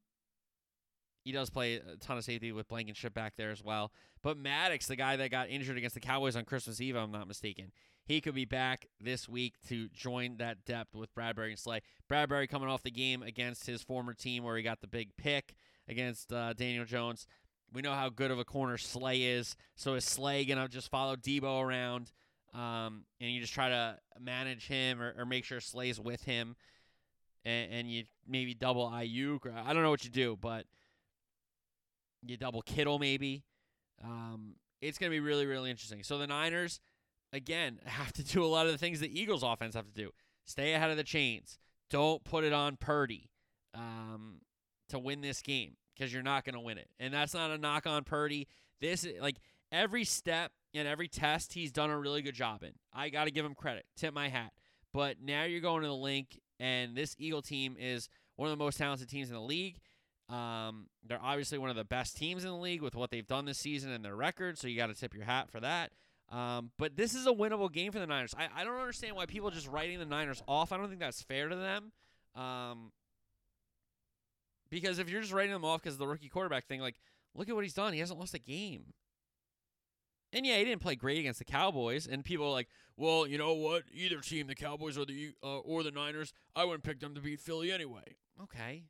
he 1.23 1.31
does 1.31 1.49
play 1.49 1.75
a 1.75 1.95
ton 1.97 2.17
of 2.17 2.23
safety 2.23 2.51
with 2.51 2.67
Blankenship 2.67 3.13
back 3.13 3.35
there 3.37 3.51
as 3.51 3.63
well. 3.63 3.91
But 4.21 4.37
Maddox, 4.37 4.87
the 4.87 4.95
guy 4.95 5.15
that 5.15 5.31
got 5.31 5.49
injured 5.49 5.77
against 5.77 5.93
the 5.93 6.01
Cowboys 6.01 6.35
on 6.35 6.43
Christmas 6.43 6.81
Eve, 6.81 6.95
I'm 6.95 7.11
not 7.11 7.27
mistaken, 7.27 7.71
he 8.05 8.19
could 8.19 8.35
be 8.35 8.45
back 8.45 8.87
this 8.99 9.29
week 9.29 9.55
to 9.69 9.87
join 9.89 10.37
that 10.37 10.65
depth 10.65 10.95
with 10.95 11.13
Bradbury 11.15 11.51
and 11.51 11.59
Slay. 11.59 11.81
Bradbury 12.09 12.47
coming 12.47 12.67
off 12.67 12.83
the 12.83 12.91
game 12.91 13.23
against 13.23 13.65
his 13.65 13.81
former 13.81 14.13
team 14.13 14.43
where 14.43 14.57
he 14.57 14.63
got 14.63 14.81
the 14.81 14.87
big 14.87 15.15
pick. 15.15 15.55
against 15.87 16.31
uh, 16.31 16.53
Daniel 16.53 16.85
Jones. 16.85 17.27
We 17.73 17.81
know 17.81 17.93
how 17.93 18.09
good 18.09 18.29
of 18.29 18.37
a 18.37 18.45
corner 18.45 18.77
Slay 18.77 19.23
is. 19.23 19.55
So 19.75 19.95
is 19.95 20.05
Slay 20.05 20.45
gonna 20.45 20.67
just 20.67 20.91
follow 20.91 21.15
Deebo 21.15 21.63
around, 21.63 22.11
um, 22.53 23.05
and 23.19 23.31
you 23.31 23.41
just 23.41 23.53
try 23.53 23.69
to 23.69 23.97
manage 24.19 24.67
him 24.67 25.01
or, 25.01 25.15
or 25.17 25.25
make 25.25 25.43
sure 25.43 25.59
Slay's 25.59 25.99
with 25.99 26.23
him, 26.23 26.55
and, 27.43 27.71
and 27.71 27.91
you 27.91 28.03
maybe 28.27 28.53
double 28.53 28.87
Aiyuk? 28.89 29.51
I 29.51 29.73
don't 29.73 29.81
know 29.81 29.89
what 29.89 30.05
you 30.05 30.11
do, 30.11 30.37
but 30.39 30.65
you 32.21 32.37
double 32.37 32.61
Kittle 32.61 32.99
maybe. 32.99 33.43
Um, 34.03 34.55
it's 34.81 34.99
gonna 34.99 35.09
be 35.09 35.19
really 35.19 35.47
really 35.47 35.71
interesting. 35.71 36.03
So 36.03 36.19
the 36.19 36.27
Niners 36.27 36.79
again 37.31 37.79
have 37.85 38.13
to 38.13 38.23
do 38.23 38.45
a 38.45 38.47
lot 38.47 38.67
of 38.67 38.71
the 38.71 38.77
things 38.77 38.99
the 38.99 39.19
Eagles 39.19 39.41
offense 39.41 39.73
have 39.73 39.87
to 39.87 39.93
do. 39.93 40.11
Stay 40.45 40.73
ahead 40.73 40.91
of 40.91 40.97
the 40.97 41.03
chains. 41.03 41.57
Don't 41.89 42.23
put 42.23 42.43
it 42.43 42.53
on 42.53 42.75
Purdy 42.75 43.29
um, 43.73 44.41
to 44.89 44.99
win 44.99 45.21
this 45.21 45.41
game 45.41 45.75
because 45.95 46.13
you're 46.13 46.23
not 46.23 46.45
going 46.45 46.55
to 46.55 46.59
win 46.59 46.77
it. 46.77 46.89
And 46.99 47.13
that's 47.13 47.33
not 47.33 47.51
a 47.51 47.57
knock 47.57 47.87
on 47.87 48.03
Purdy. 48.03 48.47
This 48.81 49.03
is 49.03 49.21
like 49.21 49.37
every 49.71 50.03
step 50.03 50.51
and 50.73 50.87
every 50.87 51.07
test 51.07 51.53
he's 51.53 51.71
done 51.71 51.89
a 51.89 51.97
really 51.97 52.21
good 52.21 52.35
job 52.35 52.63
in. 52.63 52.71
I 52.93 53.09
got 53.09 53.25
to 53.25 53.31
give 53.31 53.45
him 53.45 53.55
credit. 53.55 53.85
Tip 53.95 54.13
my 54.13 54.29
hat. 54.29 54.51
But 54.93 55.17
now 55.21 55.43
you're 55.43 55.61
going 55.61 55.81
to 55.81 55.87
the 55.87 55.95
Linc, 55.95 56.39
and 56.59 56.95
this 56.95 57.15
Eagle 57.17 57.41
team 57.41 57.75
is 57.79 58.09
one 58.35 58.47
of 58.49 58.57
the 58.57 58.63
most 58.63 58.77
talented 58.77 59.09
teams 59.09 59.29
in 59.29 59.35
the 59.35 59.41
league. 59.41 59.77
Um, 60.29 60.87
they're 61.05 61.21
obviously 61.21 61.57
one 61.57 61.69
of 61.69 61.75
the 61.75 61.83
best 61.83 62.15
teams 62.15 62.43
in 62.43 62.51
the 62.51 62.57
league 62.57 62.81
with 62.81 62.95
what 62.95 63.09
they've 63.09 63.25
done 63.25 63.45
this 63.45 63.57
season 63.57 63.91
and 63.91 64.05
their 64.05 64.15
record, 64.15 64.57
so 64.57 64.67
you 64.67 64.77
got 64.77 64.87
to 64.87 64.93
tip 64.93 65.13
your 65.13 65.25
hat 65.25 65.49
for 65.49 65.59
that. 65.59 65.91
Um, 66.31 66.71
but 66.79 66.95
this 66.95 67.13
is 67.13 67.27
a 67.27 67.31
winnable 67.31 67.71
game 67.71 67.91
for 67.91 67.99
the 67.99 68.07
Niners. 68.07 68.33
I, 68.37 68.47
I 68.61 68.63
don't 68.63 68.79
understand 68.79 69.15
why 69.15 69.25
people 69.25 69.49
are 69.49 69.51
just 69.51 69.67
writing 69.67 69.99
the 69.99 70.05
Niners 70.05 70.41
off. 70.47 70.71
I 70.71 70.77
don't 70.77 70.87
think 70.87 70.99
that's 70.99 71.21
fair 71.21 71.49
to 71.49 71.55
them. 71.55 71.91
Um, 72.35 72.91
because 74.73 74.97
if 74.97 75.07
you're 75.07 75.21
just 75.21 75.33
writing 75.33 75.51
them 75.51 75.63
off 75.63 75.83
because 75.83 75.95
of 75.95 75.99
the 75.99 76.07
rookie 76.07 76.29
quarterback 76.29 76.65
thing, 76.65 76.81
like, 76.81 76.95
look 77.35 77.47
at 77.47 77.53
what 77.53 77.63
he's 77.63 77.75
done. 77.75 77.93
He 77.93 77.99
hasn't 77.99 78.19
lost 78.19 78.33
a 78.33 78.39
game. 78.39 78.93
And 80.33 80.47
yeah, 80.47 80.57
he 80.57 80.65
didn't 80.65 80.81
play 80.81 80.95
great 80.95 81.19
against 81.19 81.37
the 81.37 81.45
Cowboys. 81.45 82.07
And 82.07 82.25
people 82.25 82.47
are 82.47 82.51
like, 82.51 82.67
well, 82.97 83.27
you 83.27 83.37
know 83.37 83.53
what? 83.53 83.83
Either 83.93 84.19
team, 84.19 84.47
the 84.47 84.55
Cowboys 84.55 84.97
or 84.97 85.05
the 85.05 85.31
uh, 85.43 85.59
or 85.59 85.83
the 85.83 85.91
Niners, 85.91 86.33
I 86.55 86.65
wouldn't 86.65 86.83
pick 86.83 86.99
them 86.99 87.13
to 87.13 87.21
beat 87.21 87.39
Philly 87.39 87.71
anyway. 87.71 88.15
Okay, 88.41 88.85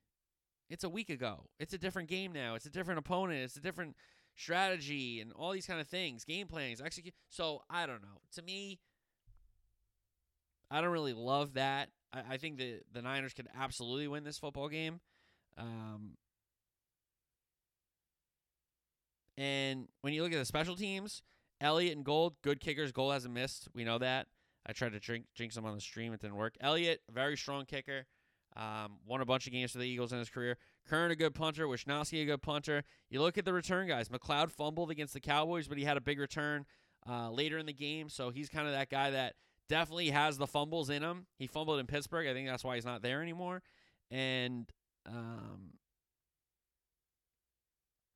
it's 0.69 0.85
a 0.85 0.89
week 0.89 1.09
ago. 1.09 1.47
It's 1.59 1.73
a 1.73 1.77
different 1.77 2.07
game 2.07 2.31
now. 2.31 2.55
It's 2.55 2.65
a 2.65 2.69
different 2.69 2.99
opponent. 2.99 3.41
It's 3.41 3.57
a 3.57 3.61
different 3.61 3.97
strategy 4.35 5.19
and 5.19 5.33
all 5.33 5.51
these 5.51 5.67
kind 5.67 5.81
of 5.81 5.87
things, 5.87 6.23
game 6.23 6.47
plans, 6.47 6.81
execute. 6.81 7.13
So 7.29 7.61
I 7.69 7.85
don't 7.85 8.01
know. 8.01 8.21
To 8.35 8.41
me, 8.41 8.79
I 10.71 10.79
don't 10.79 10.91
really 10.91 11.13
love 11.13 11.55
that. 11.55 11.89
I, 12.13 12.23
I 12.31 12.37
think 12.37 12.57
the 12.57 12.79
the 12.93 13.01
Niners 13.01 13.33
could 13.33 13.49
absolutely 13.59 14.07
win 14.07 14.23
this 14.23 14.37
football 14.37 14.69
game. 14.69 15.01
Um, 15.57 16.11
and 19.37 19.87
when 20.01 20.13
you 20.13 20.23
look 20.23 20.33
at 20.33 20.39
the 20.39 20.45
special 20.45 20.75
teams, 20.75 21.21
Elliott 21.61 21.95
and 21.95 22.05
Gould, 22.05 22.35
good 22.41 22.59
kickers. 22.59 22.91
Gould 22.91 23.13
hasn't 23.13 23.33
missed. 23.33 23.67
We 23.73 23.83
know 23.83 23.97
that. 23.97 24.27
I 24.65 24.73
tried 24.73 24.93
to 24.93 24.99
drink 24.99 25.25
jinx 25.35 25.57
him 25.57 25.65
on 25.65 25.75
the 25.75 25.81
stream. 25.81 26.13
It 26.13 26.21
didn't 26.21 26.35
work. 26.35 26.55
Elliott, 26.61 27.01
very 27.11 27.35
strong 27.35 27.65
kicker. 27.65 28.05
Um, 28.55 28.97
won 29.07 29.19
a 29.21 29.25
bunch 29.25 29.47
of 29.47 29.53
games 29.53 29.71
for 29.71 29.79
the 29.79 29.87
Eagles 29.87 30.13
in 30.13 30.19
his 30.19 30.29
career. 30.29 30.57
Kern, 30.87 31.11
a 31.11 31.15
good 31.15 31.33
punter. 31.33 31.65
Wishnowsky, 31.65 32.21
a 32.21 32.25
good 32.25 32.41
punter. 32.41 32.83
You 33.09 33.21
look 33.21 33.37
at 33.37 33.45
the 33.45 33.53
return 33.53 33.87
guys. 33.87 34.09
McCloud 34.09 34.51
fumbled 34.51 34.91
against 34.91 35.13
the 35.13 35.19
Cowboys, 35.19 35.67
but 35.67 35.77
he 35.77 35.83
had 35.83 35.97
a 35.97 36.01
big 36.01 36.19
return 36.19 36.65
uh, 37.09 37.31
later 37.31 37.57
in 37.57 37.65
the 37.65 37.73
game. 37.73 38.09
So 38.09 38.29
he's 38.29 38.49
kind 38.49 38.67
of 38.67 38.73
that 38.73 38.89
guy 38.89 39.09
that 39.11 39.33
definitely 39.69 40.11
has 40.11 40.37
the 40.37 40.47
fumbles 40.47 40.89
in 40.89 41.01
him. 41.01 41.25
He 41.37 41.47
fumbled 41.47 41.79
in 41.79 41.87
Pittsburgh. 41.87 42.27
I 42.27 42.33
think 42.33 42.47
that's 42.47 42.63
why 42.63 42.75
he's 42.75 42.85
not 42.85 43.01
there 43.01 43.21
anymore. 43.21 43.63
And 44.11 44.69
um, 45.07 45.73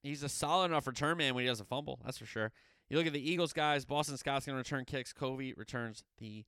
he's 0.04 0.24
a 0.24 0.30
solid 0.30 0.66
enough 0.66 0.88
return 0.88 1.18
man 1.18 1.36
when 1.36 1.44
he 1.44 1.48
doesn't 1.48 1.70
fumble. 1.70 2.00
That's 2.04 2.18
for 2.18 2.26
sure. 2.26 2.52
You 2.90 2.98
look 2.98 3.08
at 3.08 3.14
the 3.14 3.32
Eagles 3.32 3.54
guys. 3.54 3.86
Boston 3.86 4.18
Scott's 4.18 4.46
going 4.46 4.56
to 4.56 4.60
return 4.60 4.86
kicks. 4.86 5.14
Covey 5.14 5.54
returns 5.54 6.04
the 6.20 6.46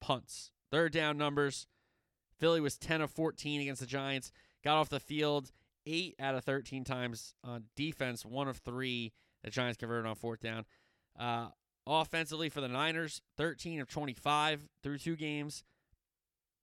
punts. 0.00 0.50
Third 0.70 0.92
down 0.92 1.18
numbers. 1.18 1.66
Philly 2.38 2.60
was 2.60 2.78
10 2.78 3.02
of 3.02 3.10
14 3.10 3.60
against 3.60 3.80
the 3.80 3.86
Giants. 3.86 4.32
Got 4.64 4.76
off 4.76 4.88
the 4.88 5.00
field 5.00 5.52
8 5.86 6.14
out 6.18 6.34
of 6.34 6.44
13 6.44 6.84
times 6.84 7.34
on 7.44 7.64
defense, 7.76 8.24
1 8.24 8.48
of 8.48 8.58
3. 8.58 9.12
The 9.44 9.50
Giants 9.50 9.76
converted 9.76 10.06
on 10.06 10.14
fourth 10.14 10.40
down. 10.40 10.64
Uh, 11.18 11.48
offensively 11.86 12.48
for 12.48 12.60
the 12.60 12.68
Niners, 12.68 13.20
13 13.36 13.80
of 13.80 13.88
25 13.88 14.68
through 14.82 14.98
two 14.98 15.16
games. 15.16 15.64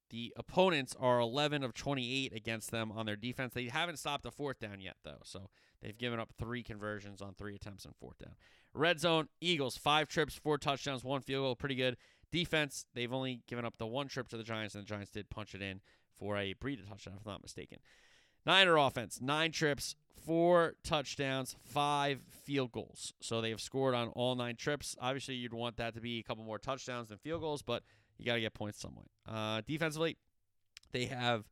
The 0.10 0.34
opponents 0.36 0.95
are 1.00 1.19
11 1.19 1.63
of 1.63 1.74
28 1.74 2.34
against 2.34 2.72
them 2.72 2.91
on 2.91 3.06
their 3.06 3.15
defense. 3.15 3.54
They 3.54 3.65
haven't 3.65 3.98
stopped 3.98 4.26
a 4.26 4.32
fourth 4.32 4.60
down 4.60 4.82
yet, 4.82 4.98
though. 5.04 5.22
So 5.24 5.50
they've 5.82 5.98
given 5.98 6.19
up 6.19 6.34
three 6.38 6.63
conversions 6.63 7.22
on 7.22 7.36
three 7.36 7.56
attempts 7.56 7.86
on 7.86 7.93
fourth 8.00 8.17
down. 8.17 8.34
Red 8.74 9.00
zone, 9.00 9.30
Eagles, 9.41 9.78
five 9.78 10.08
trips, 10.08 10.36
four 10.36 10.58
touchdowns, 10.58 11.04
one 11.04 11.22
field 11.22 11.43
goal. 11.43 11.56
Pretty 11.56 11.76
good. 11.76 11.98
Defense, 12.32 12.86
they've 12.93 13.13
only 13.13 13.41
given 13.48 13.65
up 13.65 13.78
the 13.78 13.88
one 13.88 14.08
trip 14.08 14.28
to 14.30 14.38
the 14.38 14.43
Giants, 14.43 14.76
and 14.76 14.84
the 14.84 14.88
Giants 14.88 15.12
did 15.12 15.30
punch 15.30 15.56
it 15.56 15.62
in 15.62 15.82
for 16.17 16.38
a 16.38 16.54
Breida 16.54 16.88
touchdown, 16.88 17.15
if 17.19 17.26
I'm 17.26 17.34
not 17.34 17.41
mistaken. 17.41 17.80
Niner 18.45 18.78
offense, 18.78 19.19
nine 19.22 19.52
trips, 19.52 19.95
four 20.26 20.76
touchdowns, 20.84 21.56
five 21.63 22.22
field 22.30 22.72
goals. 22.72 23.13
So 23.19 23.41
they 23.41 23.50
have 23.50 23.62
scored 23.62 23.95
on 23.95 24.10
all 24.10 24.36
nine 24.36 24.56
trips. 24.56 24.95
Obviously, 25.00 25.36
you'd 25.36 25.54
want 25.54 25.78
that 25.78 25.93
to 25.95 26.02
be 26.02 26.19
a 26.19 26.24
couple 26.24 26.43
more 26.43 26.60
touchdowns 26.60 27.10
than 27.10 27.17
field 27.17 27.41
goals, 27.41 27.62
but 27.62 27.84
you 28.19 28.25
got 28.25 28.36
to 28.36 28.41
get 28.41 28.53
points 28.53 28.79
some 28.79 28.95
way. 28.95 29.05
Uh, 29.27 29.62
defensively, 29.65 30.17
they 30.91 31.05
have 31.05 31.45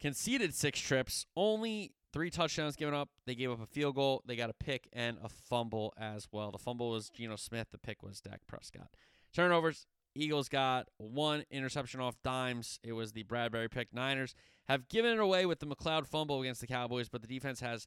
conceded 0.00 0.54
six 0.54 0.80
trips, 0.80 1.26
only 1.36 1.92
three 2.12 2.30
touchdowns 2.30 2.76
given 2.76 2.94
up. 2.94 3.08
They 3.26 3.34
gave 3.34 3.50
up 3.50 3.62
a 3.62 3.66
field 3.66 3.96
goal. 3.96 4.22
They 4.26 4.36
got 4.36 4.50
a 4.50 4.54
pick 4.54 4.88
and 4.92 5.18
a 5.22 5.28
fumble 5.28 5.92
as 5.98 6.28
well. 6.32 6.50
The 6.50 6.58
fumble 6.58 6.90
was 6.90 7.10
Geno 7.10 7.36
Smith. 7.36 7.68
The 7.70 7.78
pick 7.78 8.02
was 8.02 8.20
Dak 8.20 8.40
Prescott. 8.46 8.88
Turnovers, 9.34 9.86
Eagles 10.14 10.48
got 10.48 10.88
one 10.96 11.44
interception 11.50 12.00
off 12.00 12.16
dimes. 12.22 12.80
It 12.82 12.92
was 12.92 13.12
the 13.12 13.24
Bradberry 13.24 13.70
pick. 13.70 13.92
Niners 13.92 14.34
have 14.68 14.88
given 14.88 15.12
it 15.12 15.20
away 15.20 15.46
with 15.46 15.60
the 15.60 15.66
McCloud 15.66 16.06
fumble 16.06 16.40
against 16.40 16.60
the 16.60 16.66
Cowboys, 16.66 17.08
but 17.08 17.22
the 17.22 17.28
defense 17.28 17.60
has 17.60 17.86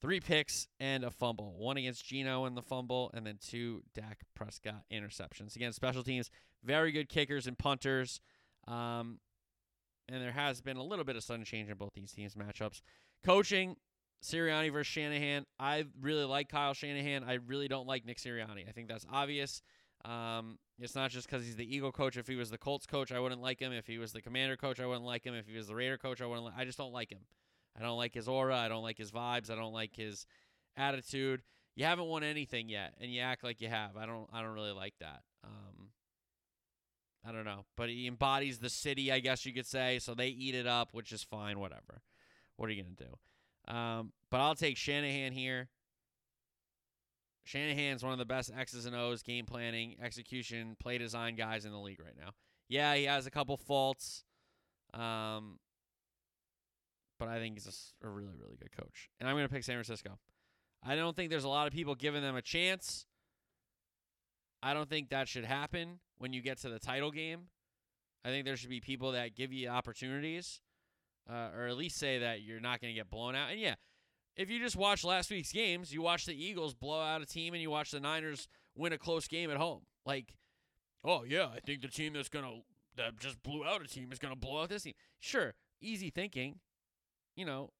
three 0.00 0.20
picks 0.20 0.68
and 0.78 1.04
a 1.04 1.10
fumble. 1.10 1.54
One 1.58 1.76
against 1.76 2.04
Geno 2.04 2.46
in 2.46 2.54
the 2.54 2.62
fumble, 2.62 3.10
and 3.14 3.26
then 3.26 3.38
two 3.40 3.82
Dak 3.94 4.20
Prescott 4.34 4.82
interceptions. 4.92 5.56
Again, 5.56 5.72
special 5.72 6.02
teams, 6.02 6.30
very 6.64 6.92
good 6.92 7.08
kickers 7.08 7.46
and 7.46 7.58
punters. 7.58 8.20
Um, 8.66 9.18
and 10.08 10.22
there 10.22 10.32
has 10.32 10.60
been 10.60 10.76
a 10.76 10.82
little 10.82 11.04
bit 11.04 11.16
of 11.16 11.22
sudden 11.22 11.44
change 11.44 11.70
in 11.70 11.76
both 11.76 11.94
these 11.94 12.12
teams' 12.12 12.34
matchups. 12.34 12.80
Coaching, 13.24 13.76
Sirianni 14.22 14.72
versus 14.72 14.88
Shanahan. 14.88 15.46
I 15.58 15.84
really 16.00 16.24
like 16.24 16.48
Kyle 16.48 16.74
Shanahan. 16.74 17.24
I 17.24 17.34
really 17.34 17.68
don't 17.68 17.86
like 17.86 18.04
Nick 18.04 18.18
Sirianni. 18.18 18.68
I 18.68 18.72
think 18.72 18.88
that's 18.88 19.06
obvious. 19.10 19.62
Um, 20.04 20.58
it's 20.78 20.94
not 20.94 21.10
just 21.10 21.28
because 21.28 21.44
he's 21.44 21.56
the 21.56 21.76
Eagle 21.76 21.92
coach. 21.92 22.16
If 22.16 22.26
he 22.26 22.36
was 22.36 22.50
the 22.50 22.58
Colts 22.58 22.86
coach, 22.86 23.12
I 23.12 23.20
wouldn't 23.20 23.42
like 23.42 23.60
him. 23.60 23.72
If 23.72 23.86
he 23.86 23.98
was 23.98 24.12
the 24.12 24.22
Commander 24.22 24.56
coach, 24.56 24.80
I 24.80 24.86
wouldn't 24.86 25.04
like 25.04 25.24
him. 25.24 25.34
If 25.34 25.46
he 25.46 25.56
was 25.56 25.68
the 25.68 25.74
Raider 25.74 25.98
coach, 25.98 26.20
I 26.22 26.26
wouldn't. 26.26 26.46
Li- 26.46 26.52
I 26.56 26.64
just 26.64 26.78
don't 26.78 26.92
like 26.92 27.10
him. 27.10 27.20
I 27.78 27.82
don't 27.82 27.96
like 27.96 28.14
his 28.14 28.28
aura. 28.28 28.56
I 28.56 28.68
don't 28.68 28.82
like 28.82 28.98
his 28.98 29.10
vibes. 29.10 29.50
I 29.50 29.54
don't 29.54 29.72
like 29.72 29.96
his 29.96 30.26
attitude. 30.76 31.42
You 31.76 31.84
haven't 31.84 32.06
won 32.06 32.24
anything 32.24 32.68
yet, 32.68 32.94
and 33.00 33.10
you 33.10 33.20
act 33.20 33.44
like 33.44 33.60
you 33.60 33.68
have. 33.68 33.96
I 33.96 34.06
don't. 34.06 34.28
I 34.32 34.42
don't 34.42 34.54
really 34.54 34.72
like 34.72 34.94
that. 35.00 35.22
Um, 35.44 35.88
I 37.26 37.32
don't 37.32 37.44
know, 37.44 37.64
but 37.76 37.88
he 37.88 38.06
embodies 38.06 38.58
the 38.58 38.70
city, 38.70 39.12
I 39.12 39.20
guess 39.20 39.44
you 39.46 39.52
could 39.52 39.66
say. 39.66 39.98
So 39.98 40.14
they 40.14 40.28
eat 40.28 40.54
it 40.54 40.66
up, 40.66 40.90
which 40.92 41.12
is 41.12 41.22
fine. 41.22 41.58
Whatever. 41.60 42.02
What 42.56 42.68
are 42.68 42.72
you 42.72 42.82
gonna 42.82 42.94
do? 42.94 43.72
Um, 43.72 44.12
but 44.30 44.40
I'll 44.40 44.54
take 44.54 44.76
Shanahan 44.76 45.32
here. 45.32 45.68
Shanahan's 47.44 48.02
one 48.02 48.12
of 48.12 48.18
the 48.18 48.24
best 48.24 48.52
X's 48.56 48.86
and 48.86 48.94
O's 48.94 49.22
game 49.22 49.44
planning, 49.44 49.96
execution, 50.02 50.76
play 50.78 50.98
design 50.98 51.36
guys 51.36 51.64
in 51.64 51.72
the 51.72 51.78
league 51.78 52.00
right 52.00 52.16
now. 52.18 52.30
Yeah, 52.68 52.94
he 52.94 53.04
has 53.04 53.26
a 53.26 53.30
couple 53.30 53.56
faults, 53.56 54.24
um, 54.94 55.58
but 57.20 57.28
I 57.28 57.38
think 57.38 57.54
he's 57.54 57.92
a, 58.02 58.06
a 58.06 58.10
really, 58.10 58.34
really 58.42 58.56
good 58.56 58.72
coach. 58.76 59.10
And 59.20 59.28
I'm 59.28 59.36
going 59.36 59.46
to 59.46 59.52
pick 59.52 59.62
San 59.62 59.76
Francisco. 59.76 60.18
I 60.82 60.96
don't 60.96 61.14
think 61.14 61.30
there's 61.30 61.44
a 61.44 61.48
lot 61.48 61.66
of 61.66 61.72
people 61.72 61.94
giving 61.94 62.22
them 62.22 62.34
a 62.34 62.42
chance. 62.42 63.04
I 64.62 64.72
don't 64.72 64.88
think 64.88 65.10
that 65.10 65.28
should 65.28 65.44
happen 65.44 66.00
when 66.18 66.32
you 66.32 66.40
get 66.40 66.58
to 66.62 66.70
the 66.70 66.78
title 66.78 67.10
game. 67.10 67.48
I 68.24 68.30
think 68.30 68.46
there 68.46 68.56
should 68.56 68.70
be 68.70 68.80
people 68.80 69.12
that 69.12 69.36
give 69.36 69.52
you 69.52 69.68
opportunities, 69.68 70.60
uh, 71.30 71.50
or 71.54 71.66
at 71.66 71.76
least 71.76 71.98
say 71.98 72.18
that 72.18 72.40
you're 72.40 72.60
not 72.60 72.80
going 72.80 72.92
to 72.92 72.98
get 72.98 73.10
blown 73.10 73.34
out. 73.34 73.50
And 73.50 73.60
yeah, 73.60 73.74
if 74.36 74.50
you 74.50 74.58
just 74.58 74.76
watch 74.76 75.04
last 75.04 75.30
week's 75.30 75.52
games, 75.52 75.92
you 75.92 76.00
watch 76.00 76.24
the 76.24 76.34
Eagles 76.34 76.74
blow 76.74 77.00
out 77.02 77.20
a 77.20 77.26
team 77.26 77.52
and 77.52 77.62
you 77.62 77.70
watch 77.70 77.90
the 77.90 78.00
Niners 78.00 78.48
win 78.74 78.94
a 78.94 78.98
close 78.98 79.28
game 79.28 79.50
at 79.50 79.58
home. 79.58 79.82
Like, 80.06 80.34
oh 81.04 81.24
yeah, 81.24 81.48
I 81.54 81.60
think 81.60 81.82
the 81.82 81.88
team 81.88 82.14
that's 82.14 82.30
gonna 82.30 82.60
that 82.96 83.18
just 83.18 83.42
blew 83.42 83.64
out 83.64 83.82
a 83.82 83.86
team 83.86 84.10
is 84.12 84.18
gonna 84.18 84.36
blow 84.36 84.62
out 84.62 84.70
this 84.70 84.84
team. 84.84 84.94
Sure, 85.18 85.54
easy 85.80 86.10
thinking, 86.10 86.60
you 87.40 87.46
know, 87.46 87.70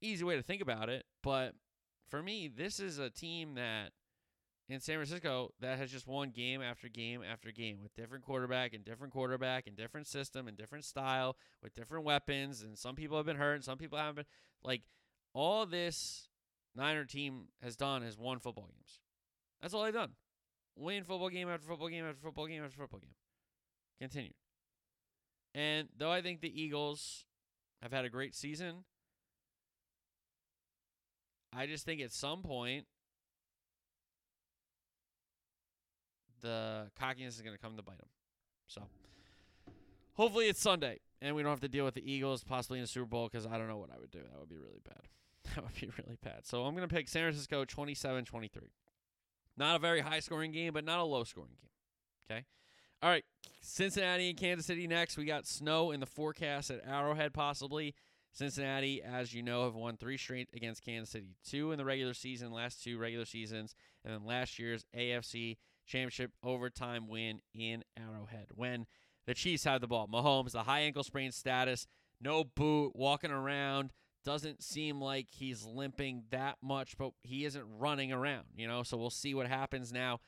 easy 0.00 0.24
way 0.24 0.36
to 0.36 0.42
think 0.42 0.62
about 0.62 0.88
it. 0.88 1.04
But 1.22 1.54
for 2.08 2.22
me, 2.22 2.48
this 2.48 2.80
is 2.80 2.98
a 2.98 3.10
team 3.10 3.54
that 3.56 3.90
in 4.68 4.80
San 4.80 4.96
Francisco 4.96 5.50
that 5.60 5.76
has 5.78 5.92
just 5.92 6.06
won 6.06 6.30
game 6.30 6.62
after 6.62 6.88
game 6.88 7.22
after 7.22 7.52
game 7.52 7.80
with 7.82 7.94
different 7.94 8.24
quarterback 8.24 8.72
and 8.72 8.86
different 8.86 9.12
quarterback 9.12 9.66
and 9.66 9.76
different 9.76 10.06
system 10.06 10.48
and 10.48 10.56
different 10.56 10.86
style 10.86 11.36
with 11.62 11.74
different 11.74 12.06
weapons. 12.06 12.62
And 12.62 12.78
some 12.78 12.94
people 12.94 13.18
have 13.18 13.26
been 13.26 13.36
hurt 13.36 13.54
and 13.54 13.64
some 13.64 13.76
people 13.76 13.98
haven't 13.98 14.14
been. 14.14 14.24
Like, 14.64 14.82
all 15.34 15.66
this 15.66 16.28
Niner 16.74 17.04
team 17.04 17.48
has 17.62 17.76
done 17.76 18.02
is 18.02 18.16
won 18.16 18.38
football 18.38 18.64
games. 18.64 19.00
That's 19.60 19.74
all 19.74 19.84
they've 19.84 19.92
done. 19.92 20.12
Win 20.74 21.04
football 21.04 21.28
game 21.28 21.50
after 21.50 21.66
football 21.66 21.88
game 21.88 22.06
after 22.06 22.22
football 22.22 22.46
game 22.46 22.64
after 22.64 22.78
football 22.78 23.00
game. 23.00 23.14
Continued. 24.00 24.34
And 25.54 25.88
though 25.98 26.10
I 26.10 26.22
think 26.22 26.40
the 26.40 26.62
Eagles 26.62 27.26
have 27.82 27.92
had 27.92 28.06
a 28.06 28.10
great 28.10 28.34
season, 28.34 28.84
I 31.54 31.66
just 31.66 31.84
think 31.84 32.00
at 32.00 32.12
some 32.12 32.42
point 32.42 32.86
the 36.40 36.90
cockiness 36.98 37.36
is 37.36 37.42
going 37.42 37.56
to 37.56 37.62
come 37.62 37.76
to 37.76 37.82
bite 37.82 37.98
them. 37.98 38.08
So 38.66 38.82
hopefully 40.14 40.48
it's 40.48 40.60
Sunday 40.60 41.00
and 41.20 41.36
we 41.36 41.42
don't 41.42 41.50
have 41.50 41.60
to 41.60 41.68
deal 41.68 41.84
with 41.84 41.94
the 41.94 42.10
Eagles 42.10 42.42
possibly 42.42 42.78
in 42.78 42.84
the 42.84 42.88
Super 42.88 43.06
Bowl 43.06 43.28
because 43.30 43.46
I 43.46 43.58
don't 43.58 43.68
know 43.68 43.78
what 43.78 43.90
I 43.94 43.98
would 43.98 44.10
do. 44.10 44.20
That 44.20 44.38
would 44.38 44.48
be 44.48 44.58
really 44.58 44.80
bad. 44.84 45.02
That 45.54 45.64
would 45.64 45.74
be 45.74 45.90
really 45.98 46.16
bad. 46.22 46.46
So 46.46 46.64
I'm 46.64 46.74
going 46.74 46.88
to 46.88 46.94
pick 46.94 47.08
San 47.08 47.24
Francisco 47.24 47.64
27 47.64 48.24
23. 48.24 48.62
Not 49.56 49.76
a 49.76 49.78
very 49.78 50.00
high 50.00 50.20
scoring 50.20 50.52
game, 50.52 50.72
but 50.72 50.84
not 50.84 51.00
a 51.00 51.02
low 51.02 51.24
scoring 51.24 51.56
game. 51.60 52.36
Okay. 52.36 52.44
All 53.02 53.10
right. 53.10 53.24
Cincinnati 53.60 54.30
and 54.30 54.38
Kansas 54.38 54.66
City 54.66 54.86
next. 54.86 55.18
We 55.18 55.24
got 55.24 55.46
snow 55.46 55.90
in 55.90 56.00
the 56.00 56.06
forecast 56.06 56.70
at 56.70 56.80
Arrowhead, 56.86 57.34
possibly. 57.34 57.94
Cincinnati, 58.32 59.02
as 59.02 59.34
you 59.34 59.42
know, 59.42 59.64
have 59.64 59.74
won 59.74 59.96
three 59.96 60.16
straight 60.16 60.48
against 60.54 60.84
Kansas 60.84 61.10
City 61.10 61.36
two 61.44 61.70
in 61.70 61.78
the 61.78 61.84
regular 61.84 62.14
season, 62.14 62.50
last 62.50 62.82
two 62.82 62.98
regular 62.98 63.26
seasons, 63.26 63.74
and 64.04 64.14
then 64.14 64.24
last 64.24 64.58
year's 64.58 64.84
AFC 64.96 65.58
Championship 65.86 66.32
overtime 66.42 67.08
win 67.08 67.40
in 67.54 67.84
Arrowhead. 67.98 68.46
When 68.54 68.86
the 69.26 69.34
Chiefs 69.34 69.64
had 69.64 69.80
the 69.80 69.86
ball, 69.86 70.08
Mahomes, 70.08 70.52
the 70.52 70.62
high 70.62 70.80
ankle 70.80 71.04
sprain 71.04 71.30
status, 71.30 71.86
no 72.20 72.44
boot, 72.44 72.92
walking 72.94 73.30
around, 73.30 73.92
doesn't 74.24 74.62
seem 74.62 75.00
like 75.00 75.26
he's 75.30 75.64
limping 75.64 76.24
that 76.30 76.56
much, 76.62 76.96
but 76.96 77.12
he 77.22 77.44
isn't 77.44 77.64
running 77.78 78.12
around, 78.12 78.46
you 78.56 78.66
know? 78.66 78.82
So 78.82 78.96
we'll 78.96 79.10
see 79.10 79.34
what 79.34 79.48
happens 79.48 79.92
now. 79.92 80.20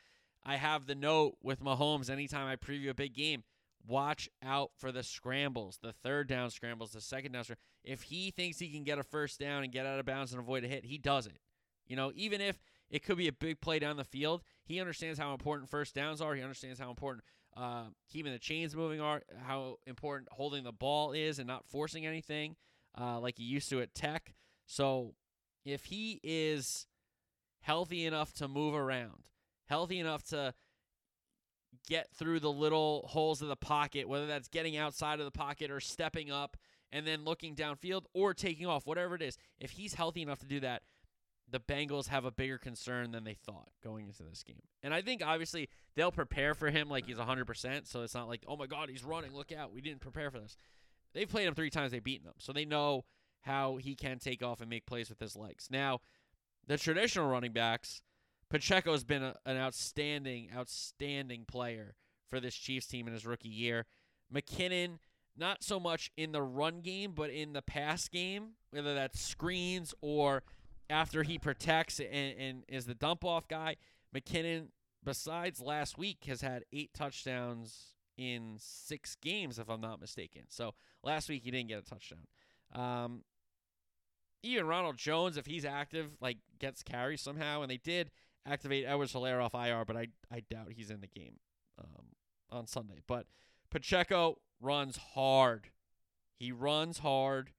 I 0.45 0.57
have 0.57 0.87
the 0.87 0.95
note 0.95 1.37
with 1.43 1.63
Mahomes 1.63 2.11
anytime 2.11 2.47
I 2.47 2.57
preview 2.57 2.91
a 2.91 2.95
big 2.95 3.15
game. 3.15 3.45
Watch 3.87 4.31
out 4.43 4.71
for 4.79 4.91
the 4.91 5.03
scrambles, 5.03 5.79
the 5.83 5.93
third 5.93 6.27
down 6.27 6.51
scrambles, 6.51 6.93
the 6.93 7.01
second 7.01 7.33
down 7.33 7.45
scrambles. 7.45 7.65
If 7.85 8.03
he 8.03 8.31
thinks 8.31 8.59
he 8.59 8.71
can 8.71 8.83
get 8.83 8.99
a 8.99 9.03
first 9.03 9.39
down 9.39 9.63
and 9.63 9.73
get 9.73 9.85
out 9.85 9.99
of 9.99 10.07
bounds 10.07 10.33
and 10.33 10.41
avoid 10.41 10.65
a 10.65 10.69
hit, 10.69 10.87
he 10.87 10.97
does 10.97 11.27
it. 11.27 11.39
You 11.87 11.97
know, 11.97 12.11
even 12.15 12.41
if 12.41 12.63
it 12.89 13.03
could 13.03 13.19
be 13.19 13.29
a 13.29 13.33
big 13.33 13.61
play 13.61 13.79
down 13.79 13.97
the 13.97 14.05
field, 14.05 14.43
he 14.65 14.81
understands 14.81 15.19
how 15.19 15.33
important 15.33 15.69
first 15.69 15.95
downs 15.95 16.23
are. 16.23 16.35
He 16.35 16.43
understands 16.43 16.81
how 16.81 16.89
important 16.89 17.25
uh, 17.57 17.85
keeping 18.11 18.33
the 18.33 18.39
chains 18.39 18.75
moving 18.75 19.01
are, 19.01 19.23
how 19.47 19.77
important 19.87 20.29
holding 20.33 20.65
the 20.65 20.73
ball 20.73 21.13
is 21.13 21.39
and 21.39 21.47
not 21.47 21.67
forcing 21.67 22.07
anything 22.07 22.57
uh, 22.99 23.21
like 23.21 23.37
he 23.37 23.45
used 23.45 23.69
to 23.69 23.81
at 23.83 23.95
Tech. 23.95 24.35
So 24.67 25.15
if 25.65 25.85
he 25.87 26.21
is 26.23 26.87
healthy 27.61 28.07
enough 28.07 28.33
to 28.35 28.49
move 28.49 28.75
around, 28.75 29.25
healthy 29.67 29.99
enough 29.99 30.23
to 30.25 30.55
get 31.87 32.09
through 32.15 32.41
the 32.41 32.51
little 32.51 33.07
holes 33.09 33.43
of 33.43 33.49
the 33.49 33.57
pocket, 33.57 34.09
whether 34.09 34.27
that's 34.27 34.49
getting 34.49 34.77
outside 34.77 35.19
of 35.19 35.25
the 35.25 35.31
pocket 35.31 35.71
or 35.71 35.81
stepping 35.81 36.31
up 36.31 36.57
and 36.93 37.07
then 37.07 37.25
looking 37.25 37.55
downfield 37.55 38.05
or 38.15 38.35
taking 38.35 38.67
off, 38.67 38.87
whatever 38.87 39.15
it 39.15 39.23
is, 39.23 39.37
if 39.59 39.73
he's 39.73 39.95
healthy 39.95 40.23
enough 40.23 40.39
to 40.39 40.47
do 40.47 40.61
that, 40.61 40.83
the 41.51 41.61
Bengals 41.61 42.09
have 42.09 42.25
a 42.25 42.31
bigger 42.31 42.59
concern 42.59 43.13
than 43.13 43.25
they 43.25 43.35
thought 43.35 43.69
going 43.83 44.07
into 44.07 44.23
this 44.23 44.43
game. 44.43 44.63
And 44.83 44.95
I 44.95 45.03
think 45.03 45.23
obviously 45.25 45.69
they'll 45.95 46.11
prepare 46.11 46.55
for 46.55 46.71
him 46.71 46.89
like 46.89 47.07
he's 47.07 47.19
100%. 47.19 47.87
So 47.87 48.03
it's 48.03 48.15
not 48.15 48.29
like, 48.29 48.45
oh 48.49 48.57
my 48.57 48.67
God, 48.67 48.89
he's 48.89 49.05
running. 49.05 49.35
Look 49.35 49.53
out. 49.53 49.73
We 49.73 49.81
didn't 49.81 50.01
prepare 50.01 50.31
for 50.31 50.41
this. 50.41 50.57
They've 51.13 51.29
played 51.29 51.47
him 51.47 51.55
three 51.55 51.71
times. 51.71 51.93
They've 51.93 52.03
beaten 52.03 52.27
him. 52.27 52.35
So 52.39 52.53
they 52.53 52.65
know 52.65 53.05
how 53.43 53.77
he 53.77 53.95
can 53.95 54.19
take 54.19 54.43
off 54.43 54.61
and 54.61 54.71
make 54.71 54.87
plays 54.87 55.11
with 55.11 55.21
his 55.21 55.37
legs. 55.37 55.69
Now, 55.71 56.01
the 56.67 56.79
traditional 56.79 57.29
running 57.29 57.53
backs, 57.53 58.01
Pacheco's 58.51 59.05
been 59.05 59.23
a, 59.23 59.35
an 59.47 59.57
outstanding, 59.57 60.49
outstanding 60.55 61.45
player 61.47 61.95
for 62.29 62.41
this 62.41 62.55
Chiefs 62.55 62.87
team 62.87 63.07
in 63.07 63.13
his 63.13 63.27
rookie 63.27 63.49
year. 63.49 63.87
McKinnon, 64.33 64.99
not 65.37 65.63
so 65.63 65.79
much 65.79 66.11
in 66.17 66.33
the 66.33 66.43
run 66.43 66.81
game, 66.81 67.13
but 67.15 67.31
in 67.31 67.53
the 67.53 67.63
pass 67.63 68.09
game, 68.09 68.51
whether 68.71 68.95
that's 68.95 69.21
screens 69.21 69.95
or 70.01 70.43
after 70.91 71.23
he 71.23 71.39
protects 71.39 72.01
and, 72.01 72.39
and 72.39 72.63
is 72.69 72.87
the 72.87 72.95
dump 72.95 73.25
off 73.25 73.49
guy. 73.49 73.77
McKinnon, 74.15 74.69
besides 75.03 75.61
last 75.61 75.99
week, 75.99 76.25
has 76.27 76.41
had 76.41 76.65
eight 76.73 76.93
touchdowns 76.95 77.95
in 78.17 78.57
six 78.59 79.17
games, 79.17 79.59
if 79.59 79.69
I'm 79.69 79.81
not 79.81 80.01
mistaken. 80.01 80.43
So 80.49 80.75
last 81.03 81.29
week 81.29 81.43
he 81.43 81.51
didn't 81.51 81.69
get 81.69 81.79
a 81.79 81.83
touchdown. 81.83 82.27
Um, 82.75 83.23
even 84.43 84.67
Ronald 84.67 84.97
Jones, 84.97 85.37
if 85.37 85.47
he's 85.47 85.65
active, 85.65 86.17
like 86.21 86.39
gets 86.59 86.83
carries 86.83 87.21
somehow, 87.21 87.63
and 87.63 87.71
they 87.71 87.79
did 87.79 88.11
activate 88.47 88.85
Edwards 88.87 89.13
Helaire 89.13 89.43
off 89.43 89.55
IR, 89.55 89.85
but 89.85 89.97
I 89.97 90.09
I 90.31 90.41
doubt 90.41 90.73
he's 90.77 90.91
in 90.91 91.01
the 91.01 91.07
game 91.07 91.39
um, 91.79 92.07
on 92.51 92.67
Sunday. 92.67 93.01
But 93.07 93.27
Pacheco 93.71 94.39
runs 94.61 94.97
hard. 95.15 95.71
He 96.37 96.53
runs 96.53 96.99
hard. 96.99 97.53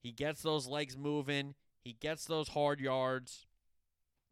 He 0.00 0.12
gets 0.12 0.42
those 0.42 0.66
legs 0.66 0.96
moving. 0.96 1.54
He 1.80 1.92
gets 1.92 2.24
those 2.24 2.48
hard 2.48 2.80
yards. 2.80 3.46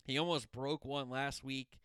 He 0.04 0.18
almost 0.18 0.52
broke 0.52 0.84
one 0.84 1.10
last 1.10 1.42
week. 1.42 1.80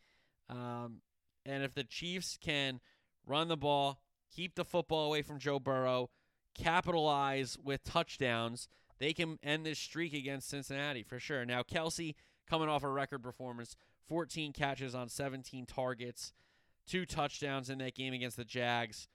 Um, 0.50 1.02
and 1.46 1.64
if 1.64 1.74
the 1.74 1.84
Chiefs 1.84 2.38
can 2.40 2.80
run 3.26 3.48
the 3.48 3.58
ball, 3.58 4.02
keep 4.34 4.56
the 4.56 4.66
football 4.66 5.08
away 5.08 5.22
from 5.22 5.40
Joe 5.40 5.60
Burrow, 5.60 6.10
capitalize 6.54 7.58
with 7.64 7.84
touchdowns, 7.84 8.68
they 9.00 9.14
can 9.14 9.40
end 9.42 9.66
this 9.66 9.80
streak 9.80 10.14
against 10.14 10.50
Cincinnati 10.50 11.04
for 11.04 11.20
sure. 11.20 11.46
Now, 11.46 11.64
Kelce 11.64 12.14
coming 12.52 12.70
off 12.70 12.84
a 12.84 12.90
record 12.90 13.24
performance 13.24 13.76
14 14.08 14.52
catches 14.52 14.94
on 14.94 15.08
17 15.08 15.66
targets, 15.66 16.34
two 16.86 17.06
touchdowns 17.06 17.70
in 17.70 17.78
that 17.78 17.96
game 17.96 18.14
against 18.14 18.38
the 18.38 18.44
Jags. 18.44 19.08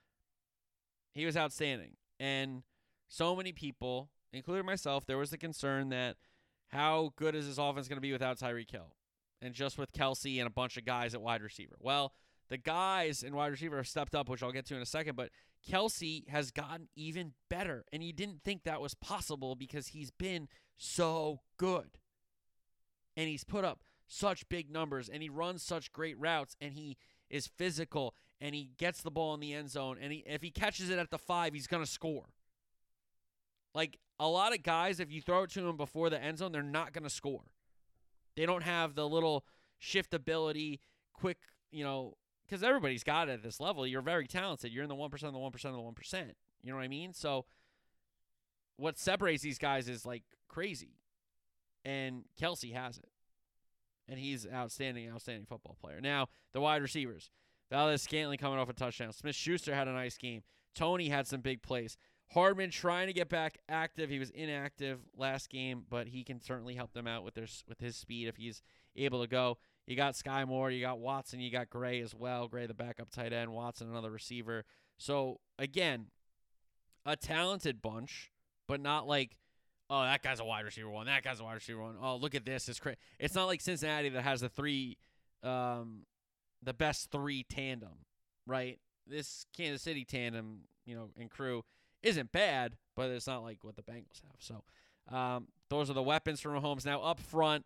He 1.12 1.26
was 1.26 1.36
outstanding. 1.36 1.92
And 2.18 2.62
so 3.08 3.36
many 3.36 3.52
people, 3.52 4.08
including 4.32 4.64
myself, 4.64 5.04
there 5.06 5.18
was 5.18 5.30
the 5.30 5.38
concern 5.38 5.90
that 5.90 6.16
how 6.68 7.12
good 7.16 7.34
is 7.34 7.46
this 7.46 7.58
offense 7.58 7.88
going 7.88 7.98
to 7.98 8.00
be 8.02 8.12
without 8.12 8.38
Tyreek 8.38 8.70
Hill? 8.70 8.96
and 9.42 9.54
just 9.54 9.78
with 9.78 9.92
Kelce 9.92 10.38
and 10.38 10.46
a 10.46 10.50
bunch 10.50 10.76
of 10.76 10.84
guys 10.84 11.14
at 11.14 11.22
wide 11.22 11.42
receiver. 11.42 11.76
Well, 11.80 12.12
the 12.48 12.56
guys 12.56 13.22
in 13.22 13.34
wide 13.34 13.50
receiver 13.50 13.76
have 13.76 13.88
stepped 13.88 14.14
up, 14.14 14.28
which 14.28 14.42
I'll 14.42 14.52
get 14.52 14.66
to 14.66 14.76
in 14.76 14.82
a 14.82 14.86
second, 14.86 15.16
but 15.16 15.30
Kelce 15.68 16.28
has 16.28 16.50
gotten 16.50 16.88
even 16.94 17.32
better. 17.50 17.84
And 17.92 18.02
you 18.02 18.12
didn't 18.12 18.42
think 18.44 18.64
that 18.64 18.80
was 18.80 18.94
possible 18.94 19.54
because 19.54 19.88
he's 19.88 20.10
been 20.10 20.48
so 20.76 21.40
good. 21.56 21.98
And 23.16 23.28
he's 23.28 23.44
put 23.44 23.64
up 23.64 23.80
such 24.06 24.48
big 24.48 24.70
numbers 24.70 25.08
and 25.08 25.22
he 25.22 25.28
runs 25.28 25.62
such 25.62 25.92
great 25.92 26.18
routes 26.18 26.56
and 26.60 26.74
he 26.74 26.96
is 27.28 27.46
physical 27.46 28.14
and 28.40 28.54
he 28.54 28.70
gets 28.78 29.02
the 29.02 29.10
ball 29.10 29.34
in 29.34 29.40
the 29.40 29.54
end 29.54 29.70
zone 29.70 29.96
and 30.00 30.12
he, 30.12 30.22
if 30.26 30.42
he 30.42 30.50
catches 30.50 30.90
it 30.90 30.98
at 30.98 31.10
the 31.10 31.18
five, 31.18 31.54
he's 31.54 31.66
going 31.66 31.82
to 31.82 31.90
score. 31.90 32.26
Like 33.74 33.98
a 34.18 34.28
lot 34.28 34.54
of 34.54 34.62
guys, 34.62 35.00
if 35.00 35.10
you 35.10 35.20
throw 35.20 35.42
it 35.42 35.50
to 35.50 35.66
him 35.66 35.76
before 35.76 36.10
the 36.10 36.22
end 36.22 36.38
zone, 36.38 36.52
they're 36.52 36.62
not 36.62 36.92
going 36.92 37.04
to 37.04 37.10
score. 37.10 37.44
They 38.36 38.46
don't 38.46 38.62
have 38.62 38.94
the 38.94 39.08
little 39.08 39.44
shiftability, 39.82 40.78
quick, 41.12 41.38
you 41.70 41.84
know, 41.84 42.14
because 42.46 42.62
everybody's 42.62 43.02
got 43.02 43.28
it 43.28 43.32
at 43.32 43.42
this 43.42 43.60
level. 43.60 43.86
You're 43.86 44.02
very 44.02 44.26
talented. 44.26 44.72
You're 44.72 44.84
in 44.84 44.88
the 44.88 44.94
1% 44.94 45.12
of 45.12 45.32
the 45.32 45.38
1% 45.38 45.54
of 45.54 45.60
the 45.60 45.68
1%. 45.78 46.30
You 46.62 46.70
know 46.70 46.76
what 46.76 46.84
I 46.84 46.88
mean? 46.88 47.12
So 47.12 47.44
what 48.76 48.98
separates 48.98 49.42
these 49.42 49.58
guys 49.58 49.88
is 49.88 50.06
like 50.06 50.22
crazy. 50.48 50.98
And 51.86 52.24
Kelce 52.40 52.74
has 52.74 52.98
it. 52.98 53.08
And 54.08 54.18
he's 54.18 54.46
outstanding, 54.52 55.08
outstanding 55.10 55.46
football 55.46 55.76
player. 55.80 56.00
Now, 56.00 56.28
the 56.52 56.60
wide 56.60 56.82
receivers. 56.82 57.30
Valdes 57.70 58.02
Scantling 58.02 58.38
coming 58.38 58.58
off 58.58 58.68
a 58.68 58.72
touchdown. 58.72 59.12
Smith 59.12 59.34
Schuster 59.34 59.74
had 59.74 59.88
a 59.88 59.92
nice 59.92 60.16
game. 60.16 60.42
Toney 60.74 61.08
had 61.08 61.26
some 61.26 61.40
big 61.40 61.62
plays. 61.62 61.96
Hardman 62.32 62.70
trying 62.70 63.06
to 63.06 63.12
get 63.12 63.28
back 63.28 63.58
active. 63.68 64.10
He 64.10 64.18
was 64.18 64.30
inactive 64.30 64.98
last 65.16 65.48
game, 65.48 65.84
but 65.88 66.08
he 66.08 66.24
can 66.24 66.40
certainly 66.40 66.74
help 66.74 66.92
them 66.92 67.06
out 67.06 67.24
with 67.24 67.34
their 67.34 67.46
with 67.68 67.80
his 67.80 67.96
speed 67.96 68.26
if 68.26 68.36
he's 68.36 68.62
able 68.96 69.22
to 69.22 69.28
go. 69.28 69.58
You 69.86 69.94
got 69.94 70.14
Skyy 70.14 70.46
Moore, 70.46 70.70
you 70.70 70.80
got 70.80 70.98
Watson, 70.98 71.38
you 71.38 71.50
got 71.50 71.70
Gray 71.70 72.00
as 72.00 72.14
well. 72.14 72.48
Gray 72.48 72.66
the 72.66 72.74
backup 72.74 73.10
tight 73.10 73.32
end, 73.32 73.52
Watson 73.52 73.88
another 73.88 74.10
receiver. 74.10 74.64
So 74.98 75.38
again, 75.58 76.06
a 77.04 77.14
talented 77.14 77.80
bunch, 77.80 78.32
but 78.66 78.80
not 78.80 79.06
like 79.06 79.36
oh 79.90 80.02
that 80.02 80.22
guy's 80.22 80.40
a 80.40 80.44
wide 80.44 80.64
receiver 80.64 80.88
one, 80.88 81.06
that 81.06 81.22
guy's 81.22 81.40
a 81.40 81.44
wide 81.44 81.54
receiver 81.54 81.82
one. 81.82 81.96
Oh 82.00 82.16
look 82.16 82.34
at 82.34 82.44
this, 82.44 82.68
it's 82.68 82.80
crazy. 82.80 82.98
It's 83.18 83.34
not 83.34 83.46
like 83.46 83.60
Cincinnati 83.60 84.08
that 84.10 84.22
has 84.22 84.40
the 84.40 84.48
three, 84.48 84.98
um, 85.42 86.02
the 86.62 86.74
best 86.74 87.10
three 87.10 87.44
tandem, 87.44 88.04
right? 88.46 88.78
This 89.06 89.46
Kansas 89.56 89.82
City 89.82 90.04
tandem, 90.04 90.62
you 90.84 90.94
know, 90.94 91.10
and 91.18 91.30
crew 91.30 91.64
isn't 92.02 92.32
bad, 92.32 92.76
but 92.94 93.10
it's 93.10 93.26
not 93.26 93.42
like 93.42 93.58
what 93.62 93.76
the 93.76 93.82
Bengals 93.82 94.20
have. 94.22 94.38
So 94.38 94.64
um, 95.14 95.48
those 95.68 95.90
are 95.90 95.94
the 95.94 96.02
weapons 96.02 96.40
for 96.40 96.50
Mahomes. 96.50 96.84
Now 96.84 97.02
up 97.02 97.20
front, 97.20 97.64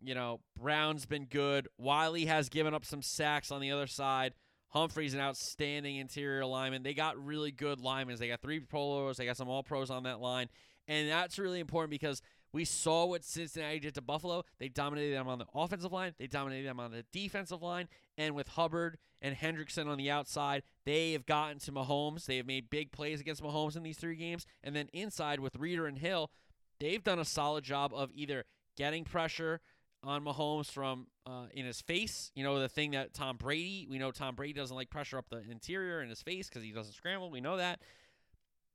you 0.00 0.14
know, 0.14 0.40
Brown's 0.58 1.06
been 1.06 1.26
good. 1.26 1.68
Wylie 1.78 2.26
has 2.26 2.48
given 2.48 2.74
up 2.74 2.84
some 2.84 3.02
sacks 3.02 3.50
on 3.50 3.60
the 3.60 3.70
other 3.70 3.86
side. 3.86 4.34
Humphrey's 4.68 5.12
an 5.12 5.20
outstanding 5.20 5.96
interior 5.96 6.46
lineman. 6.46 6.82
They 6.82 6.94
got 6.94 7.22
really 7.22 7.50
good 7.50 7.78
linemen. 7.78 8.16
They 8.18 8.28
got 8.28 8.40
three 8.40 8.60
polos. 8.60 9.18
They 9.18 9.26
got 9.26 9.36
some 9.36 9.48
all 9.48 9.62
pros 9.62 9.90
on 9.90 10.04
that 10.04 10.18
line. 10.18 10.48
And 10.88 11.08
that's 11.08 11.38
really 11.38 11.60
important 11.60 11.90
because 11.90 12.22
we 12.52 12.64
saw 12.64 13.06
what 13.06 13.24
Cincinnati 13.24 13.80
did 13.80 13.94
to 13.94 14.02
Buffalo. 14.02 14.44
They 14.58 14.68
dominated 14.68 15.16
them 15.16 15.28
on 15.28 15.38
the 15.38 15.46
offensive 15.54 15.92
line, 15.92 16.14
they 16.18 16.26
dominated 16.26 16.68
them 16.68 16.80
on 16.80 16.90
the 16.90 17.04
defensive 17.12 17.62
line. 17.62 17.88
And 18.18 18.34
with 18.34 18.48
Hubbard 18.48 18.98
and 19.22 19.36
Hendrickson 19.36 19.86
on 19.86 19.96
the 19.96 20.10
outside, 20.10 20.62
they 20.84 21.12
have 21.12 21.24
gotten 21.24 21.58
to 21.60 21.72
Mahomes. 21.72 22.26
They 22.26 22.36
have 22.36 22.46
made 22.46 22.68
big 22.68 22.92
plays 22.92 23.20
against 23.20 23.42
Mahomes 23.42 23.76
in 23.76 23.82
these 23.82 23.96
three 23.96 24.16
games. 24.16 24.46
And 24.62 24.76
then 24.76 24.88
inside 24.92 25.40
with 25.40 25.56
Reader 25.56 25.86
and 25.86 25.98
Hill, 25.98 26.30
they've 26.78 27.02
done 27.02 27.18
a 27.18 27.24
solid 27.24 27.64
job 27.64 27.92
of 27.94 28.10
either 28.14 28.44
getting 28.76 29.04
pressure 29.04 29.60
on 30.04 30.24
Mahomes 30.24 30.70
from 30.70 31.06
uh, 31.26 31.46
in 31.52 31.64
his 31.64 31.80
face. 31.80 32.32
You 32.34 32.44
know, 32.44 32.58
the 32.58 32.68
thing 32.68 32.90
that 32.92 33.14
Tom 33.14 33.36
Brady, 33.36 33.86
we 33.88 33.98
know 33.98 34.10
Tom 34.10 34.34
Brady 34.34 34.52
doesn't 34.52 34.76
like 34.76 34.90
pressure 34.90 35.16
up 35.16 35.26
the 35.30 35.42
interior 35.50 36.02
in 36.02 36.10
his 36.10 36.22
face 36.22 36.48
because 36.48 36.62
he 36.62 36.72
doesn't 36.72 36.94
scramble. 36.94 37.30
We 37.30 37.40
know 37.40 37.56
that. 37.56 37.80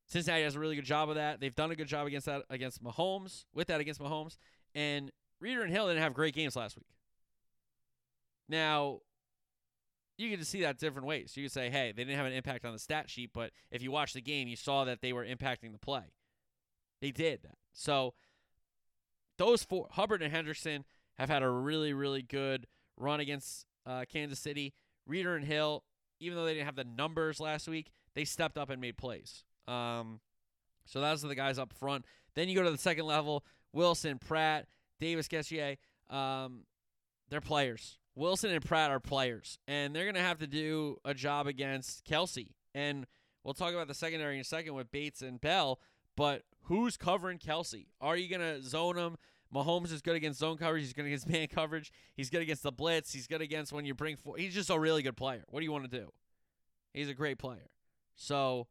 Cincinnati 0.08 0.44
does 0.44 0.56
a 0.56 0.60
really 0.60 0.76
good 0.76 0.86
job 0.86 1.10
of 1.10 1.16
that. 1.16 1.40
They've 1.40 1.56
done 1.56 1.72
a 1.72 1.76
good 1.76 1.88
job 1.88 2.08
against 2.08 2.26
that 2.26 2.44
against 2.50 2.84
Mahomes, 2.84 3.46
with 3.54 3.68
that 3.68 3.82
against 3.82 4.00
Mahomes. 4.00 4.38
And 4.74 5.12
Reader 5.40 5.64
and 5.64 5.72
Hill 5.72 5.88
didn't 5.88 6.02
have 6.02 6.14
great 6.14 6.34
games 6.34 6.56
last 6.56 6.78
week. 6.78 6.88
Now, 8.50 9.02
you 10.18 10.36
can 10.36 10.44
see 10.46 10.62
that 10.62 10.78
different 10.78 11.08
ways. 11.08 11.34
You 11.36 11.44
could 11.44 11.52
say, 11.52 11.70
hey, 11.70 11.92
they 11.96 12.04
didn't 12.04 12.18
have 12.18 12.26
an 12.26 12.34
impact 12.34 12.66
on 12.66 12.74
the 12.74 12.80
stat 12.80 13.10
sheet, 13.10 13.32
but 13.34 13.52
if 13.70 13.84
you 13.84 13.92
watch 13.92 14.14
the 14.14 14.22
game, 14.22 14.48
you 14.48 14.56
saw 14.56 14.86
that 14.86 15.02
they 15.02 15.14
were 15.14 15.26
impacting 15.26 15.74
the 15.74 15.78
play. 15.78 16.14
They 17.02 17.12
did 17.12 17.44
that. 17.44 17.58
So 17.74 18.14
those 19.38 19.64
four, 19.64 19.88
Hubbard 19.92 20.24
and 20.24 20.34
Hendrickson, 20.34 20.84
have 21.18 21.30
had 21.30 21.44
a 21.44 21.50
really, 21.50 21.94
really 21.94 22.22
good 22.22 22.68
run 22.96 23.20
against 23.20 23.66
uh, 23.86 24.06
Kansas 24.12 24.40
City. 24.40 24.74
Reader 25.06 25.36
and 25.36 25.46
Hill, 25.46 25.84
even 26.20 26.38
though 26.38 26.46
they 26.46 26.54
didn't 26.54 26.66
have 26.66 26.76
the 26.76 26.84
numbers 26.84 27.40
last 27.40 27.68
week, 27.68 27.92
they 28.16 28.26
stepped 28.26 28.58
up 28.58 28.70
and 28.70 28.82
made 28.82 28.98
plays. 28.98 29.44
Um, 29.68 30.20
so 30.86 31.02
those 31.02 31.24
are 31.24 31.28
the 31.28 31.36
guys 31.36 31.60
up 31.60 31.74
front. 31.74 32.06
Then 32.36 32.50
you 32.50 32.56
go 32.56 32.64
to 32.64 32.72
the 32.72 32.78
second 32.78 33.06
level: 33.06 33.44
Wilson, 33.74 34.20
Pratt, 34.20 34.68
Davis, 35.00 35.28
Gaither. 35.28 35.78
Um, 36.10 36.64
they're 37.30 37.42
players. 37.42 37.98
Wilson 38.16 38.52
and 38.52 38.66
Pratt 38.66 38.90
are 38.90 39.00
players, 39.00 39.60
and 39.68 39.96
they're 39.96 40.06
gonna 40.06 40.20
have 40.20 40.40
to 40.40 40.48
do 40.48 40.98
a 41.06 41.14
job 41.14 41.46
against 41.46 42.04
Kelce. 42.06 42.54
And 42.74 43.06
we'll 43.44 43.54
talk 43.54 43.74
about 43.74 43.88
the 43.88 43.94
secondary 43.94 44.36
in 44.36 44.42
a 44.42 44.46
second 44.46 44.74
with 44.74 44.92
Bates 44.92 45.22
and 45.22 45.40
Bell. 45.40 45.80
But 46.16 46.44
who's 46.64 46.98
covering 46.98 47.38
Kelce? 47.38 47.88
Are 48.02 48.18
you 48.18 48.28
gonna 48.28 48.62
zone 48.62 48.98
him? 48.98 49.18
Mahomes 49.54 49.92
is 49.92 50.02
good 50.02 50.16
against 50.16 50.40
zone 50.40 50.58
coverage. 50.58 50.84
He's 50.84 50.94
good 50.94 51.06
against 51.06 51.30
man 51.30 51.48
coverage. 51.48 51.92
He's 52.16 52.30
good 52.30 52.42
against 52.42 52.64
the 52.64 52.72
blitz. 52.72 53.14
He's 53.14 53.28
good 53.28 53.42
against 53.42 53.72
when 53.72 53.86
you 53.86 53.94
bring 53.94 54.16
four. 54.16 54.38
He's 54.38 54.54
just 54.54 54.70
a 54.70 54.80
really 54.80 55.04
good 55.04 55.18
player. 55.18 55.44
What 55.48 55.60
do 55.60 55.66
you 55.66 55.72
want 55.72 55.90
to 55.90 56.00
do? 56.00 56.12
He's 56.94 57.10
a 57.10 57.14
great 57.14 57.38
player. 57.38 57.70
So 58.16 58.68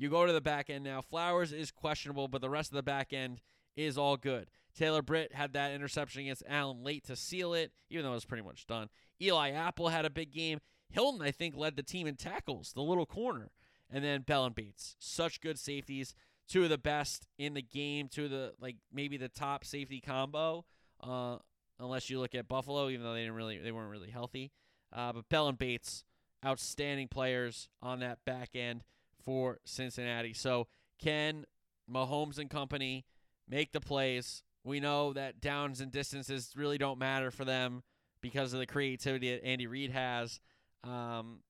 you 0.00 0.10
go 0.10 0.26
to 0.26 0.32
the 0.32 0.40
back 0.40 0.70
end 0.70 0.84
now. 0.84 1.00
Flowers 1.00 1.52
is 1.52 1.70
questionable, 1.70 2.28
but 2.28 2.40
the 2.40 2.50
rest 2.50 2.70
of 2.70 2.76
the 2.76 2.82
back 2.82 3.12
end 3.12 3.40
is 3.76 3.98
all 3.98 4.16
good. 4.16 4.48
Taylor 4.74 5.02
Britt 5.02 5.34
had 5.34 5.52
that 5.52 5.72
interception 5.72 6.22
against 6.22 6.42
Allen 6.48 6.82
late 6.82 7.04
to 7.04 7.16
seal 7.16 7.54
it, 7.54 7.72
even 7.90 8.04
though 8.04 8.12
it 8.12 8.14
was 8.14 8.24
pretty 8.24 8.44
much 8.44 8.66
done. 8.66 8.88
Eli 9.20 9.50
Apple 9.50 9.88
had 9.88 10.04
a 10.04 10.10
big 10.10 10.32
game. 10.32 10.60
Hilton, 10.90 11.22
I 11.22 11.30
think, 11.30 11.56
led 11.56 11.76
the 11.76 11.82
team 11.82 12.06
in 12.06 12.16
tackles, 12.16 12.72
the 12.72 12.82
little 12.82 13.06
corner. 13.06 13.50
And 13.92 14.04
then 14.04 14.22
Bell 14.22 14.44
and 14.44 14.54
Bates. 14.54 14.96
Such 14.98 15.40
good 15.40 15.58
safeties 15.58 16.14
two 16.50 16.64
of 16.64 16.68
the 16.68 16.78
best 16.78 17.26
in 17.38 17.54
the 17.54 17.62
game, 17.62 18.08
two 18.08 18.24
of 18.24 18.30
the 18.30 18.52
like 18.60 18.76
maybe 18.92 19.16
the 19.16 19.28
top 19.28 19.64
safety 19.64 20.00
combo. 20.00 20.64
Uh, 21.02 21.36
unless 21.78 22.10
you 22.10 22.18
look 22.18 22.34
at 22.34 22.48
Buffalo, 22.48 22.90
even 22.90 23.04
though 23.04 23.14
they 23.14 23.20
didn't 23.20 23.36
really 23.36 23.58
they 23.58 23.72
weren't 23.72 23.90
really 23.90 24.10
healthy. 24.10 24.50
Uh, 24.92 25.12
but 25.12 25.28
Bell 25.28 25.48
and 25.48 25.56
Bates, 25.56 26.04
outstanding 26.44 27.08
players 27.08 27.68
on 27.80 28.00
that 28.00 28.18
back 28.26 28.50
end 28.54 28.82
for 29.22 29.60
Cincinnati. 29.64 30.32
So 30.32 30.66
can 30.98 31.44
Mahomes 31.90 32.38
and 32.38 32.50
company 32.50 33.04
make 33.48 33.72
the 33.72 33.80
plays? 33.80 34.42
We 34.64 34.80
know 34.80 35.12
that 35.14 35.40
downs 35.40 35.80
and 35.80 35.90
distances 35.90 36.52
really 36.54 36.78
don't 36.78 36.98
matter 36.98 37.30
for 37.30 37.44
them 37.44 37.82
because 38.20 38.52
of 38.52 38.60
the 38.60 38.66
creativity 38.66 39.30
that 39.30 39.44
Andy 39.44 39.66
Reid 39.66 39.90
has 39.90 40.40
um, 40.84 41.40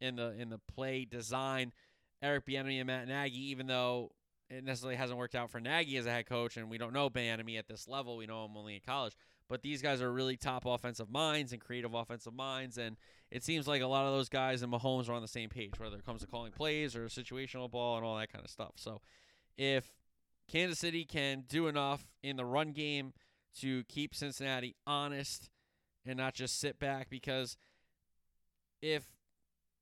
in 0.00 0.16
the 0.16 0.32
in 0.38 0.50
the 0.50 0.58
play 0.58 1.04
design. 1.04 1.72
Eric 2.22 2.46
Bieniemy 2.46 2.78
and 2.78 2.86
Matt 2.86 3.08
Nagy, 3.08 3.50
even 3.50 3.66
though 3.66 4.12
it 4.48 4.62
necessarily 4.64 4.96
hasn't 4.96 5.18
worked 5.18 5.34
out 5.34 5.50
for 5.50 5.60
Nagy 5.60 5.96
as 5.96 6.06
a 6.06 6.10
head 6.10 6.26
coach, 6.26 6.56
and 6.56 6.70
we 6.70 6.78
don't 6.78 6.92
know 6.92 7.10
Bieniemy 7.10 7.58
at 7.58 7.66
this 7.66 7.88
level. 7.88 8.16
We 8.16 8.26
know 8.26 8.44
him 8.44 8.56
only 8.56 8.74
in 8.74 8.80
college, 8.86 9.14
but 9.48 9.62
these 9.62 9.82
guys 9.82 10.00
are 10.00 10.12
really 10.12 10.36
top 10.36 10.64
offensive 10.66 11.10
minds 11.10 11.52
and 11.52 11.60
creative 11.60 11.94
offensive 11.94 12.34
minds, 12.34 12.78
and 12.78 12.96
it 13.30 13.44
seems 13.44 13.66
like 13.66 13.82
a 13.82 13.86
lot 13.86 14.06
of 14.06 14.12
those 14.12 14.28
guys 14.28 14.62
and 14.62 14.72
Mahomes 14.72 15.08
are 15.08 15.12
on 15.12 15.22
the 15.22 15.28
same 15.28 15.48
page, 15.48 15.78
whether 15.78 15.96
it 15.96 16.04
comes 16.04 16.20
to 16.22 16.26
calling 16.26 16.52
plays 16.52 16.96
or 16.96 17.06
situational 17.06 17.70
ball 17.70 17.96
and 17.96 18.04
all 18.04 18.16
that 18.16 18.32
kind 18.32 18.44
of 18.44 18.50
stuff. 18.50 18.72
So, 18.76 19.00
if 19.56 19.92
Kansas 20.48 20.78
City 20.78 21.04
can 21.04 21.44
do 21.48 21.66
enough 21.66 22.06
in 22.22 22.36
the 22.36 22.44
run 22.44 22.72
game 22.72 23.12
to 23.60 23.84
keep 23.84 24.14
Cincinnati 24.14 24.76
honest 24.86 25.50
and 26.04 26.16
not 26.18 26.34
just 26.34 26.58
sit 26.58 26.78
back, 26.78 27.08
because 27.10 27.56
if 28.80 29.04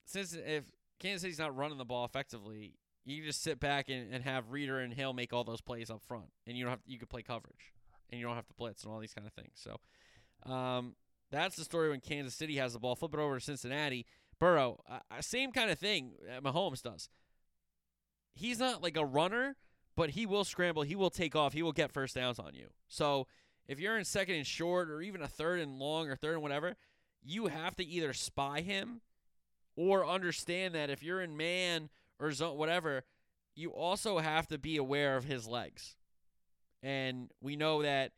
since 0.04 0.34
if 0.34 0.64
Kansas 0.98 1.22
City's 1.22 1.38
not 1.38 1.56
running 1.56 1.78
the 1.78 1.84
ball 1.84 2.04
effectively, 2.04 2.74
you 3.04 3.16
can 3.16 3.26
just 3.26 3.42
sit 3.42 3.58
back 3.58 3.88
and, 3.88 4.12
and 4.12 4.22
have 4.24 4.50
Reader 4.50 4.80
and 4.80 4.92
Hill 4.92 5.12
make 5.12 5.32
all 5.32 5.44
those 5.44 5.60
plays 5.60 5.90
up 5.90 6.02
front, 6.02 6.30
and 6.46 6.56
you 6.56 6.64
don't 6.64 6.72
have 6.72 6.80
you 6.86 6.98
could 6.98 7.08
play 7.08 7.22
coverage, 7.22 7.72
and 8.10 8.20
you 8.20 8.26
don't 8.26 8.36
have 8.36 8.46
to 8.48 8.54
blitz 8.54 8.84
and 8.84 8.92
all 8.92 8.98
these 8.98 9.14
kind 9.14 9.26
of 9.26 9.32
things. 9.32 9.54
So, 9.54 10.50
um, 10.50 10.94
that's 11.30 11.56
the 11.56 11.64
story 11.64 11.90
when 11.90 12.00
Kansas 12.00 12.34
City 12.34 12.56
has 12.56 12.72
the 12.72 12.78
ball. 12.78 12.96
Flip 12.96 13.14
it 13.14 13.20
over 13.20 13.38
to 13.38 13.44
Cincinnati. 13.44 14.06
Burrow, 14.38 14.80
uh, 14.90 14.98
same 15.20 15.52
kind 15.52 15.70
of 15.70 15.78
thing 15.78 16.12
Mahomes 16.42 16.82
does. 16.82 17.08
He's 18.34 18.58
not 18.58 18.82
like 18.82 18.96
a 18.96 19.04
runner, 19.04 19.56
but 19.96 20.10
he 20.10 20.26
will 20.26 20.44
scramble. 20.44 20.82
He 20.82 20.96
will 20.96 21.10
take 21.10 21.36
off. 21.36 21.52
He 21.52 21.62
will 21.62 21.72
get 21.72 21.92
first 21.92 22.14
downs 22.14 22.38
on 22.38 22.54
you. 22.54 22.68
So 22.88 23.26
if 23.68 23.78
you're 23.78 23.98
in 23.98 24.04
second 24.04 24.36
and 24.36 24.46
short, 24.46 24.90
or 24.90 25.02
even 25.02 25.22
a 25.22 25.28
third 25.28 25.60
and 25.60 25.78
long, 25.78 26.08
or 26.08 26.16
third 26.16 26.34
and 26.34 26.42
whatever, 26.42 26.74
you 27.22 27.48
have 27.48 27.76
to 27.76 27.84
either 27.84 28.12
spy 28.12 28.62
him 28.62 29.02
or 29.76 30.06
understand 30.06 30.74
that 30.74 30.90
if 30.90 31.02
you're 31.02 31.20
in 31.20 31.36
man 31.36 31.90
or 32.18 32.32
zone, 32.32 32.56
whatever, 32.56 33.04
you 33.54 33.70
also 33.70 34.18
have 34.18 34.46
to 34.48 34.58
be 34.58 34.76
aware 34.76 35.16
of 35.16 35.24
his 35.24 35.46
legs. 35.46 35.96
And 36.82 37.30
we 37.40 37.56
know 37.56 37.82
that 37.82 38.12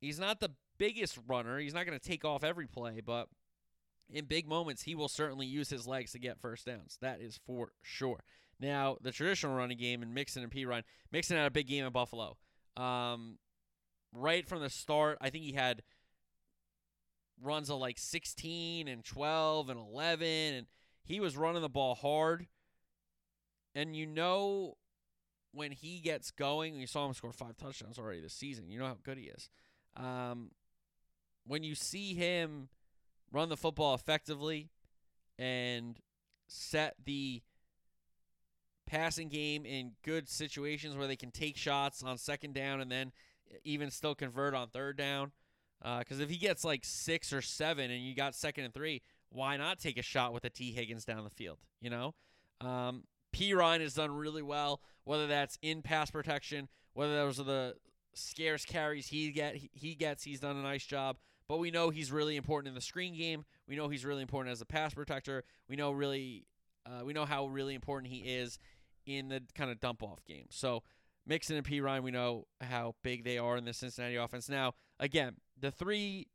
he's 0.00 0.18
not 0.18 0.40
the 0.40 0.50
biggest 0.78 1.18
runner. 1.28 1.58
He's 1.58 1.74
not 1.74 1.86
going 1.86 1.98
to 1.98 2.08
take 2.08 2.24
off 2.24 2.42
every 2.42 2.66
play, 2.66 3.00
but 3.04 3.28
in 4.12 4.24
big 4.24 4.48
moments, 4.48 4.82
he 4.82 4.94
will 4.94 5.08
certainly 5.08 5.46
use 5.46 5.70
his 5.70 5.86
legs 5.86 6.12
to 6.12 6.18
get 6.18 6.40
first 6.40 6.66
downs. 6.66 6.98
That 7.00 7.20
is 7.20 7.38
for 7.46 7.72
sure. 7.82 8.24
Now, 8.58 8.96
the 9.00 9.12
traditional 9.12 9.54
running 9.54 9.78
game 9.78 10.02
and 10.02 10.14
Mixon 10.14 10.42
and 10.42 10.52
Perine, 10.52 10.82
Mixon 11.12 11.36
had 11.36 11.46
a 11.46 11.50
big 11.50 11.66
game 11.66 11.84
in 11.84 11.92
Buffalo. 11.92 12.36
Um, 12.76 13.38
right 14.12 14.46
from 14.46 14.60
the 14.60 14.70
start, 14.70 15.18
I 15.20 15.30
think 15.30 15.44
he 15.44 15.52
had 15.52 15.82
runs 17.42 17.70
of 17.70 17.78
like 17.78 17.98
16 17.98 18.88
and 18.88 19.04
12 19.04 19.70
and 19.70 19.80
11, 19.80 20.26
and 20.26 20.66
he 21.04 21.20
was 21.20 21.36
running 21.36 21.62
the 21.62 21.68
ball 21.68 21.94
hard. 21.94 22.46
And 23.74 23.94
you 23.94 24.06
know 24.06 24.76
when 25.52 25.72
he 25.72 26.00
gets 26.00 26.30
going, 26.30 26.74
you 26.76 26.86
saw 26.86 27.06
him 27.06 27.14
score 27.14 27.32
five 27.32 27.56
touchdowns 27.56 27.98
already 27.98 28.20
this 28.20 28.34
season. 28.34 28.70
You 28.70 28.78
know 28.78 28.86
how 28.86 28.96
good 29.02 29.18
he 29.18 29.24
is. 29.24 29.48
Um, 29.96 30.50
when 31.46 31.62
you 31.62 31.74
see 31.74 32.14
him 32.14 32.68
run 33.32 33.48
the 33.48 33.56
football 33.56 33.94
effectively 33.94 34.70
and 35.38 35.98
set 36.46 36.94
the 37.04 37.42
passing 38.86 39.28
game 39.28 39.64
in 39.64 39.92
good 40.04 40.28
situations 40.28 40.96
where 40.96 41.06
they 41.06 41.16
can 41.16 41.30
take 41.30 41.56
shots 41.56 42.02
on 42.02 42.18
second 42.18 42.54
down 42.54 42.80
and 42.80 42.90
then 42.90 43.12
even 43.64 43.90
still 43.90 44.14
convert 44.14 44.54
on 44.54 44.68
third 44.68 44.96
down. 44.96 45.32
Because 45.80 46.20
uh, 46.20 46.24
if 46.24 46.30
he 46.30 46.36
gets 46.36 46.64
like 46.64 46.84
six 46.84 47.32
or 47.32 47.40
seven 47.40 47.90
and 47.90 48.04
you 48.04 48.14
got 48.14 48.34
second 48.34 48.64
and 48.64 48.74
three, 48.74 49.00
why 49.30 49.56
not 49.56 49.78
take 49.78 49.96
a 49.96 50.02
shot 50.02 50.32
with 50.32 50.44
a 50.44 50.50
Tee 50.50 50.72
Higgins 50.72 51.04
down 51.04 51.24
the 51.24 51.30
field? 51.30 51.58
You 51.80 51.90
know, 51.90 52.14
um, 52.60 53.04
Perine 53.32 53.80
has 53.80 53.94
done 53.94 54.12
really 54.12 54.42
well, 54.42 54.80
whether 55.04 55.26
that's 55.26 55.58
in 55.62 55.82
pass 55.82 56.10
protection, 56.10 56.68
whether 56.94 57.14
those 57.14 57.38
are 57.38 57.44
the 57.44 57.74
scarce 58.12 58.64
carries 58.64 59.08
he 59.08 59.30
get 59.30 59.56
he 59.72 59.94
gets. 59.94 60.24
He's 60.24 60.40
done 60.40 60.56
a 60.56 60.62
nice 60.62 60.84
job. 60.84 61.16
But 61.48 61.58
we 61.58 61.72
know 61.72 61.90
he's 61.90 62.12
really 62.12 62.36
important 62.36 62.68
in 62.68 62.74
the 62.76 62.80
screen 62.80 63.16
game. 63.16 63.44
We 63.66 63.74
know 63.74 63.88
he's 63.88 64.04
really 64.04 64.22
important 64.22 64.52
as 64.52 64.60
a 64.60 64.66
pass 64.66 64.94
protector. 64.94 65.42
We 65.68 65.74
know 65.74 65.90
really 65.90 66.46
uh, 66.86 67.04
we 67.04 67.12
know 67.12 67.24
how 67.24 67.46
really 67.46 67.74
important 67.74 68.12
he 68.12 68.18
is 68.18 68.58
in 69.06 69.28
the 69.28 69.42
kind 69.54 69.70
of 69.70 69.80
dump 69.80 70.02
off 70.02 70.24
game. 70.24 70.46
So 70.50 70.82
Mixon 71.26 71.56
and 71.56 71.66
Perine, 71.66 72.02
we 72.02 72.10
know 72.10 72.46
how 72.60 72.94
big 73.02 73.24
they 73.24 73.38
are 73.38 73.56
in 73.56 73.64
the 73.64 73.72
Cincinnati 73.72 74.16
offense. 74.16 74.48
Now, 74.48 74.74
again, 74.98 75.36
the 75.58 75.70
three 75.70 76.28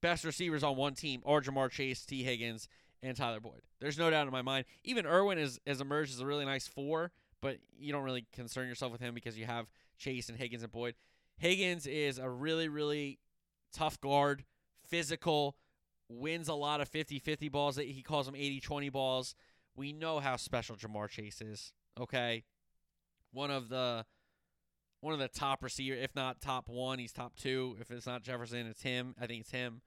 best 0.00 0.24
receivers 0.24 0.62
on 0.62 0.76
one 0.76 0.94
team 0.94 1.22
are 1.24 1.40
Ja'Marr 1.40 1.70
Chase, 1.70 2.04
Tee 2.04 2.22
Higgins, 2.22 2.68
and 3.02 3.16
Tyler 3.16 3.40
Boyd. 3.40 3.62
There's 3.80 3.98
no 3.98 4.10
doubt 4.10 4.26
in 4.26 4.32
my 4.32 4.42
mind. 4.42 4.66
Even 4.84 5.06
Irwin 5.06 5.38
has, 5.38 5.58
has 5.66 5.80
emerged 5.80 6.14
as 6.14 6.20
a 6.20 6.26
really 6.26 6.44
nice 6.44 6.66
four, 6.66 7.12
but 7.40 7.56
you 7.78 7.92
don't 7.92 8.04
really 8.04 8.26
concern 8.32 8.68
yourself 8.68 8.92
with 8.92 9.00
him 9.00 9.14
because 9.14 9.38
you 9.38 9.46
have 9.46 9.66
Chase 9.98 10.28
and 10.28 10.38
Higgins 10.38 10.62
and 10.62 10.72
Boyd. 10.72 10.94
Higgins 11.38 11.86
is 11.86 12.18
a 12.18 12.28
really, 12.28 12.68
really 12.68 13.18
tough 13.72 14.00
guard, 14.00 14.44
physical, 14.86 15.56
wins 16.08 16.48
a 16.48 16.54
lot 16.54 16.80
of 16.80 16.90
50-50 16.90 17.50
balls. 17.50 17.76
He 17.76 18.02
calls 18.02 18.26
them 18.26 18.34
80-20 18.34 18.92
balls. 18.92 19.34
We 19.74 19.92
know 19.92 20.20
how 20.20 20.36
special 20.36 20.76
Ja'Marr 20.76 21.08
Chase 21.08 21.40
is. 21.40 21.72
Okay, 21.98 22.44
one 23.32 23.50
of 23.50 23.68
the 23.68 24.04
one 25.00 25.14
of 25.14 25.20
the 25.20 25.28
top 25.28 25.62
receiver, 25.62 25.96
if 25.96 26.14
not 26.14 26.40
top 26.40 26.68
one, 26.68 26.98
he's 26.98 27.12
top 27.12 27.34
two. 27.36 27.76
If 27.80 27.90
it's 27.90 28.06
not 28.06 28.22
Jefferson, 28.22 28.66
it's 28.66 28.82
him. 28.82 29.14
I 29.20 29.26
think 29.26 29.40
it's 29.40 29.50
him. 29.50 29.80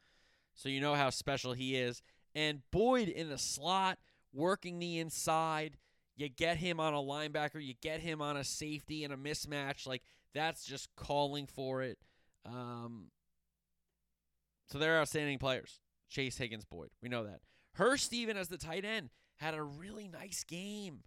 So 0.55 0.69
you 0.69 0.81
know 0.81 0.95
how 0.95 1.11
special 1.11 1.53
he 1.53 1.75
is. 1.75 2.01
And 2.35 2.61
Boyd 2.71 3.09
in 3.09 3.29
the 3.29 3.37
slot, 3.37 3.97
working 4.33 4.79
the 4.79 4.99
inside. 4.99 5.77
You 6.15 6.29
get 6.29 6.57
him 6.57 6.79
on 6.79 6.93
a 6.93 6.97
linebacker, 6.97 7.63
you 7.63 7.73
get 7.81 7.99
him 7.99 8.21
on 8.21 8.37
a 8.37 8.43
safety 8.43 9.03
in 9.03 9.11
a 9.11 9.17
mismatch. 9.17 9.87
Like 9.87 10.03
that's 10.33 10.65
just 10.65 10.89
calling 10.95 11.47
for 11.47 11.81
it. 11.81 11.97
Um, 12.45 13.07
so 14.67 14.77
they're 14.77 14.99
outstanding 14.99 15.39
players. 15.39 15.79
Chase 16.09 16.37
Higgins, 16.37 16.65
Boyd. 16.65 16.89
We 17.01 17.09
know 17.09 17.23
that. 17.23 17.39
Hurst, 17.73 18.13
even 18.13 18.37
as 18.37 18.47
the 18.47 18.57
tight 18.57 18.85
end, 18.85 19.09
had 19.37 19.55
a 19.55 19.63
really 19.63 20.07
nice 20.07 20.43
game. 20.43 20.99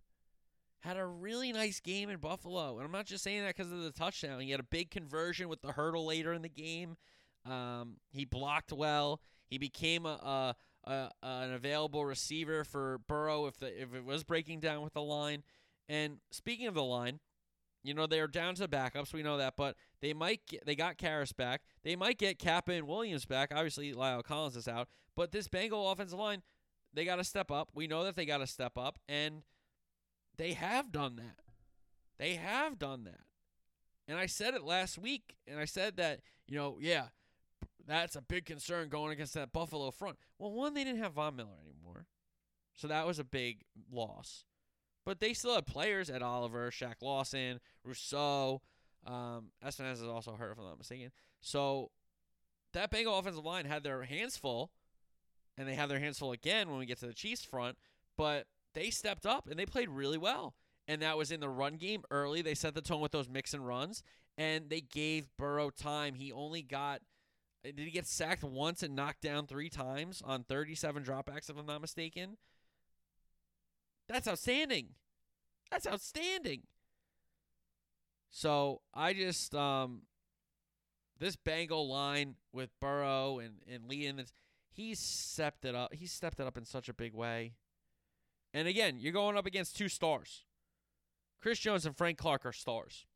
Had 0.81 0.97
a 0.97 1.07
really 1.07 1.53
nice 1.53 1.81
game 1.81 2.11
in 2.11 2.19
Buffalo. 2.19 2.77
And 2.77 2.85
I'm 2.85 2.93
not 2.93 3.07
just 3.07 3.25
saying 3.25 3.43
that 3.43 3.57
because 3.57 3.73
of 3.73 3.83
the 3.83 3.93
touchdown. 3.93 4.41
He 4.41 4.51
had 4.51 4.61
a 4.61 4.65
big 4.65 4.91
conversion 4.91 5.49
with 5.49 5.63
the 5.63 5.73
hurdle 5.73 6.07
later 6.07 6.33
in 6.33 6.43
the 6.43 6.49
game. 6.49 6.97
Um, 7.45 7.97
he 8.11 8.25
blocked 8.25 8.73
well. 8.73 9.21
He 9.49 9.59
became 9.59 10.07
a, 10.07 10.09
a, 10.09 10.57
a, 10.87 11.11
an 11.23 11.53
available 11.53 12.05
receiver 12.05 12.65
for 12.65 12.99
Burrow 13.07 13.47
if 13.47 13.59
the 13.59 13.83
if 13.83 13.95
it 13.95 14.05
was 14.05 14.25
breaking 14.25 14.61
down 14.61 14.83
with 14.83 14.95
the 14.95 15.03
line. 15.03 15.43
And 15.89 16.19
speaking 16.31 16.67
of 16.67 16.75
the 16.75 16.83
line, 16.83 17.21
you 17.83 17.95
know 17.95 18.07
they're 18.07 18.27
down 18.27 18.55
to 18.57 18.69
backups. 18.69 19.13
We 19.13 19.23
know 19.23 19.37
that, 19.39 19.55
but 19.57 19.77
they 20.01 20.13
might 20.13 20.41
get, 20.49 20.67
they 20.67 20.75
got 20.75 20.99
Karras 20.99 21.35
back. 21.35 21.63
They 21.85 21.97
might 21.97 22.19
get 22.19 22.39
Cappa 22.39 22.73
and 22.73 22.87
Williams 22.87 23.25
back. 23.25 23.53
Obviously, 23.55 23.93
La'el 23.93 24.25
Collins 24.25 24.57
is 24.57 24.69
out, 24.69 24.89
but 25.15 25.33
this 25.33 25.49
Bengal 25.49 25.91
offensive 25.91 26.19
line, 26.19 26.43
they 26.93 27.05
got 27.05 27.17
to 27.17 27.25
step 27.25 27.51
up. 27.51 27.71
We 27.75 27.87
know 27.87 28.05
that 28.05 28.17
they 28.17 28.27
got 28.27 28.39
to 28.39 28.47
step 28.47 28.77
up, 28.77 28.99
and 29.09 29.43
they 30.37 30.55
have 30.55 30.91
done 30.91 31.17
that. 31.17 31.37
They 32.19 32.35
have 32.35 32.79
done 32.79 33.05
that. 33.05 33.21
And 34.09 34.19
I 34.19 34.27
said 34.27 34.55
it 34.55 34.65
last 34.65 34.99
week, 34.99 35.37
and 35.47 35.61
I 35.61 35.65
said 35.65 35.97
that 35.97 36.21
you 36.49 36.57
know, 36.57 36.79
yeah, 36.81 37.07
that's 37.87 38.17
a 38.17 38.21
big 38.21 38.45
concern 38.45 38.89
going 38.89 39.13
against 39.13 39.35
that 39.35 39.53
Buffalo 39.53 39.91
front. 39.91 40.17
Well, 40.39 40.53
one, 40.53 40.75
they 40.75 40.85
didn't 40.85 41.03
have 41.03 41.13
Von 41.13 41.37
Miller 41.37 41.59
anymore. 41.65 42.07
So 42.75 42.89
that 42.89 43.07
was 43.07 43.19
a 43.19 43.25
big 43.25 43.63
loss. 43.91 44.45
But 45.05 45.21
they 45.21 45.33
still 45.33 45.55
had 45.55 45.67
players 45.67 46.11
at 46.11 46.23
Oliver, 46.23 46.71
Shaq 46.71 46.97
Lawson, 47.01 47.61
Rousseau. 47.85 48.61
Um, 49.07 49.53
Epenesa 49.65 49.93
is 49.93 50.03
also 50.03 50.33
hurt, 50.33 50.53
if 50.53 50.59
I'm 50.59 50.65
not 50.65 50.79
mistaken. 50.79 51.13
So 51.41 51.91
that 52.73 52.91
Bengal 52.91 53.19
offensive 53.19 53.45
line 53.45 53.67
had 53.67 53.85
their 53.85 54.03
hands 54.03 54.37
full, 54.37 54.73
and 55.57 55.69
they 55.69 55.75
have 55.75 55.89
their 55.89 56.01
hands 56.01 56.19
full 56.19 56.33
again 56.33 56.69
when 56.69 56.79
we 56.79 56.87
get 56.87 56.99
to 57.01 57.07
the 57.07 57.15
Chiefs 57.15 57.45
front. 57.45 57.79
But 58.19 58.47
they 58.75 58.91
stepped 58.91 59.27
up 59.27 59.49
and 59.49 59.59
they 59.59 59.67
played 59.67 59.89
really 59.89 60.19
well. 60.19 60.55
And 60.89 61.03
that 61.03 61.17
was 61.17 61.31
in 61.31 61.41
the 61.41 61.49
run 61.49 61.77
game 61.77 62.03
early. 62.11 62.43
They 62.43 62.55
set 62.55 62.75
the 62.75 62.83
tone 62.83 63.01
with 63.01 63.13
those 63.13 63.29
Mixon 63.29 63.63
runs, 63.63 64.03
and 64.37 64.71
they 64.71 64.81
gave 64.81 65.29
Burrow 65.37 65.71
time. 65.71 66.15
He 66.15 66.33
only 66.33 66.63
got– 66.63 67.01
did 67.73 67.85
he 67.85 67.91
get 67.91 68.07
sacked 68.07 68.45
once 68.45 68.83
and 68.83 68.95
knocked 68.95 69.23
down 69.23 69.47
three 69.47 69.69
times 69.69 70.23
on 70.25 70.45
37 70.45 71.03
dropbacks, 71.05 71.51
if 71.51 71.57
I'm 71.59 71.67
not 71.67 71.81
mistaken? 71.81 72.37
That's 74.09 74.29
outstanding. 74.29 74.89
That's 75.71 75.87
outstanding. 75.87 76.63
So 78.31 78.83
I 78.95 79.13
just 79.13 79.55
um 79.55 80.03
this 81.19 81.37
Bengal 81.37 81.89
line 81.89 82.37
with 82.53 82.71
Burrow 82.81 83.39
and 83.39 83.55
and 83.69 83.89
Lee 83.89 84.07
and 84.07 84.25
he's 84.69 84.99
stepped 84.99 85.65
it 85.65 85.75
up. 85.75 85.95
He 85.95 86.07
stepped 86.07 86.39
it 86.39 86.47
up 86.47 86.57
in 86.57 86.65
such 86.65 86.89
a 86.89 86.95
big 86.95 87.15
way. 87.15 87.55
And 88.55 88.69
again, 88.69 88.99
you're 88.99 89.13
going 89.13 89.37
up 89.37 89.47
against 89.47 89.77
two 89.77 89.89
stars. 89.89 90.45
Chris 91.41 91.59
Jones 91.59 91.87
and 91.87 91.97
Frank 91.97 92.19
Clark 92.19 92.47
are 92.47 92.53
stars. 92.53 93.07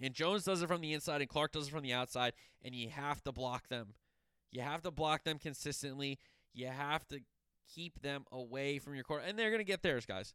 And 0.00 0.12
Jones 0.12 0.44
does 0.44 0.62
it 0.62 0.68
from 0.68 0.80
the 0.80 0.92
inside 0.92 1.20
and 1.20 1.30
Clark 1.30 1.52
does 1.52 1.68
it 1.68 1.70
from 1.70 1.82
the 1.82 1.92
outside, 1.92 2.32
and 2.62 2.74
you 2.74 2.88
have 2.90 3.22
to 3.24 3.32
block 3.32 3.68
them. 3.68 3.94
You 4.50 4.62
have 4.62 4.82
to 4.82 4.90
block 4.90 5.24
them 5.24 5.38
consistently. 5.38 6.18
You 6.52 6.68
have 6.68 7.06
to 7.08 7.20
keep 7.74 8.00
them 8.02 8.24
away 8.30 8.78
from 8.78 8.94
your 8.94 9.04
court. 9.04 9.22
And 9.26 9.38
they're 9.38 9.50
going 9.50 9.60
to 9.60 9.64
get 9.64 9.82
theirs, 9.82 10.06
guys. 10.06 10.34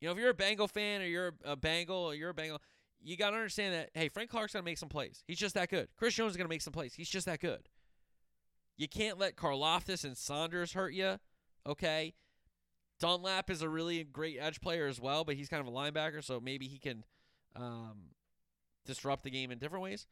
You 0.00 0.08
know, 0.08 0.12
if 0.12 0.18
you're 0.18 0.30
a 0.30 0.34
Bengal 0.34 0.68
fan 0.68 1.02
or 1.02 1.06
you're 1.06 1.34
a 1.44 1.56
Bengal 1.56 1.96
or 1.96 2.14
you're 2.14 2.30
a 2.30 2.34
Bengal, 2.34 2.60
you 3.02 3.16
got 3.16 3.30
to 3.30 3.36
understand 3.36 3.74
that, 3.74 3.90
hey, 3.94 4.08
Frank 4.08 4.30
Clark's 4.30 4.52
going 4.52 4.62
to 4.62 4.70
make 4.70 4.78
some 4.78 4.88
plays. 4.88 5.22
He's 5.26 5.38
just 5.38 5.54
that 5.54 5.70
good. 5.70 5.88
Chris 5.96 6.14
Jones 6.14 6.32
is 6.32 6.36
going 6.36 6.46
to 6.46 6.50
make 6.50 6.62
some 6.62 6.72
plays. 6.72 6.94
He's 6.94 7.08
just 7.08 7.26
that 7.26 7.40
good. 7.40 7.68
You 8.76 8.88
can't 8.88 9.18
let 9.18 9.36
Karlaftis 9.36 10.04
and 10.04 10.16
Saunders 10.16 10.72
hurt 10.72 10.94
you, 10.94 11.18
okay? 11.66 12.14
Dunlap 12.98 13.50
is 13.50 13.62
a 13.62 13.68
really 13.68 14.04
great 14.04 14.38
edge 14.40 14.60
player 14.60 14.86
as 14.86 15.00
well, 15.00 15.24
but 15.24 15.34
he's 15.34 15.48
kind 15.48 15.60
of 15.60 15.66
a 15.66 15.76
linebacker, 15.76 16.22
so 16.22 16.40
maybe 16.40 16.66
he 16.66 16.78
can 16.78 17.04
um, 17.56 18.12
disrupt 18.86 19.24
the 19.24 19.30
game 19.30 19.50
in 19.50 19.58
different 19.58 19.84
ways. 19.84 20.06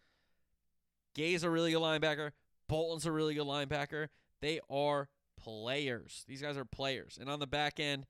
Gay's 1.14 1.42
a 1.42 1.50
really 1.50 1.72
good 1.72 1.82
linebacker. 1.82 2.32
Bolton's 2.68 3.06
a 3.06 3.12
really 3.12 3.34
good 3.34 3.46
linebacker. 3.46 4.08
They 4.40 4.60
are 4.70 5.08
players. 5.38 6.24
These 6.28 6.42
guys 6.42 6.56
are 6.56 6.64
players. 6.64 7.18
And 7.20 7.30
on 7.30 7.40
the 7.40 7.46
back 7.46 7.80
end, 7.80 8.06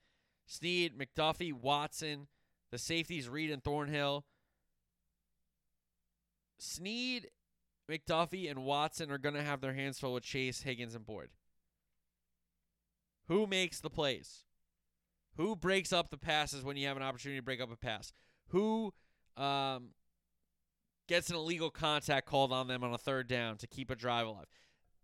Sneed, 0.46 0.98
McDuffie, 0.98 1.52
Watson, 1.52 2.26
the 2.70 2.78
safeties, 2.78 3.28
Reid 3.28 3.50
and 3.50 3.62
Thornhill. 3.62 4.24
Sneed, 6.58 7.28
McDuffie, 7.90 8.50
and 8.50 8.64
Watson 8.64 9.10
are 9.10 9.18
going 9.18 9.34
to 9.34 9.42
have 9.42 9.60
their 9.60 9.74
hands 9.74 9.98
full 9.98 10.14
with 10.14 10.24
Chase, 10.24 10.62
Higgins, 10.62 10.94
and 10.94 11.06
Boyd. 11.06 11.28
Who 13.28 13.46
makes 13.46 13.80
the 13.80 13.90
plays? 13.90 14.44
Who 15.36 15.54
breaks 15.54 15.92
up 15.92 16.10
the 16.10 16.18
passes 16.18 16.64
when 16.64 16.76
you 16.76 16.88
have 16.88 16.96
an 16.96 17.02
opportunity 17.02 17.38
to 17.38 17.44
break 17.44 17.60
up 17.60 17.72
a 17.72 17.76
pass? 17.76 18.12
Who 18.48 18.92
um, 19.36 19.90
gets 21.08 21.30
an 21.30 21.36
illegal 21.36 21.70
contact 21.70 22.26
called 22.26 22.52
on 22.52 22.68
them 22.68 22.84
on 22.84 22.92
a 22.92 22.98
third 22.98 23.26
down 23.26 23.56
to 23.56 23.66
keep 23.66 23.90
a 23.90 23.96
drive 23.96 24.26
alive. 24.26 24.46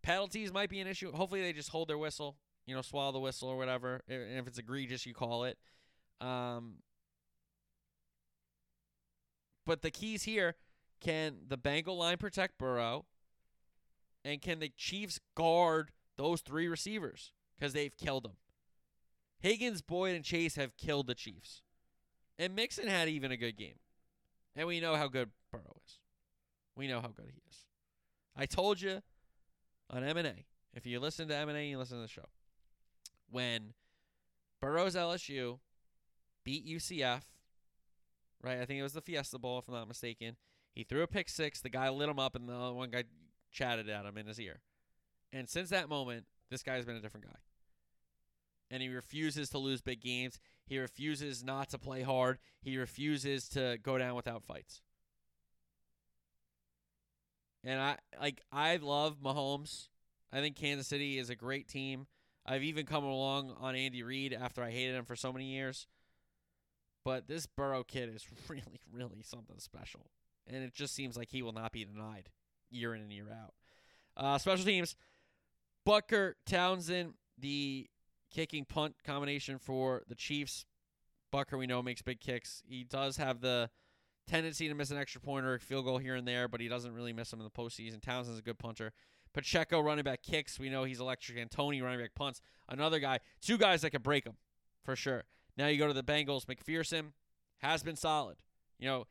Penalties 0.03 0.53
might 0.53 0.69
be 0.69 0.81
an 0.81 0.87
issue. 0.87 1.11
Hopefully, 1.13 1.41
they 1.41 1.53
just 1.53 1.71
hold 1.71 1.89
their 1.89 1.99
whistle, 1.99 2.37
you 2.67 2.75
know, 2.75 2.83
swallow 2.83 3.13
the 3.13 3.19
whistle 3.19 3.49
or 3.49 3.57
whatever. 3.57 4.03
And 4.07 4.39
if 4.39 4.47
it's 4.47 4.59
egregious, 4.59 5.07
you 5.07 5.15
call 5.15 5.45
it. 5.45 5.59
Um, 6.21 6.77
but 9.67 9.83
the 9.83 9.91
keys 9.91 10.25
here 10.25 10.55
can 11.01 11.37
the 11.49 11.57
Bengal 11.57 11.99
line 11.99 12.17
protect 12.17 12.59
Burrow? 12.59 13.07
And 14.25 14.41
can 14.41 14.59
the 14.59 14.73
Chiefs 14.75 15.21
guard 15.35 15.91
those 16.17 16.41
three 16.41 16.67
receivers? 16.67 17.33
Because 17.59 17.75
they've 17.75 17.97
killed 17.97 18.25
them. 18.25 18.37
Higgins, 19.39 19.83
Boyd, 19.83 20.15
and 20.15 20.25
Chase 20.25 20.57
have 20.57 20.77
killed 20.79 21.07
the 21.07 21.15
Chiefs. 21.15 21.61
And 22.39 22.55
Mixon 22.55 22.89
had 22.89 23.09
even 23.09 23.31
a 23.31 23.37
good 23.37 23.59
game. 23.59 23.79
And 24.57 24.67
we 24.67 24.81
know 24.81 24.97
how 24.97 25.09
good 25.09 25.31
Burrow 25.57 25.77
is. 25.85 25.99
We 26.77 26.89
know 26.89 27.01
how 27.01 27.09
good 27.09 27.31
he 27.33 27.41
is. 27.49 27.67
I 28.37 28.47
told 28.47 28.81
you 28.81 29.03
on 29.91 30.03
M&A, 30.03 30.45
if 30.73 30.87
you 30.87 30.99
listen 31.01 31.29
to 31.29 31.37
M&A, 31.37 31.69
you 31.69 31.79
listen 31.79 31.97
to 31.99 32.03
the 32.03 32.09
show. 32.09 32.29
When 33.31 33.75
Burrow's 34.61 34.97
LSU 34.97 35.59
beat 36.45 36.67
UCF, 36.67 37.23
right? 38.43 38.61
I 38.61 38.65
think 38.65 38.81
it 38.81 38.83
was 38.83 38.93
the 38.93 39.01
Fiesta 39.01 39.39
Bowl, 39.39 39.59
if 39.59 39.69
I'm 39.69 39.75
not 39.75 39.89
mistaken. 39.89 40.37
He 40.75 40.85
threw 40.85 41.03
a 41.03 41.07
pick 41.07 41.29
six. 41.29 41.61
The 41.61 41.69
guy 41.71 41.89
lit 41.89 42.09
him 42.09 42.19
up, 42.19 42.35
and 42.35 42.49
the 42.49 42.55
other 42.55 42.75
one 42.75 42.91
guy 42.91 43.05
chatted 43.53 43.89
at 43.89 44.05
him 44.05 44.19
in 44.19 44.27
his 44.27 44.41
ear. 44.41 44.61
And 45.33 45.49
since 45.49 45.71
that 45.71 45.89
moment, 45.89 46.27
this 46.51 46.63
guy's 46.63 46.85
been 46.85 46.97
a 46.97 47.01
different 47.01 47.27
guy. 47.27 47.39
And 48.71 48.83
he 48.83 48.89
refuses 48.89 49.49
to 49.51 49.59
lose 49.59 49.81
big 49.81 50.01
games. 50.01 50.41
He 50.67 50.79
refuses 50.79 51.45
not 51.45 51.71
to 51.71 51.79
play 51.79 52.03
hard. 52.03 52.39
He 52.61 52.77
refuses 52.77 53.49
to 53.51 53.79
go 53.83 53.99
down 53.99 54.15
without 54.15 54.43
fights. 54.45 54.83
And 57.65 57.81
I 57.81 57.97
like 58.21 58.43
I 58.53 58.77
love 58.77 59.23
Mahomes. 59.23 59.89
I 60.33 60.41
think 60.41 60.57
Kansas 60.57 60.87
City 60.87 61.19
is 61.19 61.31
a 61.31 61.37
great 61.37 61.69
team. 61.69 62.07
I've 62.47 62.63
even 62.63 62.85
come 62.85 63.05
along 63.05 63.55
on 63.59 63.75
Andy 63.75 64.03
Reid 64.03 64.35
after 64.35 64.63
I 64.63 64.71
hated 64.71 64.95
him 64.97 65.05
for 65.05 65.17
so 65.17 65.33
many 65.33 65.47
years. 65.47 65.87
But 67.05 67.29
this 67.29 67.47
Burrow 67.47 67.85
kid 67.85 68.15
is 68.15 68.27
really, 68.49 68.81
really 68.93 69.23
something 69.23 69.59
special. 69.59 70.11
And 70.47 70.63
it 70.63 70.75
just 70.75 70.95
seems 70.95 71.17
like 71.17 71.31
he 71.31 71.43
will 71.43 71.53
not 71.53 71.73
be 71.73 71.85
denied 71.85 72.29
year 72.71 72.95
in 72.95 73.01
and 73.01 73.13
year 73.13 73.29
out. 73.31 73.55
Uh, 74.17 74.39
special 74.39 74.65
teams 74.65 74.97
Butker, 75.87 76.35
Townsend, 76.47 77.15
the 77.39 77.89
kicking 78.31 78.65
punt 78.65 78.97
combination 79.05 79.59
for 79.59 80.03
the 80.09 80.15
Chiefs. 80.15 80.67
Butker, 81.33 81.59
we 81.59 81.67
know, 81.67 81.83
makes 81.83 82.03
big 82.03 82.21
kicks. 82.21 82.63
He 82.67 82.85
does 82.85 83.17
have 83.17 83.41
the 83.41 83.71
tendency 84.27 84.69
to 84.69 84.75
miss 84.75 84.91
an 84.91 84.97
extra 84.97 85.21
point 85.21 85.45
or 85.45 85.55
a 85.55 85.61
field 85.61 85.85
goal 85.85 85.99
here 85.99 86.15
and 86.15 86.27
there, 86.27 86.49
but 86.49 86.61
he 86.61 86.69
doesn't 86.69 86.95
really 86.95 87.13
miss 87.13 87.31
them 87.31 87.41
in 87.41 87.45
the 87.45 87.51
postseason. 87.51 88.01
Townsend's 88.01 88.39
a 88.39 88.43
good 88.43 88.59
punter. 88.59 88.93
Pacheco, 89.33 89.81
running 89.81 90.05
back, 90.05 90.23
kicks. 90.23 90.59
We 90.59 90.71
know 90.71 90.85
he's 90.85 91.01
electric. 91.01 91.39
And 91.39 91.51
Toney, 91.51 91.83
running 91.83 92.01
back, 92.01 92.15
punts. 92.15 92.41
Another 92.69 93.01
guy. 93.01 93.19
Two 93.41 93.59
guys 93.59 93.83
that 93.83 93.91
can 93.91 94.03
break 94.03 94.25
him, 94.25 94.37
for 94.85 94.97
sure. 94.97 95.25
Now 95.57 95.67
you 95.67 95.79
go 95.79 95.87
to 95.87 95.93
the 95.93 96.03
Bengals. 96.03 96.47
McPherson 96.47 97.13
has 97.59 97.83
been 97.83 97.97
solid. 97.97 98.37
You 98.79 98.89
know, 98.89 99.07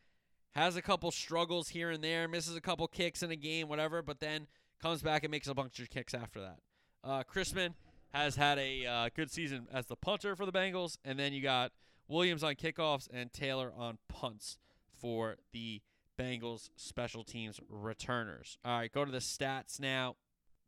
has 0.51 0.75
a 0.75 0.81
couple 0.81 1.11
struggles 1.11 1.69
here 1.69 1.89
and 1.89 2.03
there, 2.03 2.27
misses 2.27 2.55
a 2.55 2.61
couple 2.61 2.87
kicks 2.87 3.23
in 3.23 3.31
a 3.31 3.35
game, 3.35 3.67
whatever, 3.67 4.01
but 4.01 4.19
then 4.19 4.47
comes 4.81 5.01
back 5.01 5.23
and 5.23 5.31
makes 5.31 5.47
a 5.47 5.53
bunch 5.53 5.79
of 5.79 5.89
kicks 5.89 6.13
after 6.13 6.39
that. 6.41 6.59
Uh, 7.03 7.23
Chrisman 7.23 7.73
has 8.13 8.35
had 8.35 8.59
a 8.59 8.85
uh, 8.85 9.09
good 9.15 9.31
season 9.31 9.67
as 9.73 9.87
the 9.87 9.95
punter 9.95 10.35
for 10.35 10.45
the 10.45 10.51
Bengals, 10.51 10.97
and 11.03 11.17
then 11.17 11.33
you 11.33 11.41
got 11.41 11.71
Williams 12.07 12.43
on 12.43 12.55
kickoffs 12.55 13.07
and 13.11 13.33
Taylor 13.33 13.73
on 13.75 13.97
punts 14.07 14.57
for 15.03 15.35
the 15.51 15.81
Bengals 16.17 16.69
special 16.77 17.25
teams 17.25 17.59
returners. 17.69 18.57
All 18.63 18.79
right, 18.79 18.91
go 18.91 19.03
to 19.03 19.11
the 19.11 19.17
stats 19.17 19.81
now. 19.81 20.15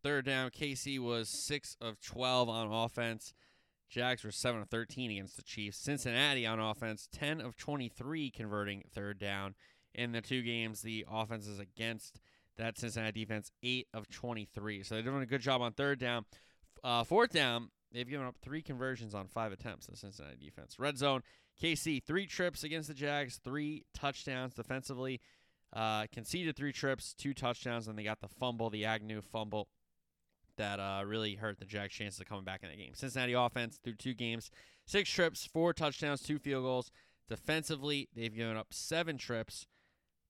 Third 0.03 0.25
down, 0.25 0.49
KC 0.49 0.99
was 0.99 1.29
6 1.29 1.77
of 1.79 2.01
12 2.01 2.49
on 2.49 2.71
offense. 2.71 3.33
Jags 3.89 4.25
were 4.25 4.31
7 4.31 4.61
of 4.61 4.69
13 4.69 5.11
against 5.11 5.37
the 5.37 5.41
Chiefs. 5.41 5.77
Cincinnati 5.77 6.45
on 6.45 6.59
offense, 6.59 7.07
10 7.13 7.39
of 7.39 7.55
23 7.55 8.29
converting 8.29 8.83
third 8.93 9.17
down. 9.17 9.55
In 9.93 10.11
the 10.11 10.19
two 10.19 10.41
games, 10.41 10.81
the 10.81 11.05
offenses 11.09 11.57
against 11.57 12.19
that 12.57 12.77
Cincinnati 12.77 13.21
defense, 13.21 13.51
8 13.63 13.87
of 13.93 14.09
23. 14.09 14.83
So 14.83 14.95
they're 14.95 15.03
doing 15.03 15.23
a 15.23 15.27
good 15.27 15.41
job 15.41 15.61
on 15.61 15.71
third 15.71 15.97
down. 15.97 16.25
Uh, 16.83 17.05
fourth 17.05 17.31
down, 17.31 17.69
they've 17.93 18.09
given 18.09 18.27
up 18.27 18.35
three 18.41 18.61
conversions 18.61 19.15
on 19.15 19.27
five 19.27 19.53
attempts, 19.53 19.87
the 19.87 19.95
Cincinnati 19.95 20.35
defense. 20.43 20.77
Red 20.77 20.97
zone, 20.97 21.21
KC, 21.61 22.03
three 22.03 22.25
trips 22.25 22.63
against 22.63 22.87
the 22.87 22.93
Jags, 22.93 23.39
three 23.43 23.85
touchdowns 23.93 24.53
defensively. 24.53 25.21
Uh, 25.73 26.05
conceded 26.11 26.55
three 26.55 26.71
trips, 26.71 27.13
two 27.13 27.33
touchdowns, 27.33 27.87
and 27.87 27.97
they 27.97 28.03
got 28.03 28.21
the 28.21 28.29
fumble, 28.29 28.69
the 28.69 28.85
Agnew 28.85 29.21
fumble 29.21 29.67
that 30.57 30.79
uh, 30.79 31.03
really 31.05 31.35
hurt 31.35 31.59
the 31.59 31.65
Jags' 31.65 31.93
chances 31.93 32.19
of 32.19 32.27
coming 32.27 32.45
back 32.45 32.63
in 32.63 32.69
that 32.69 32.77
game. 32.77 32.93
Cincinnati 32.93 33.33
offense 33.33 33.77
through 33.83 33.95
two 33.95 34.13
games, 34.13 34.51
six 34.85 35.09
trips, 35.09 35.45
four 35.45 35.73
touchdowns, 35.73 36.21
two 36.21 36.39
field 36.39 36.63
goals. 36.63 36.91
Defensively, 37.27 38.07
they've 38.15 38.33
given 38.33 38.55
up 38.55 38.67
seven 38.71 39.17
trips, 39.17 39.67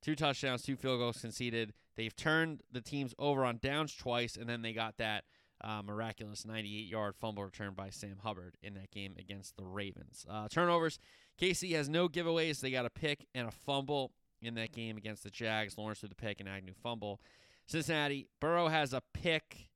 two 0.02 0.16
touchdowns, 0.16 0.64
two 0.64 0.76
field 0.76 1.00
goals 1.00 1.18
conceded. 1.22 1.74
They've 1.96 2.16
turned 2.16 2.62
the 2.72 2.82
teams 2.82 3.14
over 3.20 3.46
on 3.46 3.60
downs 3.62 3.96
twice, 3.96 4.36
and 4.36 4.50
then 4.50 4.62
they 4.62 4.74
got 4.74 4.98
that 4.98 5.26
uh, 5.64 5.82
miraculous 5.84 6.46
98 6.46 6.88
yard 6.88 7.16
fumble 7.16 7.44
return 7.44 7.74
by 7.74 7.90
Sam 7.90 8.18
Hubbard 8.24 8.56
in 8.62 8.74
that 8.76 8.92
game 8.92 9.16
against 9.18 9.56
the 9.58 9.64
Ravens. 9.64 10.26
Uh, 10.30 10.48
turnovers 10.50 11.00
KC 11.40 11.76
has 11.76 11.90
no 11.90 12.08
giveaways. 12.08 12.60
They 12.60 12.72
got 12.72 12.86
a 12.86 12.90
pick 12.90 13.28
and 13.36 13.48
a 13.48 13.52
fumble 13.52 14.12
in 14.42 14.56
that 14.56 14.72
game 14.72 14.98
against 14.98 15.24
the 15.24 15.30
Jags. 15.30 15.78
Lawrence 15.78 16.00
threw 16.00 16.10
the 16.10 16.16
pick 16.16 16.40
and 16.40 16.48
Agnew 16.48 16.74
fumble. 16.82 17.22
Cincinnati, 17.68 18.28
Burrow 18.40 18.68
has 18.68 18.94
a 18.94 19.02
pick, 19.14 19.70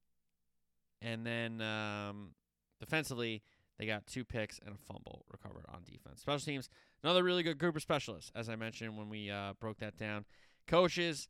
and 1.02 1.26
then 1.26 1.60
um, 1.62 2.32
defensively, 2.80 3.42
they 3.80 3.86
got 3.86 4.06
two 4.06 4.24
picks 4.24 4.60
and 4.64 4.76
a 4.76 4.78
fumble 4.78 5.26
recovered 5.32 5.66
on 5.70 5.84
defense. 5.84 6.22
Special 6.22 6.46
teams, 6.46 6.70
another 7.04 7.24
really 7.24 7.42
good 7.42 7.58
group 7.58 7.76
of 7.76 7.82
specialists, 7.82 8.32
as 8.36 8.48
I 8.48 8.56
mentioned 8.56 8.98
when 8.98 9.10
we 9.10 9.32
uh, 9.32 9.54
broke 9.60 9.80
that 9.80 9.98
down. 9.98 10.26
Coaches, 10.68 11.28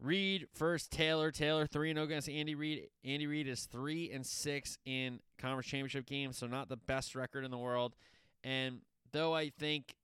Reid 0.00 0.46
first, 0.54 0.92
Taylor. 0.92 1.30
Taylor 1.32 1.66
three 1.66 1.90
and 1.90 1.96
zero 1.96 2.06
against 2.06 2.28
Andy 2.28 2.54
Reid. 2.54 2.88
Andy 3.04 3.26
Reid 3.26 3.48
is 3.48 3.64
three 3.64 4.10
and 4.12 4.24
six 4.24 4.78
in 4.84 5.20
conference 5.38 5.66
championship 5.66 6.06
games, 6.06 6.38
so 6.38 6.46
not 6.46 6.68
the 6.68 6.76
best 6.76 7.14
record 7.14 7.44
in 7.44 7.50
the 7.50 7.58
world. 7.58 7.96
And 8.44 8.80
though 9.12 9.34
I 9.34 9.50
think 9.50 9.94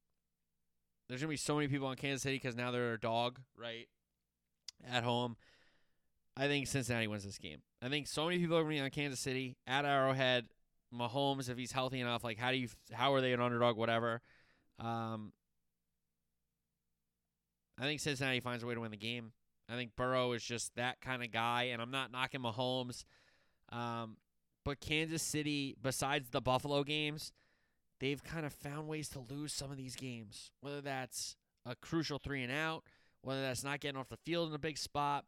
there's 1.09 1.21
gonna 1.21 1.31
be 1.31 1.37
so 1.37 1.55
many 1.55 1.69
people 1.69 1.87
on 1.87 1.97
Kansas 1.97 2.23
City 2.23 2.37
because 2.37 2.57
now 2.57 2.71
they're 2.71 2.95
a 2.95 3.01
dog, 3.01 3.39
right? 3.57 3.89
At 4.91 5.05
home, 5.05 5.37
I 6.37 6.49
think 6.49 6.67
Cincinnati 6.67 7.07
wins 7.07 7.25
this 7.25 7.39
game. 7.39 7.59
I 7.81 7.89
think 7.89 8.09
so 8.09 8.25
many 8.25 8.39
people 8.39 8.57
are 8.57 8.63
gonna 8.63 8.75
be 8.75 8.81
on 8.81 8.91
Kansas 8.91 9.21
City 9.21 9.57
at 9.67 9.85
Arrowhead. 9.85 10.47
Mahomes, 10.93 11.49
if 11.49 11.57
he's 11.57 11.73
healthy 11.73 12.01
enough, 12.01 12.25
like 12.25 12.39
how 12.39 12.51
do 12.51 12.57
you, 12.57 12.69
how 12.93 13.15
are 13.15 13.21
they 13.21 13.33
an 13.33 13.41
underdog? 13.41 13.77
Whatever. 13.77 14.23
Um, 14.79 15.33
I 17.79 17.83
think 17.83 18.01
Cincinnati 18.01 18.41
finds 18.41 18.63
a 18.63 18.67
way 18.67 18.75
to 18.75 18.81
win 18.81 18.91
the 18.91 18.97
game. 18.97 19.33
I 19.69 19.77
think 19.77 19.97
Burrow 19.97 20.33
is 20.33 20.45
just 20.45 20.75
that 20.77 21.01
kind 21.01 21.23
of 21.23 21.33
guy, 21.33 21.65
and 21.73 21.81
I'm 21.81 21.91
not 21.91 22.13
knocking 22.13 22.41
Mahomes. 22.41 23.05
Um, 23.71 24.17
but 24.65 24.81
Kansas 24.81 25.23
City, 25.23 25.77
besides 25.83 26.31
the 26.31 26.41
Buffalo 26.41 26.85
games, 26.85 27.33
they've 28.01 28.23
kind 28.23 28.45
of 28.45 28.53
found 28.53 28.89
ways 28.89 29.09
to 29.11 29.21
lose 29.21 29.53
some 29.53 29.71
of 29.71 29.77
these 29.77 29.97
games. 29.97 30.51
Whether 30.61 30.81
that's 30.81 31.37
a 31.67 31.75
crucial 31.75 32.19
three 32.19 32.43
and 32.43 32.53
out, 32.53 32.85
whether 33.23 33.43
that's 33.43 33.65
not 33.65 33.81
getting 33.81 33.99
off 33.99 34.09
the 34.09 34.19
field 34.19 34.49
in 34.49 34.55
a 34.55 34.59
big 34.59 34.79
spot. 34.79 35.25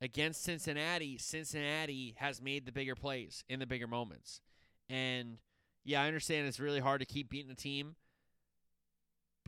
Against 0.00 0.44
Cincinnati, 0.44 1.18
Cincinnati 1.18 2.14
has 2.18 2.40
made 2.40 2.64
the 2.66 2.72
bigger 2.72 2.94
plays 2.94 3.44
in 3.48 3.58
the 3.58 3.66
bigger 3.66 3.88
moments. 3.88 4.40
And 4.88 5.38
yeah, 5.84 6.02
I 6.02 6.06
understand 6.06 6.46
it's 6.46 6.60
really 6.60 6.80
hard 6.80 7.00
to 7.00 7.06
keep 7.06 7.28
beating 7.28 7.50
a 7.50 7.56
team, 7.56 7.96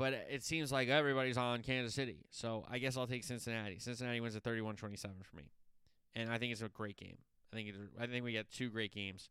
but 0.01 0.15
it 0.31 0.43
seems 0.43 0.73
like 0.73 0.89
everybody's 0.89 1.37
on 1.37 1.61
Kansas 1.61 1.93
City. 1.93 2.25
So 2.31 2.65
I 2.71 2.79
guess 2.79 2.97
I'll 2.97 3.07
take 3.07 3.23
Cincinnati. 3.23 3.79
Cincinnati 3.79 4.19
wins 4.19 4.35
at 4.35 4.43
31-27 4.43 4.79
for 5.23 5.37
me. 5.37 5.51
And 6.15 6.31
I 6.33 6.39
think 6.39 6.53
it's 6.53 6.63
a 6.63 6.71
great 6.71 6.97
game. 6.97 7.19
I 7.53 7.57
think 7.57 7.75
I 8.01 8.07
think 8.07 8.25
we 8.25 8.33
get 8.33 8.51
two 8.51 8.71
great 8.71 8.95
games 8.95 9.29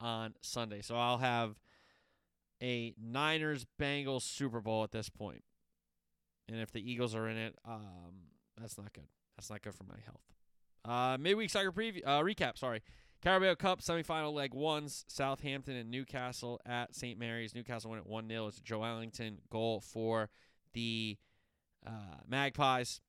on 0.00 0.34
Sunday. 0.42 0.82
So 0.82 0.96
I'll 0.96 1.16
have 1.16 1.54
a 2.62 2.92
Niners 3.02 3.64
Bengals 3.80 4.20
Super 4.20 4.60
Bowl 4.60 4.84
at 4.84 4.92
this 4.92 5.08
point. 5.08 5.44
And 6.46 6.60
if 6.60 6.70
the 6.70 6.90
Eagles 6.90 7.14
are 7.14 7.26
in 7.26 7.38
it, 7.38 7.56
um, 7.66 8.12
that's 8.60 8.76
not 8.76 8.92
good. 8.92 9.08
That's 9.38 9.48
not 9.48 9.62
good 9.62 9.74
for 9.74 9.84
my 9.84 9.96
health. 10.04 10.20
Uh, 10.84 11.16
midweek 11.16 11.48
soccer 11.48 11.72
preview 11.72 12.02
uh, 12.04 12.20
recap. 12.20 12.58
Sorry, 12.58 12.82
Carabao 13.22 13.54
Cup 13.54 13.80
semifinal 13.80 14.32
leg 14.32 14.52
ones. 14.52 15.04
Southampton 15.06 15.76
and 15.76 15.90
Newcastle 15.90 16.60
at 16.66 16.94
St. 16.94 17.18
Mary's. 17.18 17.54
Newcastle 17.54 17.90
won 17.90 18.00
at 18.00 18.06
one 18.06 18.28
0 18.28 18.48
It's 18.48 18.58
a 18.58 18.62
Joelinton 18.62 19.36
goal 19.48 19.80
for 19.80 20.28
the 20.72 21.16
uh, 21.86 22.18
Magpies. 22.26 23.00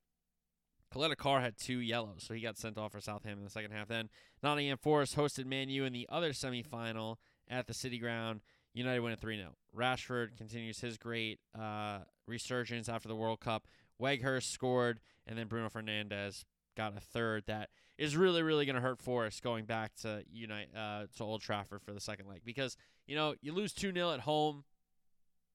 Caleta-Car 0.94 1.40
had 1.40 1.56
two 1.58 1.78
yellows, 1.78 2.22
so 2.22 2.34
he 2.34 2.40
got 2.40 2.56
sent 2.56 2.78
off 2.78 2.92
for 2.92 3.00
Southampton 3.00 3.38
in 3.38 3.44
the 3.44 3.50
second 3.50 3.72
half. 3.72 3.88
Then 3.88 4.08
Nottingham 4.44 4.78
Forest 4.78 5.16
hosted 5.16 5.46
Man 5.46 5.68
U 5.68 5.84
in 5.84 5.92
the 5.92 6.06
other 6.08 6.30
semifinal 6.30 7.16
at 7.48 7.66
the 7.66 7.74
City 7.74 7.98
Ground. 7.98 8.42
United 8.72 9.00
win 9.00 9.12
at 9.12 9.20
3 9.20 9.36
0. 9.36 9.56
Rashford 9.76 10.36
continues 10.36 10.80
his 10.80 10.96
great 10.96 11.40
uh, 11.58 12.00
resurgence 12.28 12.88
after 12.88 13.08
the 13.08 13.16
World 13.16 13.40
Cup. 13.40 13.66
Weghorst 14.00 14.44
scored, 14.44 15.00
and 15.26 15.36
then 15.36 15.48
Bruno 15.48 15.68
Fernandes 15.68 16.44
got 16.76 16.96
a 16.96 17.00
third 17.00 17.44
that 17.46 17.70
is 17.96 18.16
really, 18.16 18.42
really 18.42 18.66
going 18.66 18.74
to 18.74 18.82
hurt 18.82 18.98
Forest 18.98 19.42
going 19.42 19.64
back 19.64 19.94
to 20.02 20.24
Unite 20.32 20.68
uh, 20.76 21.04
to 21.16 21.24
Old 21.24 21.40
Trafford 21.40 21.82
for 21.82 21.92
the 21.92 22.00
second 22.00 22.28
leg 22.28 22.42
because 22.44 22.76
you 23.06 23.14
know 23.14 23.34
you 23.40 23.52
lose 23.52 23.72
two 23.72 23.92
0 23.92 24.12
at 24.12 24.20
home. 24.20 24.64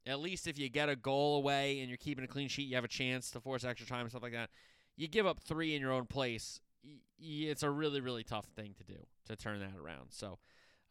At 0.05 0.19
least 0.19 0.47
if 0.47 0.57
you 0.57 0.69
get 0.69 0.89
a 0.89 0.95
goal 0.95 1.37
away 1.37 1.79
and 1.81 1.89
you're 1.89 1.97
keeping 1.97 2.23
a 2.23 2.27
clean 2.27 2.47
sheet, 2.47 2.67
you 2.67 2.75
have 2.75 2.85
a 2.85 2.89
chance 2.89 3.29
to 3.31 3.41
force 3.41 3.63
extra 3.63 3.85
time 3.85 4.01
and 4.01 4.09
stuff 4.09 4.23
like 4.23 4.31
that. 4.31 4.49
You 4.95 5.07
give 5.07 5.27
up 5.27 5.39
three 5.39 5.75
in 5.75 5.81
your 5.81 5.91
own 5.91 6.05
place. 6.05 6.61
it's 7.19 7.63
a 7.63 7.69
really, 7.69 8.01
really 8.01 8.23
tough 8.23 8.45
thing 8.55 8.73
to 8.77 8.83
do 8.83 8.99
to 9.25 9.35
turn 9.35 9.59
that 9.59 9.75
around. 9.77 10.07
So 10.09 10.39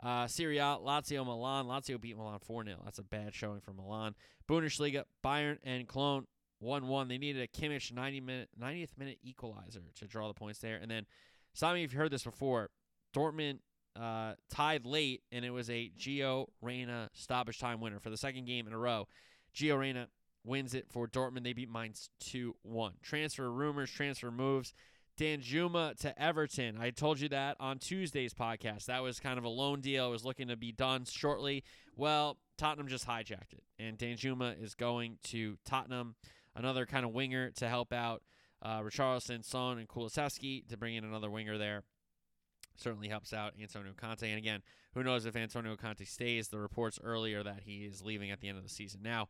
uh, 0.03 0.27
Serie 0.27 0.59
A, 0.59 0.79
Lazio, 0.81 1.25
Milan. 1.25 1.67
Lazio 1.67 2.01
beat 2.01 2.17
Milan 2.17 2.39
4 2.39 2.65
0. 2.65 2.77
That's 2.85 2.99
a 2.99 3.05
bad 3.05 3.35
showing 3.35 3.61
for 3.61 3.73
Milan. 3.73 4.15
Bundesliga, 4.49 5.05
Bayern 5.25 5.59
and 5.65 5.89
Cologne 5.89 6.27
1 6.61 6.87
1. 6.87 7.09
They 7.09 7.19
needed 7.19 7.43
a 7.43 7.49
Kimmich 7.49 7.93
90 7.93 8.21
minute, 8.21 8.49
90th 8.61 8.97
minute 8.97 9.19
equalizer 9.23 9.83
to 9.97 10.07
draw 10.07 10.29
the 10.29 10.35
points 10.35 10.61
there. 10.61 10.79
And 10.81 10.91
then, 10.91 11.07
some 11.55 11.73
of 11.73 11.77
you 11.77 11.83
have 11.83 11.93
heard 11.93 12.11
this 12.11 12.25
before. 12.25 12.71
Dortmund 13.15 13.59
uh, 14.01 14.35
tied 14.51 14.85
late, 14.85 15.23
and 15.33 15.45
it 15.45 15.51
was 15.51 15.69
a 15.71 15.91
Gio 15.99 16.47
Reyna 16.63 17.11
stoppage 17.15 17.59
time 17.59 17.81
winner 17.81 17.99
for 17.99 18.11
the 18.11 18.17
second 18.17 18.47
game 18.47 18.67
in 18.67 18.73
a 18.73 18.79
row. 18.79 19.09
Gio 19.55 19.79
Reyna 19.79 20.09
wins 20.45 20.75
it 20.75 20.87
for 20.89 21.07
Dortmund. 21.07 21.45
They 21.45 21.53
beat 21.53 21.71
Mainz 21.71 22.11
2 22.21 22.55
1. 22.63 22.95
Transfer 23.03 23.51
rumors, 23.51 23.91
transfer 23.91 24.31
moves. 24.31 24.73
Danjuma 25.19 25.97
to 25.99 26.23
Everton. 26.23 26.79
I 26.81 26.91
told 26.91 27.19
you 27.19 27.29
that 27.31 27.57
on 27.59 27.79
Tuesday's 27.79 28.33
podcast. 28.33 28.87
That 28.87 29.03
was 29.03 29.19
kind 29.19 29.37
of 29.37 29.45
a 29.45 29.49
loan 29.49 29.81
deal. 29.81 30.07
It 30.07 30.11
was 30.13 30.25
looking 30.25 30.47
to 30.47 30.57
be 30.57 30.71
done 30.71 31.05
shortly. 31.05 31.65
Well, 31.97 32.39
Tottenham 32.57 32.87
just 32.87 33.07
hijacked 33.07 33.53
it, 33.53 33.65
and 33.81 33.99
Danjuma 33.99 34.63
is 34.63 34.77
going 34.77 35.19
to 35.25 35.59
Tottenham. 35.65 36.15
Another 36.55 36.87
kind 36.87 37.05
of 37.05 37.13
winger 37.13 37.51
to 37.57 37.69
help 37.69 37.93
out 37.93 38.23
uh, 38.63 38.81
Richarlison, 38.81 39.45
Son, 39.45 39.79
and 39.79 39.89
Kulusevski 39.89 40.67
to 40.69 40.77
bring 40.77 40.97
in 40.97 41.05
another 41.05 41.31
winger 41.31 41.59
there. 41.59 41.83
Certainly 42.77 43.09
helps 43.09 43.33
out 43.33 43.55
Antonio 43.61 43.93
Conte. 43.97 44.29
And 44.29 44.39
again, 44.39 44.63
who 44.95 45.03
knows 45.03 45.27
if 45.27 45.37
Antonio 45.37 45.77
Conte 45.77 46.05
stays? 46.05 46.49
The 46.49 46.59
reports 46.59 46.99
earlier 47.03 47.43
that 47.43 47.63
he 47.65 47.85
is 47.85 48.03
leaving 48.03 48.31
at 48.31 48.41
the 48.41 48.49
end 48.49 48.57
of 48.57 48.65
the 48.65 48.71
season. 48.71 49.01
Now, 49.03 49.29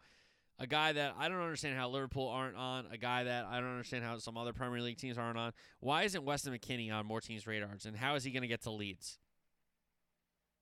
a 0.59 0.67
guy 0.67 0.93
that 0.93 1.15
I 1.19 1.29
don't 1.29 1.41
understand 1.41 1.77
how 1.77 1.89
Liverpool 1.89 2.29
aren't 2.29 2.57
on, 2.57 2.87
a 2.91 2.99
guy 2.99 3.25
that 3.25 3.47
I 3.47 3.61
don't 3.61 3.71
understand 3.71 4.05
how 4.05 4.19
some 4.19 4.37
other 4.37 4.53
Premier 4.53 4.83
League 4.83 4.99
teams 4.99 5.17
aren't 5.17 5.39
on. 5.39 5.53
Why 5.81 6.03
isn't 6.03 6.25
Weston 6.25 6.53
McKennie 6.53 6.93
on 6.93 7.07
more 7.07 7.21
teams' 7.21 7.47
radars, 7.47 7.87
and 7.87 7.97
how 7.97 8.17
is 8.17 8.25
he 8.25 8.33
going 8.33 8.43
to 8.43 8.49
get 8.49 8.63
to 8.63 8.71
Leeds? 8.71 9.19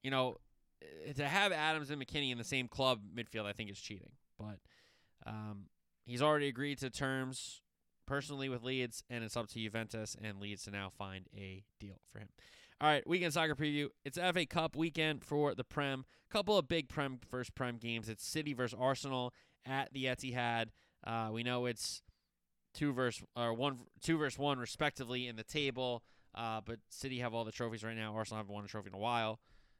You 0.03 0.11
know, 0.11 0.37
eh, 0.81 1.13
to 1.13 1.27
have 1.27 1.51
Adams 1.51 1.89
and 1.89 2.01
McKennie 2.01 2.31
in 2.31 2.37
the 2.37 2.43
same 2.43 2.67
club 2.67 3.01
midfield, 3.15 3.45
I 3.45 3.53
think 3.53 3.71
is 3.71 3.79
cheating. 3.79 4.11
But 4.37 4.59
um, 5.25 5.65
he's 6.05 6.21
already 6.21 6.47
agreed 6.47 6.77
to 6.79 6.91
terms 6.91 7.61
personally 8.07 8.49
with 8.49 8.63
Leeds, 8.63 9.03
and 9.09 9.23
it's 9.23 9.37
up 9.37 9.47
to 9.49 9.59
Juventus 9.59 10.15
and 10.21 10.39
Leeds 10.39 10.63
to 10.63 10.71
now 10.71 10.89
find 10.97 11.27
a 11.35 11.63
deal 11.79 11.99
for 12.11 12.19
him. 12.19 12.29
All 12.79 12.87
right, 12.87 13.07
weekend 13.07 13.33
soccer 13.33 13.55
preview. 13.55 13.89
It's 14.05 14.17
FA 14.17 14.45
Cup 14.45 14.75
weekend 14.75 15.23
for 15.23 15.53
the 15.53 15.63
Prem. 15.63 16.05
Couple 16.29 16.57
of 16.57 16.67
big 16.67 16.89
Prem 16.89 17.19
first 17.29 17.53
Prem 17.55 17.77
games. 17.77 18.09
It's 18.09 18.25
City 18.25 18.53
versus 18.53 18.77
Arsenal 18.79 19.33
at 19.65 19.93
the 19.93 20.05
Etihad. 20.05 20.67
Uh, 21.05 21.29
we 21.31 21.43
know 21.43 21.65
it's 21.65 22.01
two 22.73 22.93
verse 22.93 23.23
or 23.35 23.53
one 23.53 23.79
two 24.01 24.17
verse 24.17 24.37
one 24.37 24.59
respectively 24.59 25.27
in 25.27 25.35
the 25.35 25.43
table. 25.43 26.03
Uh, 26.35 26.61
but 26.63 26.77
City 26.89 27.19
have 27.19 27.33
all 27.33 27.43
the 27.43 27.51
trophies 27.51 27.83
right 27.83 27.95
now. 27.95 28.13
Arsenal 28.15 28.37
haven't 28.37 28.53
won 28.53 28.63
a 28.63 28.67
trophy 28.67 28.89
in 28.89 28.93
a 28.93 28.99
while. 28.99 29.39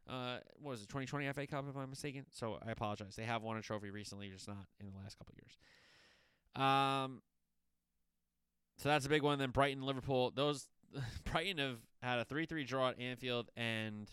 Uh, 0.09 0.38
what 0.59 0.71
was 0.71 0.82
it, 0.82 0.89
2020 0.89 1.32
FA 1.34 1.45
Cup, 1.45 1.65
if 1.69 1.78
I'm 1.78 1.89
mistaken? 1.89 2.25
So 2.32 2.57
I 2.65 2.71
apologize. 2.71 3.15
They 3.15 3.25
have 3.25 3.43
won 3.43 3.57
a 3.57 3.61
trophy 3.61 3.91
recently, 3.91 4.30
just 4.30 4.47
not 4.47 4.65
in 4.80 4.88
the 4.88 4.97
last 4.97 5.17
couple 5.17 5.34
of 5.34 5.39
years. 5.43 5.57
Um, 6.55 7.21
that's 8.88 9.05
a 9.05 9.09
big 9.09 9.23
one. 9.23 9.39
Then 9.39 9.51
Brighton, 9.51 9.83
Liverpool. 9.83 10.31
Those 10.35 10.67
Brighton 11.31 11.57
have 11.57 11.79
had 12.01 12.19
a 12.19 12.25
3-3 12.25 12.65
draw 12.65 12.89
at 12.89 12.99
Anfield, 12.99 13.49
and 13.55 14.09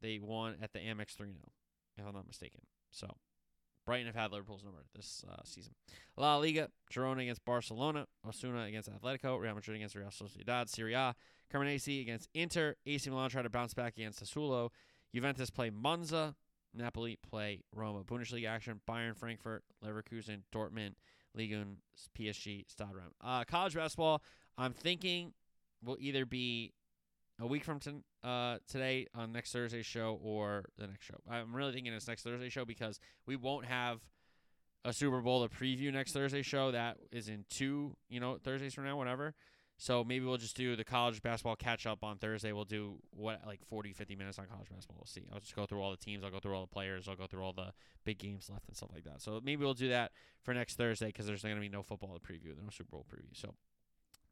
they 0.00 0.18
won 0.18 0.56
at 0.62 0.72
the 0.72 0.78
Amex 0.78 1.16
3-0, 1.16 1.34
if 1.98 2.06
I'm 2.06 2.14
not 2.14 2.26
mistaken. 2.26 2.60
So 2.90 3.08
Brighton 3.86 4.06
have 4.06 4.16
had 4.16 4.32
Liverpool's 4.32 4.64
number 4.64 4.78
this 4.94 5.24
uh, 5.30 5.40
season. 5.44 5.74
La 6.16 6.36
Liga, 6.36 6.68
Girona 6.92 7.22
against 7.22 7.44
Barcelona, 7.44 8.06
Osasuna 8.26 8.68
against 8.68 8.90
Atletico, 8.90 9.38
Real 9.40 9.54
Madrid 9.54 9.76
against 9.76 9.94
Real 9.94 10.08
Sociedad, 10.08 10.68
Serie 10.68 10.94
A, 10.94 11.14
Cremonese 11.52 12.00
against 12.00 12.28
Inter, 12.34 12.76
AC 12.86 13.08
Milan 13.10 13.30
try 13.30 13.42
to 13.42 13.50
bounce 13.50 13.74
back 13.74 13.96
against 13.96 14.22
Sassuolo, 14.22 14.70
Juventus 15.14 15.50
play 15.50 15.70
Monza, 15.70 16.36
Napoli 16.74 17.18
play 17.28 17.62
Roma. 17.74 18.04
Bundesliga 18.04 18.48
action, 18.48 18.80
Bayern, 18.88 19.16
Frankfurt, 19.16 19.64
Leverkusen, 19.84 20.42
Dortmund, 20.54 20.94
Ligue 21.34 21.56
PSG, 22.18 22.70
Stade 22.70 22.88
Rennes. 22.92 23.14
Uh, 23.20 23.44
college 23.44 23.74
basketball, 23.74 24.22
I'm 24.58 24.72
thinking 24.72 25.32
will 25.82 25.96
either 26.00 26.26
be 26.26 26.72
a 27.40 27.46
week 27.46 27.64
from 27.64 27.80
t- 27.80 28.02
uh, 28.22 28.58
today 28.68 29.06
on 29.14 29.32
next 29.32 29.52
Thursday's 29.52 29.86
show 29.86 30.18
or 30.22 30.66
the 30.78 30.86
next 30.86 31.06
show. 31.06 31.16
I'm 31.28 31.54
really 31.54 31.72
thinking 31.72 31.92
it's 31.92 32.08
next 32.08 32.22
Thursday 32.22 32.48
show 32.48 32.64
because 32.64 33.00
we 33.26 33.36
won't 33.36 33.64
have 33.66 34.00
a 34.84 34.92
Super 34.92 35.20
Bowl 35.20 35.46
to 35.46 35.54
preview 35.54 35.92
next 35.92 36.12
Thursday 36.12 36.42
show. 36.42 36.70
That 36.70 36.98
is 37.12 37.28
in 37.28 37.44
two, 37.48 37.96
you 38.08 38.20
know, 38.20 38.38
Thursdays 38.42 38.74
from 38.74 38.84
now, 38.84 38.96
whatever. 38.96 39.34
So 39.80 40.04
maybe 40.04 40.26
we'll 40.26 40.36
just 40.36 40.58
do 40.58 40.76
the 40.76 40.84
college 40.84 41.22
basketball 41.22 41.56
catch 41.56 41.86
up 41.86 42.04
on 42.04 42.18
Thursday. 42.18 42.52
We'll 42.52 42.66
do 42.66 42.96
what 43.12 43.40
like 43.46 43.64
40, 43.64 43.94
50 43.94 44.14
minutes 44.14 44.38
on 44.38 44.44
college 44.44 44.68
basketball. 44.68 44.98
We'll 44.98 45.06
see. 45.06 45.26
I'll 45.32 45.40
just 45.40 45.56
go 45.56 45.64
through 45.64 45.80
all 45.80 45.90
the 45.90 45.96
teams. 45.96 46.22
I'll 46.22 46.30
go 46.30 46.38
through 46.38 46.54
all 46.54 46.60
the 46.60 46.66
players. 46.66 47.08
I'll 47.08 47.16
go 47.16 47.26
through 47.26 47.42
all 47.42 47.54
the 47.54 47.72
big 48.04 48.18
games 48.18 48.50
left 48.52 48.68
and 48.68 48.76
stuff 48.76 48.90
like 48.92 49.04
that. 49.04 49.22
So 49.22 49.40
maybe 49.42 49.64
we'll 49.64 49.72
do 49.72 49.88
that 49.88 50.12
for 50.42 50.52
next 50.52 50.74
Thursday 50.74 51.06
because 51.06 51.26
there's 51.26 51.42
going 51.42 51.54
to 51.54 51.60
be 51.62 51.70
no 51.70 51.82
football 51.82 52.12
to 52.12 52.20
preview, 52.20 52.54
no 52.62 52.68
Super 52.70 52.90
Bowl 52.90 53.06
preview. 53.10 53.34
So 53.34 53.54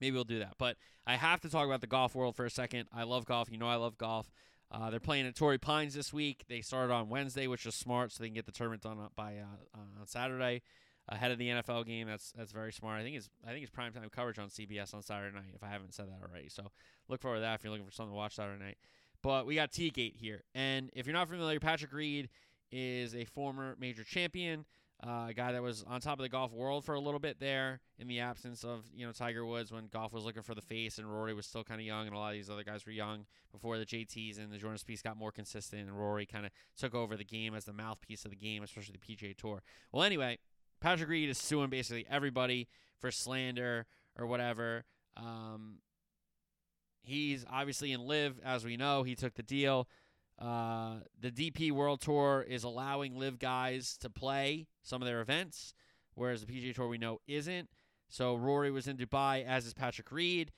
maybe 0.03 0.15
we'll 0.15 0.25
do 0.25 0.41
that. 0.41 0.57
But 0.59 0.77
I 1.07 1.17
have 1.17 1.41
to 1.41 1.49
talk 1.49 1.65
about 1.65 1.81
the 1.81 1.87
golf 1.87 2.15
world 2.15 2.37
for 2.37 2.45
a 2.45 2.51
second. 2.51 2.87
I 2.93 3.05
love 3.05 3.25
golf. 3.25 3.51
You 3.51 3.57
know 3.57 3.69
I 3.69 3.77
love 3.77 3.97
golf. 3.97 4.31
Uh, 4.71 4.91
they're 4.91 5.01
playing 5.01 5.27
at 5.27 5.35
Torrey 5.35 5.57
Pines 5.57 5.95
this 5.95 6.13
week. 6.13 6.45
They 6.47 6.61
started 6.61 6.93
on 6.93 7.09
Wednesday, 7.09 7.47
which 7.47 7.65
is 7.65 7.75
smart, 7.75 8.13
so 8.13 8.23
they 8.23 8.29
can 8.29 8.35
get 8.35 8.45
the 8.45 8.53
tournament 8.53 8.83
done 8.83 9.01
up 9.01 9.13
by 9.17 9.39
uh, 9.39 9.79
on 9.79 10.07
Saturday 10.07 10.61
ahead 11.09 11.31
of 11.31 11.39
the 11.39 11.49
NFL 11.49 11.87
game. 11.87 12.07
That's 12.07 12.33
that's 12.33 12.53
very 12.53 12.73
smart. 12.73 13.01
I 13.01 13.03
think 13.03 13.17
it's 13.17 13.29
I 13.47 13.53
think 13.53 13.63
it's 13.63 13.71
primetime 13.71 14.11
coverage 14.11 14.39
on 14.39 14.49
CBS 14.49 14.95
on 14.95 15.03
Saturday 15.03 15.35
night. 15.35 15.53
If 15.55 15.63
I 15.63 15.69
haven't 15.69 15.95
said 15.95 16.07
that 16.09 16.21
already, 16.23 16.49
so 16.49 16.71
look 17.09 17.21
forward 17.21 17.39
to 17.39 17.41
that 17.43 17.55
if 17.55 17.65
you're 17.65 17.73
looking 17.73 17.87
for 17.87 17.93
something 17.93 18.13
to 18.13 18.17
watch 18.17 18.37
Saturday 18.37 18.63
night. 18.63 18.79
But 19.23 19.47
we 19.47 19.57
got 19.57 19.73
T-Gate 19.73 20.15
here, 20.17 20.45
and 20.55 20.91
if 20.95 21.07
you're 21.07 21.15
not 21.15 21.29
familiar, 21.29 21.59
Patrick 21.59 21.93
Reed 21.93 22.29
is 22.71 23.17
a 23.17 23.25
former 23.25 23.75
major 23.81 24.05
champion, 24.05 24.65
uh, 25.05 25.27
a 25.29 25.35
guy 25.35 25.53
that 25.53 25.63
was 25.63 25.85
on 25.87 26.01
top 26.01 26.19
of 26.19 26.23
the 26.23 26.29
golf 26.29 26.53
world 26.53 26.85
for 26.85 26.95
a 26.95 27.01
little 27.01 27.21
bit 27.21 27.39
there 27.39 27.81
in 27.99 28.09
the 28.09 28.19
absence 28.19 28.65
of 28.65 28.85
you 28.95 29.07
know 29.07 29.13
Tiger 29.13 29.47
Woods 29.47 29.71
when 29.71 29.87
golf 29.89 30.13
was 30.13 30.25
looking 30.25 30.43
for 30.43 30.55
the 30.55 30.63
face 30.63 30.99
and 30.99 31.13
Rory 31.13 31.35
was 31.35 31.47
still 31.47 31.63
kind 31.63 31.81
of 31.81 31.87
young 31.87 32.07
and 32.07 32.17
a 32.17 32.19
lot 32.19 32.29
of 32.29 32.35
these 32.35 32.51
other 32.51 32.65
guys 32.65 32.85
were 32.85 32.93
young 32.93 33.25
before 33.53 33.79
the 33.79 33.87
JTs 33.87 34.39
and 34.39 34.53
the 34.53 34.59
Jordan 34.59 34.79
Spieth 34.79 35.05
got 35.05 35.17
more 35.17 35.31
consistent 35.31 35.83
and 35.83 35.97
Rory 35.97 36.27
kind 36.27 36.47
of 36.47 36.53
took 36.77 36.95
over 36.95 37.17
the 37.17 37.25
game 37.25 37.55
as 37.55 37.65
the 37.65 37.73
mouthpiece 37.73 38.25
of 38.25 38.33
the 38.33 38.37
game, 38.37 38.63
especially 38.65 38.97
the 39.01 39.15
PGA 39.15 39.37
Tour. 39.37 39.63
Well, 39.93 40.03
anyway, 40.03 40.39
Patrick 40.81 41.09
Reed 41.09 41.29
is 41.29 41.39
suing 41.39 41.71
basically 41.71 42.07
everybody 42.09 42.69
for 43.01 43.11
slander 43.11 43.87
or 44.19 44.27
whatever. 44.27 44.85
Um, 45.17 45.79
he's 47.03 47.45
obviously 47.51 47.93
in 47.93 48.01
LIV, 48.01 48.41
as 48.45 48.65
we 48.65 48.77
know. 48.77 49.03
He 49.03 49.15
took 49.15 49.35
the 49.35 49.43
deal. 49.43 49.89
Uh, 50.39 50.99
the 51.21 51.31
DP 51.31 51.73
World 51.73 52.01
Tour 52.01 52.45
is 52.49 52.63
allowing 52.63 53.19
LIV 53.19 53.39
guys 53.39 53.97
to 53.99 54.11
play 54.11 54.69
some 54.83 55.03
of 55.03 55.07
their 55.07 55.21
events, 55.21 55.75
whereas 56.15 56.45
the 56.45 56.53
PGA 56.53 56.75
Tour 56.75 56.89
we 56.89 56.99
know 56.99 57.19
isn't. 57.27 57.69
So 58.09 58.37
Rory 58.37 58.71
was 58.71 58.87
in 58.87 58.97
Dubai, 58.97 59.45
as 59.45 59.67
is 59.67 59.75
Patrick 59.75 60.11
Reed. 60.13 60.53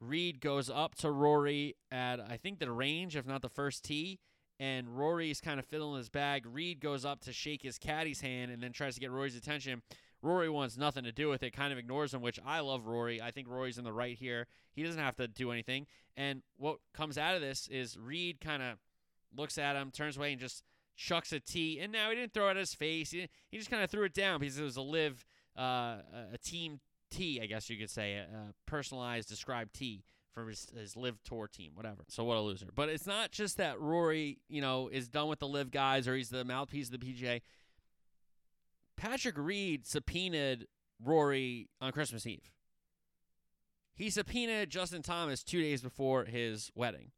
Reed 0.00 0.40
goes 0.40 0.68
up 0.68 0.94
to 0.96 1.10
Rory 1.10 1.76
at 1.90 2.20
I 2.20 2.36
think 2.36 2.58
the 2.58 2.70
range, 2.70 3.16
if 3.16 3.26
not 3.26 3.40
the 3.40 3.48
first 3.48 3.84
tee, 3.84 4.18
and 4.62 4.96
Rory's 4.96 5.40
kind 5.40 5.58
of 5.58 5.66
fiddling 5.66 5.98
his 5.98 6.08
bag. 6.08 6.46
Reed 6.46 6.78
goes 6.78 7.04
up 7.04 7.20
to 7.22 7.32
shake 7.32 7.62
his 7.62 7.80
caddy's 7.80 8.20
hand 8.20 8.52
and 8.52 8.62
then 8.62 8.70
tries 8.70 8.94
to 8.94 9.00
get 9.00 9.10
Rory's 9.10 9.34
attention. 9.34 9.82
Rory 10.22 10.48
wants 10.48 10.78
nothing 10.78 11.02
to 11.02 11.10
do 11.10 11.28
with 11.28 11.42
it, 11.42 11.50
kind 11.50 11.72
of 11.72 11.80
ignores 11.80 12.14
him, 12.14 12.22
which 12.22 12.38
I 12.46 12.60
love 12.60 12.86
Rory. 12.86 13.20
I 13.20 13.32
think 13.32 13.48
Rory's 13.48 13.76
in 13.76 13.82
the 13.82 13.92
right 13.92 14.16
here. 14.16 14.46
He 14.72 14.84
doesn't 14.84 15.00
have 15.00 15.16
to 15.16 15.26
do 15.26 15.50
anything. 15.50 15.88
And 16.16 16.42
what 16.58 16.76
comes 16.94 17.18
out 17.18 17.34
of 17.34 17.40
this 17.40 17.66
is 17.66 17.98
Reed 17.98 18.40
kind 18.40 18.62
of 18.62 18.78
looks 19.36 19.58
at 19.58 19.74
him, 19.74 19.90
turns 19.90 20.16
away, 20.16 20.30
and 20.30 20.40
just 20.40 20.62
chucks 20.94 21.32
a 21.32 21.40
tee. 21.40 21.80
And 21.80 21.90
now 21.90 22.10
he 22.10 22.14
didn't 22.14 22.32
throw 22.32 22.46
it 22.46 22.52
at 22.52 22.56
his 22.58 22.72
face. 22.72 23.10
He, 23.10 23.28
he 23.50 23.58
just 23.58 23.68
kind 23.68 23.82
of 23.82 23.90
threw 23.90 24.04
it 24.04 24.14
down 24.14 24.38
because 24.38 24.60
it 24.60 24.62
was 24.62 24.76
a 24.76 24.82
LIV, 24.82 25.26
uh, 25.58 25.96
a 26.32 26.38
team 26.40 26.78
tee, 27.10 27.40
I 27.42 27.46
guess 27.46 27.68
you 27.68 27.76
could 27.76 27.90
say, 27.90 28.14
a, 28.14 28.22
a 28.22 28.54
personalized, 28.66 29.28
described 29.28 29.74
tee 29.74 30.04
for 30.32 30.48
his, 30.48 30.66
his 30.76 30.96
LIV 30.96 31.22
tour 31.24 31.48
team, 31.48 31.72
whatever. 31.74 32.04
So 32.08 32.24
what 32.24 32.36
a 32.36 32.40
loser. 32.40 32.66
But 32.74 32.88
it's 32.88 33.06
not 33.06 33.32
just 33.32 33.56
that 33.58 33.80
Rory, 33.80 34.38
you 34.48 34.60
know, 34.60 34.88
is 34.88 35.08
done 35.08 35.28
with 35.28 35.38
the 35.38 35.48
LIV 35.48 35.70
guys 35.70 36.08
or 36.08 36.16
he's 36.16 36.30
the 36.30 36.44
mouthpiece 36.44 36.90
of 36.90 36.98
the 36.98 37.06
PGA. 37.06 37.40
Patrick 38.96 39.36
Reed 39.36 39.86
subpoenaed 39.86 40.66
Rory 41.02 41.68
on 41.80 41.92
Christmas 41.92 42.26
Eve. 42.26 42.50
He 43.94 44.10
subpoenaed 44.10 44.70
Justin 44.70 45.02
Thomas 45.02 45.42
two 45.42 45.60
days 45.60 45.82
before 45.82 46.24
his 46.24 46.70
wedding. 46.74 47.10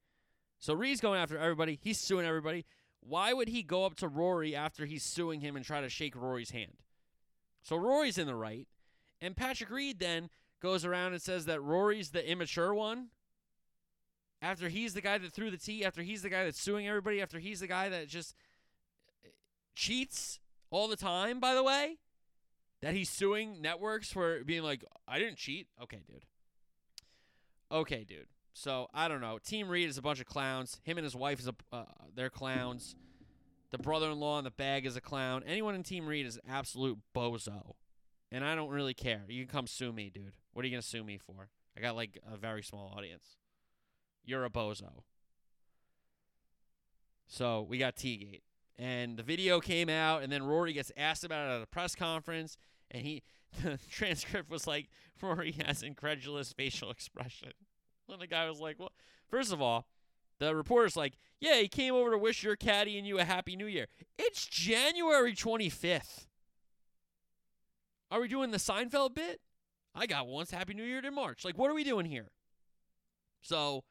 So 0.59 0.75
Reed's 0.75 1.01
going 1.01 1.21
after 1.21 1.39
everybody. 1.39 1.79
He's 1.81 2.01
suing 2.01 2.27
everybody. 2.27 2.65
Why 3.01 3.33
would 3.33 3.49
he 3.49 3.63
go 3.63 3.85
up 3.85 3.97
to 3.97 4.09
Rory 4.09 4.57
after 4.57 4.87
he's 4.87 5.05
suing 5.05 5.41
him 5.41 5.57
and 5.57 5.65
try 5.65 5.81
to 5.81 5.89
shake 5.89 6.17
Rory's 6.17 6.51
hand? 6.51 6.79
So 7.63 7.77
Rory's 7.77 8.19
in 8.19 8.27
the 8.27 8.35
right. 8.35 8.67
And 9.21 9.37
Patrick 9.37 9.71
Reed 9.71 9.99
then 9.99 10.31
goes 10.65 10.87
around 10.87 11.13
and 11.13 11.21
says 11.21 11.45
that 11.45 11.61
Rory's 11.61 12.09
the 12.09 12.27
immature 12.27 12.73
one. 12.75 13.09
After 14.41 14.71
he's 14.71 14.95
the 14.95 15.03
guy 15.03 15.19
that 15.19 15.31
threw 15.31 15.51
the 15.51 15.59
tee, 15.59 15.85
after 15.85 16.01
he's 16.01 16.23
the 16.23 16.31
guy 16.31 16.45
that's 16.45 16.61
suing 16.61 16.89
everybody, 16.89 17.21
after 17.21 17.39
he's 17.39 17.61
the 17.61 17.67
guy 17.67 17.91
that 17.91 18.09
just 18.09 18.35
cheats 19.75 20.41
all 20.71 20.89
the 20.89 20.97
time, 20.97 21.39
by 21.39 21.55
the 21.55 21.63
way, 21.63 21.99
that 22.81 22.95
he's 22.95 23.11
suing 23.11 23.61
networks 23.61 24.11
for 24.11 24.43
being 24.43 24.63
like, 24.63 24.83
I 25.07 25.19
didn't 25.19 25.37
cheat. 25.37 25.67
Okay, 25.83 26.03
dude. 26.07 26.25
Okay, 27.71 28.05
dude. 28.05 28.29
So 28.55 28.89
I 28.95 29.09
don't 29.09 29.21
know. 29.21 29.39
Team 29.39 29.69
Reed 29.69 29.91
is 29.91 29.99
a 29.99 30.03
bunch 30.03 30.21
of 30.21 30.27
clowns. 30.27 30.81
Him 30.83 30.97
and 30.97 31.05
his 31.05 31.15
wife 31.15 31.41
is 31.41 31.49
a 31.49 31.55
uh, 31.73 31.85
they're 32.15 32.31
clowns. 32.31 32.97
The 33.71 33.79
brother-in-law 33.79 34.39
in 34.39 34.45
the 34.45 34.51
bag 34.51 34.87
is 34.87 34.97
a 34.97 35.01
clown. 35.01 35.43
Anyone 35.47 35.75
in 35.75 35.83
Team 35.83 36.07
Reed 36.07 36.25
is 36.25 36.37
an 36.37 36.43
absolute 36.49 36.99
bozo, 37.15 37.75
and 38.35 38.45
I 38.45 38.57
don't 38.57 38.71
really 38.71 38.95
care. 38.95 39.23
You 39.29 39.47
can 39.47 39.53
come 39.53 39.67
sue 39.69 39.93
me, 39.93 40.11
dude. 40.11 40.33
What 40.53 40.65
are 40.65 40.69
you 40.69 40.75
gonna 40.75 40.83
sue 40.83 41.05
me 41.05 41.19
for? 41.19 41.49
I 41.79 41.81
got 41.81 41.95
like 41.95 42.19
a 42.31 42.37
very 42.37 42.65
small 42.65 42.93
audience. 42.97 43.39
You're 44.25 44.45
a 44.45 44.51
bozo. 44.51 45.05
So 47.29 47.65
we 47.69 47.79
got 47.79 47.95
T-Gate. 47.95 48.43
And 48.77 49.17
the 49.17 49.23
video 49.23 49.61
came 49.61 49.89
out, 49.89 50.25
and 50.25 50.33
then 50.33 50.43
Rory 50.43 50.73
gets 50.73 50.91
asked 50.97 51.23
about 51.23 51.49
it 51.49 51.55
at 51.55 51.63
a 51.63 51.67
press 51.67 51.95
conference, 51.95 52.57
and 52.91 53.05
he 53.05 53.23
the 53.63 53.79
transcript 53.89 54.51
was 54.51 54.67
like, 54.67 54.89
Rory 55.23 55.55
has 55.65 55.85
incredulous 55.85 56.53
facial 56.53 56.91
expression. 56.91 57.53
And 58.07 58.21
the 58.21 58.27
guy 58.27 58.47
was 58.51 58.61
like, 58.61 58.79
Well, 58.79 58.93
first 59.31 59.51
of 59.51 59.63
all, 59.63 59.87
the 60.39 60.55
reporter's 60.55 60.97
like, 60.97 61.15
Yeah, 61.41 61.55
he 61.55 61.69
came 61.69 61.95
over 61.95 62.11
to 62.11 62.19
wish 62.19 62.43
your 62.43 62.57
caddy 62.57 62.99
and 62.99 63.07
you 63.07 63.19
a 63.19 63.25
happy 63.25 63.57
new 63.57 63.65
year. 63.65 63.87
It's 64.19 64.45
January 64.45 65.35
25th. 65.35 66.27
Are 68.15 68.21
we 68.21 68.29
doing 68.29 68.53
the 68.53 68.59
Seinfeld 68.59 69.13
bit? 69.13 69.41
I 69.93 70.07
got 70.07 70.29
once 70.29 70.53
Happy 70.53 70.73
New 70.73 70.85
Year 70.85 71.05
in 71.05 71.13
March. 71.13 71.45
Like, 71.45 71.59
what 71.59 71.69
are 71.69 71.75
we 71.75 71.83
doing 71.83 72.07
here? 72.07 72.29
So, 73.43 73.83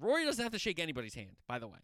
Rory 0.00 0.24
doesn't 0.24 0.42
have 0.42 0.54
to 0.54 0.58
shake 0.58 0.78
anybody's 0.78 1.14
hand, 1.14 1.36
by 1.46 1.58
the 1.58 1.66
way, 1.66 1.80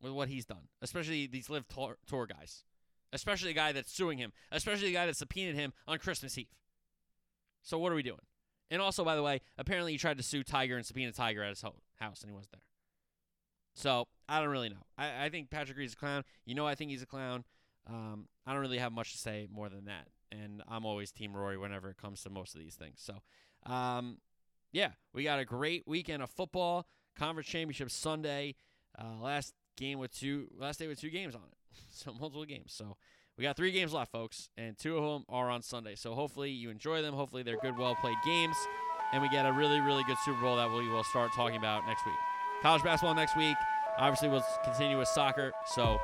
with 0.00 0.12
what 0.12 0.30
he's 0.30 0.46
done, 0.46 0.68
especially 0.80 1.26
these 1.26 1.50
LIV 1.50 1.68
tour, 1.68 1.98
tour 2.06 2.26
guys, 2.26 2.64
especially 3.12 3.50
the 3.50 3.56
guy 3.56 3.72
that's 3.72 3.92
suing 3.92 4.16
him, 4.16 4.32
especially 4.50 4.86
the 4.86 4.94
guy 4.94 5.04
that 5.04 5.18
subpoenaed 5.18 5.54
him 5.54 5.74
on 5.86 5.98
Christmas 5.98 6.38
Eve. 6.38 6.46
So, 7.62 7.78
what 7.78 7.92
are 7.92 7.96
we 7.96 8.02
doing? 8.02 8.16
And 8.70 8.80
also, 8.80 9.04
by 9.04 9.16
the 9.16 9.22
way, 9.22 9.42
apparently 9.58 9.92
he 9.92 9.98
tried 9.98 10.16
to 10.16 10.22
sue 10.22 10.42
Tiger 10.42 10.78
and 10.78 10.86
subpoena 10.86 11.12
Tiger 11.12 11.42
at 11.42 11.50
his 11.50 11.60
ho- 11.60 11.82
house, 12.00 12.22
and 12.22 12.30
he 12.30 12.34
wasn't 12.34 12.52
there. 12.52 12.62
So, 13.74 14.08
I 14.26 14.40
don't 14.40 14.48
really 14.48 14.70
know. 14.70 14.86
I, 14.96 15.26
I 15.26 15.28
think 15.28 15.50
Patrick 15.50 15.76
Reed's 15.76 15.92
a 15.92 15.96
clown. 15.96 16.24
You 16.46 16.54
know, 16.54 16.66
I 16.66 16.74
think 16.74 16.90
he's 16.90 17.02
a 17.02 17.06
clown. 17.06 17.44
Um, 17.86 18.28
I 18.46 18.52
don't 18.52 18.62
really 18.62 18.78
have 18.78 18.92
much 18.92 19.12
to 19.12 19.18
say 19.18 19.46
more 19.52 19.68
than 19.68 19.84
that. 19.84 20.08
And 20.30 20.62
I'm 20.68 20.84
always 20.84 21.10
Team 21.10 21.34
Rory 21.34 21.56
whenever 21.56 21.90
it 21.90 21.96
comes 21.96 22.22
to 22.22 22.30
most 22.30 22.54
of 22.54 22.60
these 22.60 22.74
things. 22.74 23.00
So, 23.00 23.72
um, 23.72 24.18
yeah, 24.72 24.90
we 25.14 25.24
got 25.24 25.38
a 25.38 25.44
great 25.44 25.84
weekend 25.86 26.22
of 26.22 26.30
football. 26.30 26.86
Conference 27.16 27.48
championship 27.48 27.90
Sunday. 27.90 28.54
Uh, 28.98 29.22
last 29.22 29.54
game 29.76 29.98
with 29.98 30.12
two, 30.12 30.48
last 30.58 30.78
day 30.78 30.86
with 30.86 31.00
two 31.00 31.10
games 31.10 31.34
on 31.34 31.42
it. 31.42 31.56
so 31.90 32.12
multiple 32.12 32.44
games. 32.44 32.72
So 32.72 32.96
we 33.36 33.42
got 33.42 33.56
three 33.56 33.70
games 33.72 33.92
left, 33.92 34.10
folks, 34.12 34.48
and 34.56 34.76
two 34.76 34.96
of 34.98 35.04
them 35.04 35.24
are 35.28 35.48
on 35.48 35.62
Sunday. 35.62 35.94
So 35.94 36.14
hopefully 36.14 36.50
you 36.50 36.70
enjoy 36.70 37.02
them. 37.02 37.14
Hopefully 37.14 37.42
they're 37.42 37.58
good, 37.58 37.78
well 37.78 37.94
played 37.94 38.16
games. 38.24 38.56
and 39.12 39.22
we 39.22 39.28
get 39.28 39.46
a 39.46 39.52
really, 39.52 39.80
really 39.80 40.04
good 40.04 40.18
Super 40.24 40.40
Bowl 40.40 40.56
that 40.56 40.70
we 40.70 40.88
will 40.88 41.04
start 41.04 41.32
talking 41.32 41.56
about 41.56 41.86
next 41.86 42.04
week. 42.04 42.14
College 42.62 42.82
basketball 42.82 43.14
next 43.14 43.36
week. 43.36 43.56
Obviously, 43.96 44.28
we'll 44.28 44.44
continue 44.64 44.98
with 44.98 45.08
soccer. 45.08 45.52
So, 45.66 46.00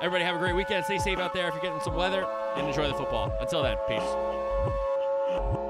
everybody 0.00 0.24
have 0.24 0.36
a 0.36 0.38
great 0.38 0.54
weekend. 0.54 0.84
Stay 0.84 0.98
safe 0.98 1.18
out 1.18 1.32
there 1.34 1.48
if 1.48 1.54
you're 1.54 1.62
getting 1.62 1.80
some 1.80 1.94
weather, 1.94 2.26
and 2.56 2.68
enjoy 2.68 2.88
the 2.88 2.94
football. 2.94 3.32
Until 3.40 3.62
then, 3.62 3.76
peace. 3.88 5.69